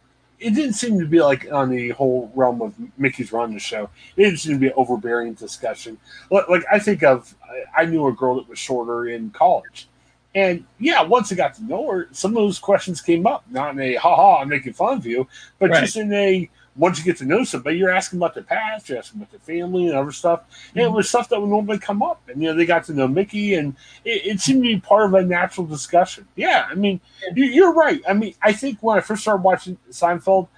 It 0.49 0.55
didn't 0.57 0.73
seem 0.83 0.99
to 0.99 1.07
be 1.07 1.21
like 1.23 1.47
on 1.53 1.71
the 1.71 1.91
whole 1.91 2.33
realm 2.35 2.63
of 2.63 2.75
Mickey's 2.99 3.31
run 3.33 3.55
the 3.55 3.61
show. 3.61 3.85
It 4.17 4.25
didn't 4.25 4.41
seem 4.41 4.55
to 4.55 4.59
be 4.59 4.67
an 4.67 4.73
overbearing 4.77 5.35
discussion. 5.35 5.97
Like, 6.33 6.49
like 6.49 6.65
I 6.77 6.81
think 6.81 7.05
of, 7.05 7.33
I- 7.49 7.83
I 7.83 7.85
knew 7.85 8.09
a 8.09 8.13
girl 8.13 8.35
that 8.37 8.49
was 8.49 8.59
shorter 8.59 9.07
in 9.07 9.31
college, 9.31 9.87
and 10.35 10.65
yeah, 10.81 11.01
once 11.17 11.31
I 11.31 11.37
got 11.37 11.55
to 11.59 11.65
know 11.65 11.89
her, 11.93 12.09
some 12.11 12.33
of 12.33 12.35
those 12.43 12.59
questions 12.59 13.01
came 13.01 13.25
up. 13.25 13.45
Not 13.51 13.75
in 13.75 13.81
a 13.81 13.95
"ha 13.95 14.17
ha, 14.17 14.39
I'm 14.41 14.49
making 14.49 14.73
fun 14.73 14.99
of 14.99 15.07
you," 15.07 15.29
but 15.61 15.71
Right. 15.71 15.81
just 15.85 15.97
in 15.97 16.13
a 16.13 16.51
once 16.75 16.99
you 16.99 17.05
get 17.05 17.19
to 17.19 17.25
know 17.25 17.45
somebody, 17.45 17.77
you're 17.77 17.91
asking 17.91 18.19
about 18.19 18.35
their 18.35 18.43
past, 18.43 18.89
you're 18.89 18.99
asking 18.99 19.21
about 19.21 19.31
their 19.31 19.41
family 19.41 19.89
and 19.89 19.97
other 19.97 20.13
stuff. 20.13 20.43
And 20.73 20.83
it 20.83 20.87
mm-hmm. 20.87 20.97
was 20.97 21.09
stuff 21.09 21.29
that 21.29 21.41
would 21.41 21.51
normally 21.51 21.79
come 21.79 22.03
up. 22.03 22.23
And 22.29 22.43
you 22.43 22.49
know, 22.49 22.55
they 22.55 22.65
got 22.65 22.85
to 22.85 22.95
know 22.95 23.07
Mickey, 23.07 23.55
and 23.55 23.77
it, 24.05 24.27
it 24.27 24.41
seemed 24.41 24.63
to 24.63 24.69
be 24.69 24.81
part 24.81 25.07
of 25.07 25.15
a 25.15 25.23
natural 25.23 25.67
discussion. 25.67 26.27
Yeah, 26.37 26.67
I 26.71 26.75
mean, 26.75 27.01
you, 27.35 27.45
you're 27.45 27.75
right. 27.75 28.01
I 28.09 28.15
mean, 28.15 28.35
I 28.43 28.53
think 28.53 28.79
when 28.81 28.97
I 28.97 29.01
first 29.01 29.23
started 29.23 29.43
watching 29.43 29.77
Seinfeld, 29.91 30.49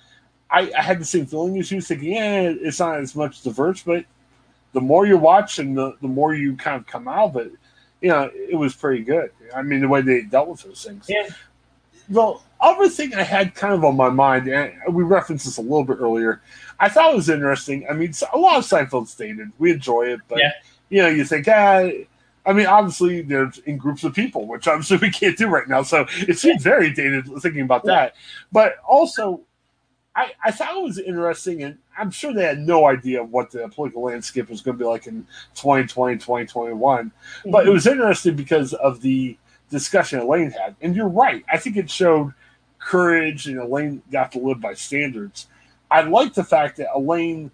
I, 0.51 0.71
I 0.79 0.83
had 0.83 1.01
the 1.01 1.05
same 1.05 1.27
feeling 1.27 1.59
as 1.59 1.71
you, 1.73 1.81
thinking, 1.81 2.13
yeah, 2.13 2.43
it's 2.43 2.79
not 2.79 2.99
as 2.99 3.17
much 3.17 3.43
diverse, 3.43 3.83
but 3.83 4.05
the 4.73 4.81
more 4.81 5.07
you 5.07 5.19
watch 5.19 5.59
and 5.59 5.77
the, 5.77 5.97
the 6.01 6.09
more 6.09 6.35
you 6.35 6.57
kind 6.57 6.77
of 6.77 6.87
come 6.87 7.09
out 7.09 7.31
of 7.31 7.37
it, 7.37 7.53
you 8.01 8.11
know, 8.11 8.31
it 8.35 8.55
was 8.55 8.75
pretty 8.75 9.03
good. 9.03 9.31
I 9.55 9.63
mean, 9.63 9.81
the 9.81 9.89
way 9.89 10.03
they 10.03 10.23
dealt 10.23 10.49
with 10.49 10.63
those 10.63 10.85
things. 10.85 11.07
Yeah. 11.09 11.29
The 12.09 12.39
other 12.65 12.89
thing 12.89 13.15
I 13.15 13.23
had 13.23 13.55
kind 13.55 13.75
of 13.75 13.85
on 13.85 13.97
my 13.97 14.09
mind, 14.11 14.49
and 14.49 14.73
we 14.95 15.03
referenced 15.05 15.45
this 15.45 15.59
a 15.59 15.63
little 15.63 15.85
bit 15.85 15.99
earlier, 16.01 16.41
I 16.81 16.89
thought 16.89 17.13
it 17.13 17.17
was 17.17 17.29
interesting. 17.29 17.87
I 17.89 17.93
mean, 17.93 18.13
a 18.33 18.39
lot 18.39 18.59
of 18.59 18.65
Seinfeld's 18.65 19.15
dated. 19.15 19.53
We 19.59 19.73
enjoy 19.73 20.13
it, 20.13 20.21
but, 20.29 20.39
Yeah. 20.39 20.53
you 20.89 21.03
know, 21.03 21.09
you 21.09 21.25
think, 21.25 21.47
ah, 21.49 21.89
I 22.47 22.53
mean, 22.53 22.67
obviously, 22.67 23.23
there's 23.23 23.59
in 23.59 23.77
groups 23.77 24.05
of 24.05 24.15
people, 24.15 24.47
which 24.47 24.67
obviously 24.69 24.97
we 25.03 25.11
can't 25.11 25.37
do 25.37 25.49
right 25.49 25.69
now. 25.69 25.83
So 25.83 26.07
it 26.29 26.39
seems 26.39 26.63
very 26.63 26.93
dated 26.93 27.27
thinking 27.41 27.63
about 27.63 27.85
that. 27.85 28.15
But 28.53 28.77
also, 28.87 29.41
I, 30.17 30.33
I 30.45 30.51
thought 30.51 30.77
it 30.77 30.83
was 30.83 30.99
interesting, 30.99 31.63
and 31.65 31.79
I'm 31.99 32.11
sure 32.11 32.33
they 32.33 32.45
had 32.45 32.61
no 32.61 32.87
idea 32.87 33.23
what 33.23 33.51
the 33.51 33.69
political 33.69 34.03
landscape 34.03 34.49
was 34.49 34.61
going 34.61 34.77
to 34.79 34.85
be 34.85 34.89
like 34.89 35.07
in 35.07 35.27
2020, 35.55 36.17
2021. 36.17 37.11
But 37.47 37.67
it 37.67 37.71
was 37.71 37.87
interesting 37.87 38.37
because 38.37 38.75
of 38.75 39.01
the 39.01 39.37
discussion 39.71 40.21
Elaine 40.21 40.51
had. 40.51 40.77
And 40.83 40.95
you're 40.95 41.09
right. 41.09 41.45
I 41.53 41.59
think 41.59 41.77
it 41.77 41.91
showed 41.91 42.33
courage, 42.85 43.47
and 43.47 43.59
Elaine 43.59 44.03
got 44.13 44.33
to 44.33 44.39
live 44.39 44.61
by 44.61 44.75
standards. 44.75 45.49
I 45.91 46.03
like 46.03 46.35
the 46.35 46.45
fact 46.45 46.77
that 46.79 46.89
Elaine 46.95 47.51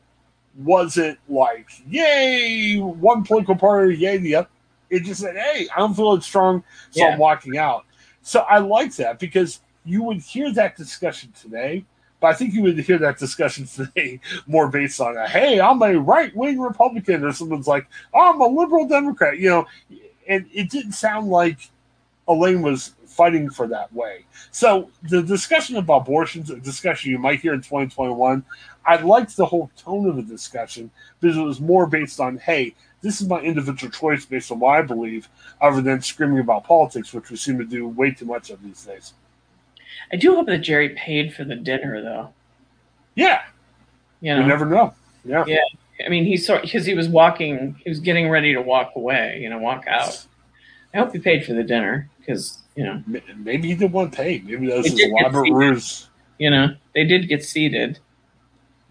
wasn't 0.56 1.18
like, 1.28 1.68
yay, 1.88 2.78
one 2.78 3.22
political 3.24 3.56
party, 3.56 3.96
yay, 3.96 4.16
the 4.18 4.34
other. 4.36 4.48
It 4.88 5.04
just 5.04 5.20
said, 5.20 5.36
hey, 5.36 5.68
I'm 5.76 5.94
feeling 5.94 6.20
strong, 6.20 6.64
so 6.90 7.04
Yeah. 7.04 7.12
I'm 7.12 7.18
walking 7.18 7.58
out. 7.58 7.84
So 8.22 8.40
I 8.40 8.58
like 8.58 8.94
that 8.96 9.18
because 9.18 9.60
you 9.84 10.02
would 10.02 10.18
hear 10.18 10.52
that 10.52 10.76
discussion 10.76 11.32
today, 11.40 11.84
but 12.18 12.28
I 12.28 12.34
think 12.34 12.54
you 12.54 12.62
would 12.62 12.78
hear 12.78 12.98
that 12.98 13.18
discussion 13.18 13.66
today 13.74 14.20
more 14.46 14.68
based 14.68 15.00
on 15.00 15.16
a, 15.16 15.28
hey, 15.28 15.60
I'm 15.60 15.80
a 15.82 15.98
right 15.98 16.34
wing 16.34 16.60
Republican, 16.60 17.24
or 17.24 17.32
someone's 17.32 17.68
like, 17.68 17.86
oh, 18.12 18.32
I'm 18.32 18.40
a 18.40 18.46
liberal 18.46 18.86
Democrat, 18.88 19.38
you 19.38 19.48
know, 19.48 19.66
and 20.28 20.46
it 20.52 20.70
didn't 20.70 20.92
sound 20.92 21.28
like 21.28 21.70
Elaine 22.30 22.62
was 22.62 22.94
fighting 23.06 23.50
for 23.50 23.66
that 23.66 23.92
way. 23.92 24.24
So 24.50 24.90
the 25.02 25.22
discussion 25.22 25.76
about 25.76 26.02
abortions, 26.02 26.50
a 26.50 26.56
discussion 26.56 27.10
you 27.10 27.18
might 27.18 27.40
hear 27.40 27.52
in 27.52 27.60
2021, 27.60 28.44
I 28.86 28.96
liked 28.96 29.36
the 29.36 29.46
whole 29.46 29.70
tone 29.76 30.08
of 30.08 30.16
the 30.16 30.22
discussion 30.22 30.90
because 31.20 31.36
it 31.36 31.42
was 31.42 31.60
more 31.60 31.86
based 31.86 32.20
on, 32.20 32.38
hey, 32.38 32.74
this 33.02 33.20
is 33.20 33.28
my 33.28 33.40
individual 33.40 33.90
choice 33.90 34.24
based 34.24 34.50
on 34.52 34.60
what 34.60 34.78
I 34.78 34.82
believe, 34.82 35.28
other 35.60 35.80
than 35.80 36.00
screaming 36.02 36.38
about 36.38 36.64
politics, 36.64 37.12
which 37.12 37.30
we 37.30 37.36
seem 37.36 37.58
to 37.58 37.64
do 37.64 37.88
way 37.88 38.10
too 38.10 38.26
much 38.26 38.50
of 38.50 38.62
these 38.62 38.84
days. 38.84 39.14
I 40.12 40.16
do 40.16 40.34
hope 40.34 40.46
that 40.46 40.58
Jerry 40.58 40.90
paid 40.90 41.34
for 41.34 41.44
the 41.44 41.56
dinner, 41.56 42.00
though. 42.02 42.32
Yeah, 43.14 43.42
You 44.20 44.34
know, 44.34 44.40
you 44.42 44.46
never 44.46 44.66
know. 44.66 44.94
Yeah. 45.24 45.44
Yeah. 45.46 45.58
I 46.04 46.08
mean, 46.08 46.24
he 46.24 46.36
saw 46.36 46.60
because 46.60 46.86
he 46.86 46.94
was 46.94 47.08
walking, 47.08 47.76
he 47.82 47.90
was 47.90 48.00
getting 48.00 48.28
ready 48.28 48.54
to 48.54 48.62
walk 48.62 48.92
away, 48.96 49.38
you 49.42 49.50
know, 49.50 49.58
walk 49.58 49.84
out. 49.86 50.26
I 50.94 50.98
hope 50.98 51.12
he 51.12 51.18
paid 51.18 51.44
for 51.44 51.52
the 51.52 51.62
dinner 51.62 52.08
because 52.30 52.58
you 52.76 52.84
know, 52.84 53.02
Maybe 53.36 53.68
he 53.68 53.74
didn't 53.74 53.92
want 53.92 54.12
to 54.12 54.16
pay. 54.16 54.38
Maybe 54.44 54.68
that 54.68 54.78
was 54.78 54.86
his 54.86 55.00
elaborate 55.00 55.52
ruse. 55.52 56.08
you 56.38 56.50
know, 56.50 56.68
they 56.94 57.04
did 57.04 57.28
get 57.28 57.44
seated. 57.44 57.98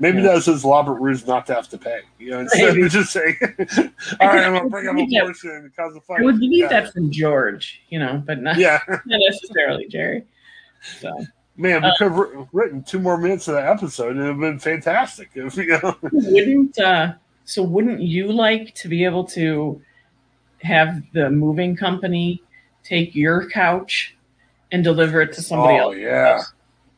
Maybe 0.02 0.18
Yeah. 0.18 0.24
that 0.26 0.34
was 0.36 0.46
his 0.46 0.64
elaborate 0.64 1.02
ruse 1.02 1.26
not 1.26 1.46
to 1.48 1.56
have 1.56 1.70
to 1.70 1.78
pay. 1.78 2.02
You 2.20 2.32
know, 2.32 2.40
instead 2.42 2.78
of 2.78 2.92
just 2.92 3.12
saying, 3.12 3.36
"All 3.42 4.28
right, 4.28 4.44
I'm 4.46 4.54
gonna 4.54 4.70
bring 4.70 4.88
up 4.88 4.96
Yeah. 5.08 5.22
abortion 5.22 5.52
and 5.52 5.76
cause 5.76 5.96
a 5.96 6.02
fight." 6.02 6.20
I 6.20 6.24
would 6.24 6.38
yeah. 6.42 6.68
that 6.68 6.94
from 6.94 7.10
George, 7.12 7.82
you 7.90 8.00
know, 8.00 8.22
but 8.26 8.42
not, 8.42 8.58
Yeah, 8.58 8.80
not 8.88 9.02
necessarily 9.06 9.88
Jerry. 9.88 10.24
So 11.00 11.10
man, 11.58 11.84
Uh, 11.84 11.88
we 11.88 11.94
could 11.98 12.12
have 12.12 12.18
wr- 12.18 12.44
written 12.54 12.84
two 12.84 13.00
more 13.00 13.18
minutes 13.18 13.48
of 13.48 13.56
that 13.56 13.66
episode, 13.68 14.16
and 14.16 14.20
it 14.20 14.24
would 14.24 14.30
have 14.32 14.40
been 14.40 14.60
fantastic. 14.60 15.30
If, 15.36 15.56
you 15.58 15.68
know, 15.82 15.96
wouldn't 16.12 16.80
uh, 16.80 17.14
so 17.46 17.64
wouldn't 17.64 18.02
you 18.02 18.32
like 18.32 18.76
to 18.76 18.88
be 18.90 19.04
able 19.06 19.24
to 19.26 19.82
have 20.62 21.02
the 21.14 21.30
moving 21.30 21.76
company 21.76 22.44
take 22.84 23.16
your 23.16 23.50
couch 23.50 24.16
and 24.72 24.84
deliver 24.84 25.22
it 25.22 25.34
to 25.34 25.42
somebody 25.42 25.74
oh 25.80 25.92
else 25.92 25.98
yeah, 25.98 26.42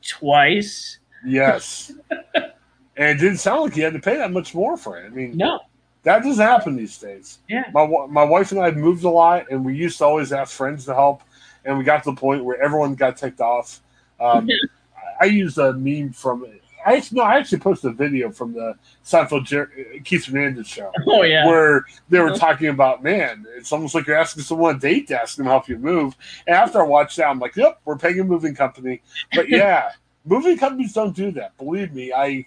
twice? 0.07 0.99
yes. 1.25 1.91
and 2.35 2.49
it 2.97 3.19
didn't 3.21 3.37
sound 3.37 3.61
like 3.61 3.73
he 3.73 3.81
had 3.81 3.93
to 3.93 3.99
pay 3.99 4.17
that 4.17 4.31
much 4.31 4.53
more 4.53 4.77
for 4.77 4.97
it. 4.99 5.05
I 5.05 5.09
mean, 5.09 5.37
No. 5.37 5.59
that 6.03 6.23
doesn't 6.23 6.45
happen 6.45 6.75
these 6.75 6.97
days. 6.97 7.39
Yeah. 7.47 7.65
My 7.73 7.85
my 8.09 8.23
wife 8.23 8.51
and 8.51 8.61
I 8.61 8.71
moved 8.71 9.03
a 9.03 9.09
lot, 9.09 9.45
and 9.51 9.63
we 9.65 9.75
used 9.75 9.97
to 9.99 10.05
always 10.05 10.31
ask 10.31 10.55
friends 10.55 10.85
to 10.85 10.93
help. 10.93 11.21
And 11.63 11.77
we 11.77 11.83
got 11.83 12.03
to 12.03 12.11
the 12.11 12.15
point 12.15 12.43
where 12.43 12.59
everyone 12.61 12.95
got 12.95 13.17
ticked 13.17 13.39
off. 13.39 13.81
Um, 14.19 14.49
I 15.21 15.25
used 15.25 15.57
a 15.59 15.73
meme 15.73 16.11
from. 16.13 16.45
I 16.85 16.95
actually, 16.97 17.19
no, 17.19 17.23
I 17.25 17.37
actually 17.37 17.59
posted 17.59 17.91
a 17.91 17.93
video 17.93 18.31
from 18.31 18.53
the 18.53 18.75
Seinfeld 19.05 19.45
Jer- 19.45 19.71
Keith 20.03 20.25
Hernandez 20.25 20.67
show 20.67 20.91
Oh 21.07 21.23
yeah. 21.23 21.47
where 21.47 21.85
they 22.09 22.19
were 22.19 22.31
Mhm. 22.31 22.39
talking 22.39 22.67
about, 22.67 23.03
man, 23.03 23.45
it's 23.55 23.71
almost 23.71 23.93
like 23.95 24.07
you're 24.07 24.17
asking 24.17 24.43
someone 24.43 24.75
a 24.75 24.79
date 24.79 25.07
to 25.09 25.21
ask 25.21 25.35
them 25.35 25.45
to 25.45 25.51
help 25.51 25.67
you 25.69 25.77
move. 25.77 26.15
And 26.47 26.55
after 26.55 26.79
I 26.81 26.83
watched 26.85 27.17
that, 27.17 27.27
I'm 27.27 27.39
like, 27.39 27.55
yep, 27.55 27.79
we're 27.85 27.97
paying 27.97 28.19
a 28.19 28.23
moving 28.23 28.55
company. 28.55 29.01
But 29.33 29.49
yeah, 29.49 29.91
moving 30.25 30.57
companies 30.57 30.93
don't 30.93 31.15
do 31.15 31.31
that. 31.31 31.57
Believe 31.57 31.93
me, 31.93 32.11
I 32.13 32.45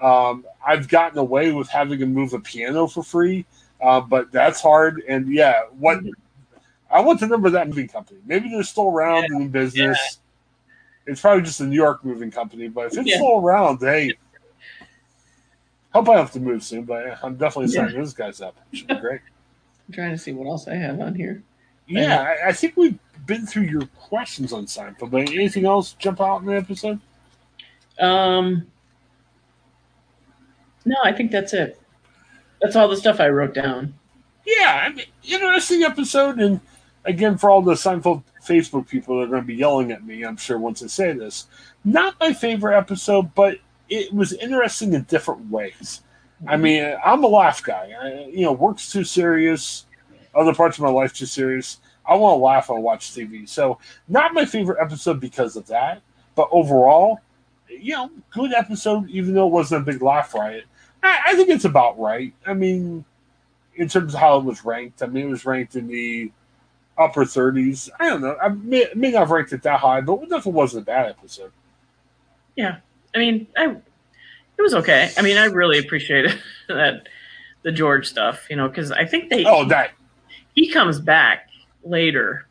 um, 0.00 0.44
I've 0.66 0.88
gotten 0.88 1.18
away 1.18 1.52
with 1.52 1.68
having 1.68 1.98
to 2.00 2.06
move 2.06 2.34
a 2.34 2.38
piano 2.40 2.86
for 2.86 3.02
free, 3.02 3.46
uh, 3.80 4.00
but 4.00 4.30
that's 4.30 4.60
hard. 4.60 5.02
And 5.08 5.32
yeah, 5.32 5.62
what 5.78 6.00
I 6.90 7.00
want 7.00 7.20
the 7.20 7.26
number 7.26 7.50
that 7.50 7.66
moving 7.66 7.88
company. 7.88 8.20
Maybe 8.26 8.48
they're 8.48 8.62
still 8.62 8.90
around 8.90 9.24
in 9.32 9.48
business. 9.48 10.18
It's 11.06 11.20
probably 11.20 11.42
just 11.42 11.60
a 11.60 11.64
New 11.64 11.76
York 11.76 12.04
moving 12.04 12.30
company, 12.30 12.68
but 12.68 12.86
if 12.86 12.98
it's 12.98 13.08
Yeah. 13.08 13.16
still 13.16 13.38
around, 13.38 13.80
hey. 13.80 14.12
Hope 15.92 16.08
I 16.08 16.18
have 16.18 16.32
to 16.32 16.40
move 16.40 16.62
soon, 16.62 16.84
but 16.84 17.18
I'm 17.22 17.36
definitely 17.36 17.72
Yeah. 17.72 17.82
signing 17.86 17.96
those 18.00 18.12
guys 18.14 18.40
up. 18.40 18.56
It 18.72 18.78
should 18.78 18.88
be 18.88 18.96
great. 18.96 19.20
I'm 19.88 19.94
trying 19.94 20.10
to 20.10 20.18
see 20.18 20.32
what 20.32 20.46
else 20.48 20.66
I 20.68 20.74
have 20.74 21.00
on 21.00 21.14
here. 21.14 21.42
Yeah, 21.86 22.20
I, 22.44 22.48
I 22.48 22.52
think 22.52 22.76
we've 22.76 22.98
been 23.26 23.46
through 23.46 23.64
your 23.64 23.86
questions 23.86 24.52
on 24.52 24.66
Seinfeld, 24.66 25.10
but 25.10 25.30
anything 25.30 25.64
else 25.64 25.92
jump 25.94 26.20
out 26.20 26.40
in 26.40 26.46
the 26.46 26.56
episode? 26.56 27.00
Um, 28.00 28.66
no, 30.84 30.96
I 31.02 31.12
think 31.12 31.30
that's 31.30 31.52
it. 31.54 31.80
That's 32.60 32.74
all 32.76 32.88
the 32.88 32.96
stuff 32.96 33.20
I 33.20 33.28
wrote 33.28 33.54
down. 33.54 33.94
Yeah, 34.44 34.82
I 34.84 34.88
mean, 34.92 35.06
interesting 35.22 35.82
episode. 35.82 36.38
And 36.40 36.60
again, 37.04 37.38
for 37.38 37.50
all 37.50 37.62
the 37.62 37.74
Seinfeld 37.74 38.22
Facebook 38.46 38.88
people 38.88 39.20
are 39.20 39.26
going 39.26 39.42
to 39.42 39.46
be 39.46 39.54
yelling 39.54 39.92
at 39.92 40.04
me, 40.04 40.24
I'm 40.24 40.36
sure 40.36 40.58
once 40.58 40.82
I 40.82 40.86
say 40.86 41.12
this, 41.12 41.46
not 41.84 42.18
my 42.20 42.32
favorite 42.32 42.76
episode, 42.76 43.34
but 43.34 43.58
it 43.88 44.12
was 44.12 44.32
interesting 44.32 44.94
in 44.94 45.02
different 45.02 45.50
ways. 45.50 46.02
I 46.46 46.56
mhm. 46.56 46.60
mean, 46.60 46.96
I'm 47.04 47.24
a 47.24 47.28
laugh 47.28 47.62
guy. 47.62 47.92
I, 47.98 48.30
you 48.30 48.42
know, 48.42 48.52
work's 48.52 48.90
too 48.90 49.04
serious. 49.04 49.86
Other 50.34 50.54
parts 50.54 50.76
of 50.76 50.84
my 50.84 50.90
life 50.90 51.12
too 51.12 51.26
serious. 51.26 51.78
I 52.04 52.14
want 52.14 52.34
to 52.34 52.44
laugh 52.44 52.68
when 52.68 52.78
I 52.78 52.82
watch 52.82 53.12
TV. 53.12 53.48
So, 53.48 53.78
not 54.06 54.34
my 54.34 54.44
favorite 54.44 54.78
episode 54.80 55.20
because 55.20 55.56
of 55.56 55.66
that. 55.68 56.02
But 56.34 56.48
overall, 56.52 57.20
you 57.68 57.94
know, 57.94 58.10
good 58.30 58.52
episode. 58.52 59.08
Even 59.08 59.34
though 59.34 59.46
it 59.46 59.52
wasn't 59.52 59.82
a 59.82 59.92
big 59.92 60.02
laugh 60.02 60.34
riot, 60.34 60.64
I, 61.02 61.20
I 61.26 61.34
think 61.34 61.48
it's 61.48 61.64
about 61.64 61.98
right. 61.98 62.34
I 62.46 62.54
mean, 62.54 63.04
in 63.76 63.88
terms 63.88 64.14
of 64.14 64.20
how 64.20 64.38
it 64.38 64.44
was 64.44 64.64
ranked, 64.64 65.02
I 65.02 65.06
mean, 65.06 65.26
it 65.26 65.30
was 65.30 65.46
ranked 65.46 65.74
in 65.76 65.86
the 65.86 66.30
upper 66.98 67.24
30s. 67.24 67.88
I 67.98 68.08
don't 68.08 68.20
know. 68.20 68.36
I 68.42 68.48
may, 68.48 68.86
may 68.94 69.10
not 69.10 69.20
have 69.20 69.30
ranked 69.30 69.52
it 69.52 69.62
that 69.62 69.80
high, 69.80 70.00
but 70.00 70.14
it 70.14 70.30
definitely 70.30 70.52
wasn't 70.52 70.82
a 70.82 70.86
bad 70.86 71.06
episode. 71.10 71.52
Yeah. 72.56 72.78
I 73.14 73.18
mean, 73.18 73.46
I 73.56 73.76
it 74.58 74.62
was 74.62 74.74
okay. 74.74 75.10
I 75.16 75.22
mean, 75.22 75.36
I 75.36 75.44
really 75.46 75.78
appreciated 75.78 76.38
that 76.68 77.08
the 77.62 77.72
George 77.72 78.08
stuff, 78.08 78.46
you 78.48 78.56
know, 78.56 78.68
because 78.68 78.90
I 78.92 79.04
think 79.04 79.30
they 79.30 79.44
Oh, 79.44 79.64
that 79.66 79.92
he 80.54 80.68
comes 80.68 80.98
back 80.98 81.48
later. 81.84 82.46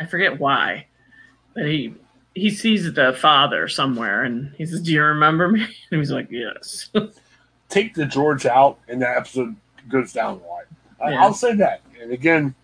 I 0.00 0.06
forget 0.06 0.38
why, 0.40 0.86
but 1.54 1.66
he 1.66 1.94
he 2.34 2.50
sees 2.50 2.92
the 2.92 3.12
father 3.12 3.68
somewhere, 3.68 4.24
and 4.24 4.52
he 4.56 4.66
says, 4.66 4.82
"Do 4.82 4.92
you 4.92 5.02
remember 5.02 5.48
me?" 5.48 5.62
And 5.90 6.00
he's 6.00 6.10
like, 6.10 6.28
"Yes." 6.30 6.90
take 7.68 7.94
the 7.94 8.06
George 8.06 8.46
out, 8.46 8.78
and 8.88 9.00
that 9.02 9.16
episode 9.16 9.54
goes 9.88 10.12
down 10.12 10.40
a 10.40 10.48
lot. 10.48 10.64
Yeah. 11.00 11.22
I'll 11.22 11.34
say 11.34 11.54
that. 11.56 11.80
And 12.00 12.12
again, 12.12 12.54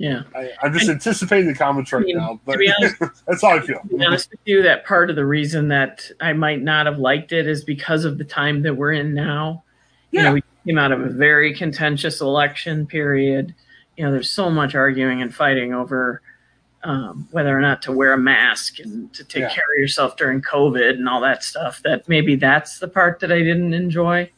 yeah. 0.00 0.22
I, 0.34 0.50
I'm 0.62 0.72
just 0.72 0.88
anticipating 0.88 1.46
the 1.46 1.54
comments 1.54 1.92
right 1.92 2.00
I 2.00 2.04
mean, 2.06 2.16
now, 2.16 2.40
but 2.46 2.58
honest- 2.80 2.96
that's 3.26 3.42
how 3.42 3.50
I 3.50 3.60
feel. 3.60 3.80
To 3.80 3.98
be 3.98 4.02
honest 4.04 4.30
with 4.30 4.40
you, 4.46 4.62
that 4.62 4.86
part 4.86 5.10
of 5.10 5.16
the 5.16 5.26
reason 5.26 5.68
that 5.68 6.10
I 6.22 6.32
might 6.32 6.62
not 6.62 6.86
have 6.86 6.98
liked 6.98 7.32
it 7.32 7.46
is 7.46 7.62
because 7.64 8.06
of 8.06 8.16
the 8.16 8.24
time 8.24 8.62
that 8.62 8.74
we're 8.74 8.92
in 8.92 9.12
now. 9.12 9.62
You 10.10 10.20
Yeah. 10.20 10.24
know, 10.28 10.32
we 10.34 10.42
came 10.66 10.78
out 10.78 10.90
of 10.90 11.02
a 11.02 11.10
very 11.10 11.54
contentious 11.54 12.22
election 12.22 12.86
period. 12.86 13.54
You 13.98 14.06
know, 14.06 14.10
there's 14.12 14.30
so 14.30 14.48
much 14.48 14.74
arguing 14.74 15.20
and 15.20 15.34
fighting 15.34 15.74
over 15.74 16.22
um, 16.82 17.28
whether 17.30 17.54
or 17.54 17.60
not 17.60 17.82
to 17.82 17.92
wear 17.92 18.14
a 18.14 18.18
mask 18.18 18.78
and 18.78 19.12
to 19.12 19.22
take 19.22 19.42
Yeah. 19.42 19.50
care 19.50 19.64
of 19.76 19.78
yourself 19.78 20.16
during 20.16 20.40
COVID 20.40 20.92
and 20.94 21.10
all 21.10 21.20
that 21.20 21.44
stuff. 21.44 21.82
That 21.82 22.08
maybe 22.08 22.36
that's 22.36 22.78
the 22.78 22.88
part 22.88 23.20
that 23.20 23.30
I 23.30 23.40
didn't 23.40 23.74
enjoy. 23.74 24.30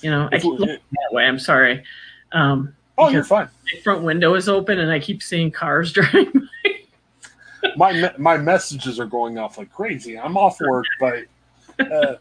You 0.00 0.10
know, 0.10 0.28
I 0.32 0.40
keep 0.40 0.58
looking 0.58 0.66
that 0.90 1.12
way. 1.12 1.26
I'm 1.26 1.38
sorry. 1.38 1.84
Um, 2.32 2.74
Oh, 2.98 3.08
you're 3.08 3.24
fine. 3.24 3.48
my 3.72 3.80
front 3.80 4.02
window 4.02 4.34
is 4.34 4.48
open 4.48 4.78
and 4.78 4.90
I 4.90 4.98
keep 4.98 5.22
seeing 5.22 5.50
cars 5.50 5.92
driving. 5.94 6.48
My 7.76 8.12
my 8.18 8.36
messages 8.36 8.98
are 8.98 9.06
going 9.06 9.38
off 9.38 9.58
like 9.58 9.70
crazy. 9.70 10.18
I'm 10.18 10.36
off 10.36 10.58
work, 10.60 10.86
but 10.98 11.24
uh, 11.78 12.14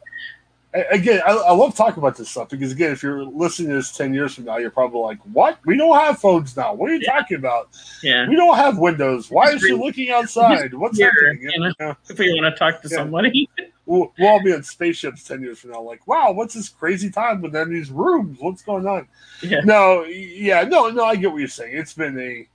again, 0.92 1.22
I, 1.26 1.32
I 1.32 1.52
love 1.54 1.76
talking 1.76 1.98
about 2.02 2.18
this 2.18 2.30
stuff 2.30 2.50
because 2.50 2.72
again, 2.74 2.92
if 2.92 3.02
you're 3.02 3.24
listening 3.24 3.70
to 3.70 3.76
this 3.76 3.92
ten 3.96 4.14
years 4.14 4.36
from 4.36 4.46
now, 4.46 4.58
you're 4.58 4.70
probably 4.70 5.00
like, 5.02 5.20
"What? 5.34 5.58
We 5.66 5.78
don't 5.78 5.98
have 5.98 6.20
phones 6.20 6.56
now. 6.58 6.74
What 6.74 6.90
are 6.92 6.94
you 6.96 7.02
Yeah. 7.02 7.14
talking 7.20 7.38
about? 7.38 7.70
yeah. 8.04 8.28
We 8.28 8.36
don't 8.36 8.58
have 8.58 8.78
windows. 8.78 9.32
Why 9.32 9.52
is 9.52 9.62
she 9.62 9.74
looking 9.74 10.12
outside? 10.12 10.74
What's 10.74 10.98
Here, 10.98 11.12
happening?" 11.12 11.50
You 11.54 11.74
know? 11.80 11.96
If 12.10 12.20
we 12.20 12.34
want 12.40 12.54
to 12.54 12.60
talk 12.60 12.82
to 12.82 12.90
Yeah. 12.90 12.98
somebody. 12.98 13.50
we'll, 13.90 14.14
we'll 14.20 14.30
all 14.30 14.44
be 14.44 14.54
on 14.54 14.62
spaceships 14.62 15.24
10 15.24 15.42
years 15.42 15.60
from 15.60 15.72
now 15.72 15.82
like 15.82 16.06
wow 16.08 16.32
what's 16.32 16.54
this 16.54 16.70
crazy 16.70 17.10
time 17.10 17.42
with 17.42 17.52
them 17.52 17.74
these 17.74 17.90
rooms? 17.90 18.38
What's 18.40 18.62
going 18.62 18.88
on? 18.88 19.08
Yeah. 19.42 19.62
no 19.64 20.04
yeah 20.04 20.64
no 20.64 20.90
no 20.90 21.04
i 21.04 21.16
get 21.16 21.32
what 21.32 21.40
you're 21.40 21.48
saying. 21.48 21.76
It's 21.76 21.94
been 21.94 22.18
a 22.20 22.48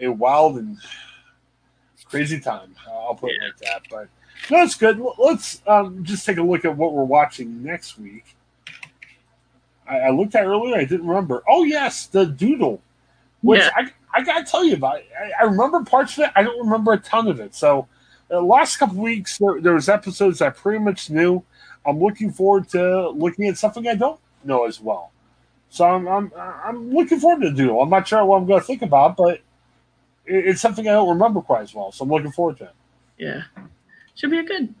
a 0.00 0.08
wild 0.08 0.58
and 0.58 0.78
crazy 2.04 2.38
time 2.38 2.72
i'll 2.88 3.16
put 3.16 3.32
it 3.32 3.40
like 3.42 3.56
that 3.58 3.82
but 3.90 4.08
no 4.50 4.62
it's 4.62 4.76
good. 4.76 5.02
Let's 5.18 5.60
um, 5.66 6.04
just 6.04 6.24
take 6.24 6.36
a 6.36 6.42
look 6.42 6.64
at 6.64 6.76
what 6.76 6.92
we're 6.92 7.02
watching 7.02 7.64
next 7.64 7.98
week. 7.98 8.36
I, 9.88 9.98
I 10.00 10.10
looked 10.10 10.36
at 10.36 10.46
earlier 10.46 10.76
i 10.76 10.84
didn't 10.84 11.06
remember. 11.06 11.42
Oh 11.48 11.64
yes 11.64 12.06
the 12.06 12.26
doodle 12.26 12.80
which 13.42 13.60
Yeah. 13.60 13.70
I, 13.74 13.90
I 14.14 14.22
gotta 14.22 14.44
tell 14.44 14.64
you 14.64 14.74
about 14.74 15.00
I, 15.20 15.42
I 15.42 15.44
remember 15.44 15.82
parts 15.82 16.16
of 16.16 16.24
it 16.24 16.30
i 16.36 16.42
don't 16.44 16.58
remember 16.64 16.92
a 16.92 16.98
ton 16.98 17.26
of 17.26 17.40
it 17.40 17.54
so 17.54 17.88
the 18.28 18.40
last 18.40 18.76
couple 18.76 18.96
weeks 18.96 19.38
there, 19.38 19.60
there 19.60 19.74
was 19.74 19.88
episodes 19.88 20.40
I 20.40 20.50
pretty 20.50 20.78
much 20.78 21.10
knew. 21.10 21.42
I'm 21.86 22.00
looking 22.00 22.32
forward 22.32 22.68
to 22.70 23.10
looking 23.10 23.46
at 23.46 23.58
something 23.58 23.86
I 23.86 23.94
don't 23.94 24.20
know 24.44 24.66
as 24.66 24.80
well. 24.80 25.12
So 25.68 25.84
I'm 25.84 26.08
I'm, 26.08 26.32
I'm 26.36 26.90
looking 26.92 27.20
forward 27.20 27.42
to 27.42 27.52
do. 27.52 27.78
I'm 27.80 27.90
not 27.90 28.08
sure 28.08 28.24
what 28.24 28.38
I'm 28.38 28.46
going 28.46 28.60
to 28.60 28.66
think 28.66 28.82
about, 28.82 29.16
but 29.16 29.40
it, 30.24 30.46
it's 30.46 30.60
something 30.60 30.88
I 30.88 30.92
don't 30.92 31.08
remember 31.08 31.40
quite 31.40 31.62
as 31.62 31.74
well. 31.74 31.92
So 31.92 32.04
I'm 32.04 32.10
looking 32.10 32.32
forward 32.32 32.58
to 32.58 32.64
it. 32.64 32.74
Yeah. 33.18 33.42
Should 34.14 34.30
be 34.30 34.38
a 34.38 34.44
good. 34.44 34.74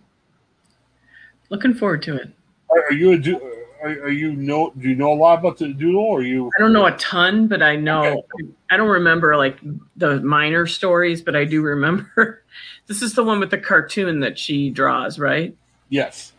Looking 1.48 1.74
forward 1.74 2.02
to 2.02 2.16
it. 2.16 2.30
Are, 2.70 2.84
are 2.84 2.92
you 2.92 3.12
a 3.12 3.18
do, 3.18 3.36
are, 3.82 3.88
are, 4.04 4.10
you 4.10 4.32
know? 4.32 4.72
Do 4.76 4.88
you 4.88 4.94
know 4.94 5.12
a 5.12 5.14
lot 5.14 5.38
about 5.38 5.58
the 5.58 5.72
doodle? 5.72 6.02
Or 6.02 6.22
you? 6.22 6.50
I 6.56 6.60
don't 6.60 6.72
know 6.72 6.86
a 6.86 6.96
ton, 6.96 7.48
but 7.48 7.62
I 7.62 7.76
know. 7.76 8.04
Okay. 8.04 8.48
I 8.70 8.76
don't 8.76 8.88
remember 8.88 9.36
like 9.36 9.58
the 9.96 10.20
minor 10.20 10.66
stories, 10.66 11.22
but 11.22 11.36
I 11.36 11.44
do 11.44 11.62
remember. 11.62 12.42
this 12.86 13.02
is 13.02 13.14
the 13.14 13.24
one 13.24 13.40
with 13.40 13.50
the 13.50 13.58
cartoon 13.58 14.20
that 14.20 14.38
she 14.38 14.70
draws, 14.70 15.18
right? 15.18 15.56
Yes. 15.88 16.32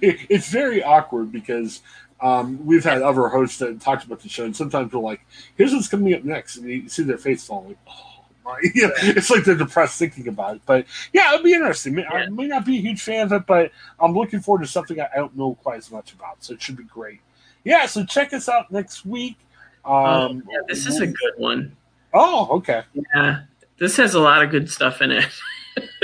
It, 0.00 0.18
it's 0.28 0.48
very 0.50 0.82
awkward 0.82 1.30
because 1.30 1.82
um, 2.20 2.64
we've 2.64 2.84
had 2.84 3.02
other 3.02 3.28
hosts 3.28 3.58
that 3.58 3.80
talked 3.80 4.04
about 4.04 4.20
the 4.20 4.28
show, 4.28 4.44
and 4.44 4.56
sometimes 4.56 4.92
we're 4.92 5.00
like, 5.00 5.20
"Here's 5.56 5.72
what's 5.72 5.88
coming 5.88 6.14
up 6.14 6.24
next," 6.24 6.56
and 6.56 6.68
you 6.68 6.88
see 6.88 7.04
their 7.04 7.18
face 7.18 7.46
falling. 7.46 7.68
Like, 7.68 7.78
oh 7.88 8.17
yeah, 8.74 8.88
it's 8.98 9.30
like 9.30 9.44
they're 9.44 9.54
depressed 9.54 9.98
thinking 9.98 10.28
about 10.28 10.56
it. 10.56 10.62
But 10.66 10.86
yeah, 11.12 11.32
it'll 11.32 11.44
be 11.44 11.54
interesting. 11.54 12.04
I 12.04 12.26
may 12.28 12.46
not 12.46 12.64
be 12.64 12.78
a 12.78 12.80
huge 12.80 13.02
fan 13.02 13.26
of 13.26 13.32
it, 13.32 13.46
but 13.46 13.72
I'm 14.00 14.14
looking 14.14 14.40
forward 14.40 14.62
to 14.62 14.66
something 14.66 15.00
I 15.00 15.08
don't 15.14 15.36
know 15.36 15.54
quite 15.56 15.78
as 15.78 15.90
much 15.90 16.12
about. 16.12 16.42
So 16.42 16.54
it 16.54 16.62
should 16.62 16.76
be 16.76 16.84
great. 16.84 17.20
Yeah, 17.64 17.86
so 17.86 18.04
check 18.04 18.32
us 18.32 18.48
out 18.48 18.70
next 18.70 19.04
week. 19.04 19.36
Um, 19.84 19.92
oh, 19.94 20.42
yeah, 20.50 20.58
this 20.68 20.86
is 20.86 21.00
a 21.00 21.06
good 21.06 21.34
one. 21.36 21.76
Oh, 22.14 22.48
okay. 22.58 22.82
Yeah, 23.14 23.42
this 23.78 23.96
has 23.96 24.14
a 24.14 24.20
lot 24.20 24.42
of 24.42 24.50
good 24.50 24.70
stuff 24.70 25.02
in 25.02 25.12
it. 25.12 25.28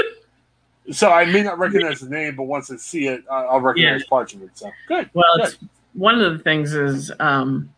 so 0.92 1.10
I 1.10 1.24
may 1.24 1.42
not 1.42 1.58
recognize 1.58 2.00
the 2.00 2.08
name, 2.08 2.36
but 2.36 2.44
once 2.44 2.70
I 2.70 2.76
see 2.76 3.06
it, 3.06 3.24
I'll 3.30 3.60
recognize 3.60 4.02
yeah. 4.02 4.08
parts 4.08 4.34
of 4.34 4.42
it. 4.42 4.50
So 4.54 4.70
good. 4.88 5.10
Well, 5.14 5.36
good. 5.36 5.56
one 5.94 6.20
of 6.20 6.36
the 6.36 6.42
things 6.42 6.74
is 6.74 7.12
um, 7.20 7.72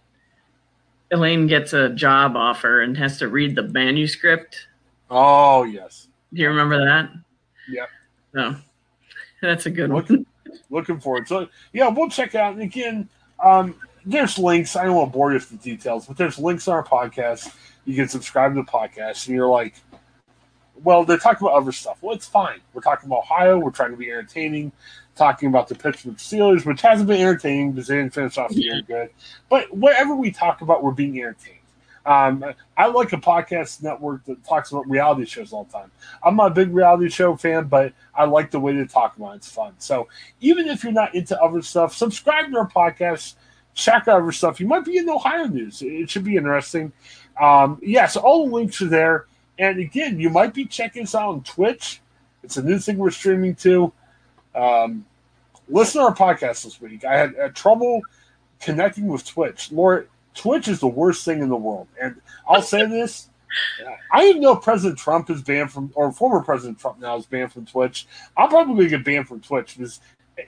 Elaine 1.11 1.47
gets 1.47 1.73
a 1.73 1.91
job 1.91 2.37
offer 2.37 2.83
and 2.83 2.97
has 2.97 3.19
to 3.19 3.29
read 3.29 3.55
the 3.55 3.63
manuscript. 3.63 4.67
Oh 5.11 5.65
yes. 5.65 6.09
Do 6.33 6.43
you 6.43 6.49
remember 6.49 6.85
that? 6.85 7.11
Yeah. 7.69 7.87
No. 8.35 8.57
That's 9.43 9.67
a 9.67 9.71
good 9.71 9.91
looking, 9.91 10.27
one. 10.45 10.61
looking 10.71 11.01
forward. 11.01 11.29
So 11.29 11.49
yeah, 11.73 11.89
we'll 11.89 12.11
check 12.11 12.35
out. 12.35 12.55
And 12.55 12.63
again, 12.63 13.09
um, 13.43 13.77
there's 14.05 14.39
links. 14.39 14.77
I 14.77 14.85
don't 14.85 14.97
want 14.97 15.13
to 15.13 15.17
bore 15.17 15.31
you 15.31 15.35
with 15.35 15.51
the 15.51 15.57
details, 15.57 16.07
but 16.07 16.17
there's 16.17 16.39
links 16.39 16.69
on 16.69 16.75
our 16.75 16.85
podcast. 16.85 17.55
You 17.85 17.95
can 17.95 18.09
subscribe 18.09 18.55
to 18.55 18.63
the 18.63 18.71
podcast, 18.71 19.27
and 19.27 19.37
you're 19.37 19.49
like, 19.49 19.75
well, 20.83 21.05
they're 21.05 21.19
talking 21.19 21.47
about 21.47 21.57
other 21.57 21.73
stuff. 21.73 21.99
Well, 22.01 22.15
it's 22.15 22.27
fine. 22.27 22.61
We're 22.73 22.83
talking 22.83 23.09
about 23.09 23.21
Ohio. 23.21 23.59
We're 23.59 23.71
trying 23.71 23.93
to 23.93 23.97
be 23.97 24.11
entertaining 24.11 24.73
talking 25.17 25.49
about 25.49 25.69
the 25.69 25.75
Pittsburgh 25.75 26.17
Steelers, 26.17 26.65
which 26.65 26.83
hasn't 26.83 27.09
been 27.09 27.21
entertaining 27.21 27.73
because 27.73 27.89
they 27.89 27.97
didn't 27.97 28.15
finish 28.15 28.39
off 28.39 28.51
the 28.51 28.63
year 28.63 28.83
good. 28.87 29.11
But 29.49 29.75
whatever 29.75 30.15
we 30.15 30.31
talk 30.31 30.61
about, 30.61 30.83
we're 30.83 30.93
being 30.93 31.19
entertained. 31.19 31.57
Um, 32.05 32.45
I 32.77 32.87
like 32.87 33.13
a 33.13 33.17
podcast 33.17 33.83
network 33.83 34.25
that 34.27 34.45
talks 34.45 34.71
about 34.71 34.89
reality 34.89 35.25
shows 35.25 35.53
all 35.53 35.65
the 35.65 35.73
time. 35.73 35.91
I'm 36.23 36.37
not 36.37 36.53
a 36.53 36.55
big 36.55 36.73
reality 36.73 37.09
show 37.09 37.35
fan, 37.35 37.65
but 37.65 37.93
I 38.15 38.27
like 38.27 38.53
the 38.53 38.61
way 38.61 38.77
they 38.77 38.85
talk 38.85 39.17
about 39.17 39.33
it. 39.33 39.37
It's 39.37 39.51
fun. 39.51 39.75
So 39.79 40.07
even 40.41 40.69
if 40.69 40.85
you're 40.85 40.93
not 40.93 41.17
into 41.17 41.41
other 41.43 41.63
stuff, 41.63 41.97
subscribe 41.97 42.53
to 42.53 42.59
our 42.59 42.71
podcast, 42.71 43.35
check 43.75 44.07
out 44.07 44.23
other 44.23 44.31
stuff. 44.31 44.61
You 44.61 44.69
might 44.69 44.85
be 44.85 44.99
in 44.99 45.09
Ohio 45.09 45.47
news. 45.47 45.83
It 45.83 46.09
should 46.09 46.23
be 46.23 46.37
interesting. 46.37 46.93
Um, 47.41 47.81
yes, 47.83 47.91
yeah, 47.91 48.07
so 48.07 48.21
all 48.21 48.47
the 48.47 48.55
links 48.55 48.81
are 48.83 48.89
there. 48.89 49.27
And 49.59 49.81
again, 49.81 50.21
you 50.21 50.31
might 50.31 50.55
be 50.55 50.65
checking 50.65 51.03
us 51.03 51.15
out 51.15 51.31
on 51.31 51.43
Twitch. 51.43 52.01
It's 52.45 52.57
a 52.57 52.63
new 52.63 52.79
thing 52.79 52.99
we're 52.99 53.11
streaming 53.11 53.57
to. 53.57 53.93
Um, 54.57 55.05
listen 55.69 56.01
to 56.01 56.07
our 56.07 56.15
podcast 56.15 56.65
this 56.65 56.81
week. 56.81 57.05
I 57.05 57.17
had, 57.17 57.35
had 57.37 57.55
trouble 57.55 58.01
connecting 58.61 59.07
with 59.07 59.27
Twitch. 59.27 59.71
Laura, 59.71 60.05
Twitch 60.35 60.69
is 60.69 60.81
the 60.81 60.89
worst 60.89 61.25
thing 61.25 61.43
in 61.43 61.49
the 61.49 61.57
world. 61.57 61.89
And 62.01 62.21
I'll 62.49 62.63
say 62.63 62.87
this. 62.89 63.29
I 64.13 64.27
even 64.27 64.43
know 64.43 64.57
President 64.57 64.99
Trump 64.99 65.31
is 65.31 65.43
banned 65.43 65.73
from, 65.73 65.91
or 65.95 66.13
former 66.13 66.43
President 66.43 66.79
Trump 66.79 67.01
now 67.01 67.17
is 67.17 67.27
banned 67.27 67.53
from 67.53 67.65
Twitch. 67.65 68.07
I'm 68.37 68.49
probably 68.49 68.75
going 68.75 68.91
to 68.91 68.97
get 68.97 69.05
banned 69.05 69.29
from 69.29 69.41
Twitch 69.41 69.77
because 69.77 70.01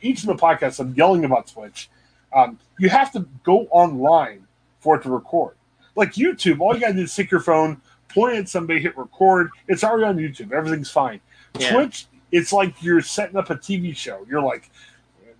each 0.02 0.20
of 0.20 0.26
the 0.26 0.34
podcasts 0.34 0.80
I'm 0.80 0.94
yelling 0.94 1.24
about 1.24 1.46
Twitch. 1.46 1.88
Um, 2.34 2.58
you 2.78 2.90
have 2.90 3.12
to 3.12 3.26
go 3.44 3.66
online 3.70 4.46
for 4.80 4.96
it 4.96 5.02
to 5.04 5.10
record. 5.10 5.54
Like 5.96 6.12
YouTube, 6.12 6.60
all 6.60 6.74
you 6.74 6.80
got 6.80 6.88
to 6.88 6.94
do 6.94 7.02
is 7.02 7.12
stick 7.12 7.30
your 7.30 7.40
phone, 7.40 7.80
point 8.08 8.36
at 8.36 8.48
somebody, 8.48 8.80
hit 8.80 8.96
record. 8.96 9.50
It's 9.66 9.82
already 9.82 10.04
on 10.04 10.16
YouTube. 10.16 10.52
Everything's 10.52 10.90
fine. 10.90 11.20
Yeah. 11.58 11.72
Twitch, 11.72 12.06
it's 12.32 12.52
like 12.52 12.82
you're 12.82 13.00
setting 13.00 13.36
up 13.36 13.50
a 13.50 13.56
TV 13.56 13.96
show. 13.96 14.24
You're 14.28 14.42
like, 14.42 14.70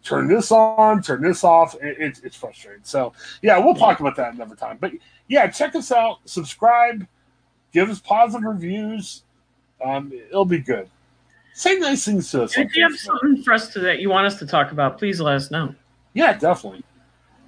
turn 0.02 0.28
this 0.28 0.50
on, 0.50 1.02
turn 1.02 1.22
this 1.22 1.44
off. 1.44 1.74
It, 1.82 1.98
it, 1.98 2.20
it's 2.24 2.36
frustrating. 2.36 2.82
So, 2.84 3.12
yeah, 3.42 3.58
we'll 3.58 3.74
talk 3.74 4.00
about 4.00 4.16
that 4.16 4.34
another 4.34 4.56
time. 4.56 4.78
But 4.80 4.92
yeah, 5.28 5.46
check 5.48 5.74
us 5.74 5.92
out, 5.92 6.18
subscribe, 6.24 7.06
give 7.72 7.90
us 7.90 8.00
positive 8.00 8.44
reviews. 8.44 9.24
Um, 9.84 10.12
it'll 10.12 10.44
be 10.44 10.58
good. 10.58 10.88
Say 11.54 11.78
nice 11.78 12.04
things 12.04 12.30
to 12.30 12.44
us. 12.44 12.56
If 12.56 12.74
you 12.74 12.82
have 12.84 12.96
something 12.96 13.42
for 13.42 13.52
us 13.52 13.72
to, 13.72 13.80
that 13.80 14.00
you 14.00 14.10
want 14.10 14.26
us 14.26 14.38
to 14.38 14.46
talk 14.46 14.72
about, 14.72 14.98
please 14.98 15.20
let 15.20 15.34
us 15.34 15.50
know. 15.50 15.74
Yeah, 16.14 16.32
definitely. 16.34 16.84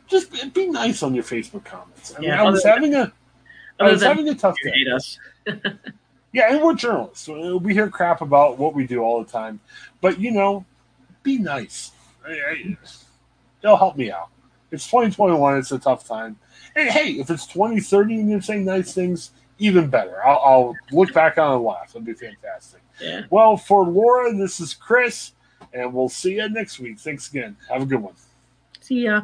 Just 0.08 0.52
be 0.52 0.66
nice 0.66 1.02
on 1.02 1.14
your 1.14 1.22
Facebook 1.22 1.64
comments. 1.64 2.14
I, 2.16 2.20
mean, 2.20 2.30
I 2.32 2.42
was 2.42 2.64
having 2.64 2.94
a, 2.94 3.12
I 3.78 3.84
was 3.84 4.02
having 4.02 4.28
a 4.28 4.34
tough 4.34 4.56
day. 4.64 4.72
Hate 4.72 4.88
us. 4.88 5.18
Yeah, 6.32 6.52
and 6.52 6.62
we're 6.62 6.74
journalists. 6.74 7.28
Uh, 7.28 7.58
we 7.60 7.74
hear 7.74 7.88
crap 7.88 8.20
about 8.20 8.58
what 8.58 8.74
we 8.74 8.86
do 8.86 9.00
all 9.00 9.22
the 9.22 9.30
time. 9.30 9.60
But, 10.00 10.20
you 10.20 10.30
know, 10.30 10.64
be 11.22 11.38
nice. 11.38 11.92
They'll 13.60 13.76
help 13.76 13.96
me 13.96 14.10
out. 14.10 14.28
It's 14.70 14.86
2021. 14.86 15.58
It's 15.58 15.72
a 15.72 15.78
tough 15.78 16.06
time. 16.06 16.38
And 16.76 16.88
hey, 16.88 17.12
if 17.12 17.30
it's 17.30 17.46
2030 17.46 18.20
and 18.20 18.30
you're 18.30 18.40
saying 18.40 18.64
nice 18.64 18.94
things, 18.94 19.32
even 19.58 19.88
better. 19.88 20.24
I'll, 20.24 20.38
I'll 20.44 20.76
look 20.92 21.12
back 21.12 21.38
on 21.38 21.56
and 21.56 21.64
laugh. 21.64 21.90
It'll 21.90 22.02
be 22.02 22.14
fantastic. 22.14 22.80
Yeah. 23.00 23.22
Well, 23.30 23.56
for 23.56 23.84
Laura, 23.84 24.32
this 24.34 24.60
is 24.60 24.74
Chris, 24.74 25.32
and 25.72 25.92
we'll 25.92 26.08
see 26.08 26.34
you 26.36 26.48
next 26.48 26.78
week. 26.78 26.98
Thanks 26.98 27.28
again. 27.28 27.56
Have 27.68 27.82
a 27.82 27.86
good 27.86 28.00
one. 28.00 28.14
See 28.80 29.04
ya. 29.04 29.22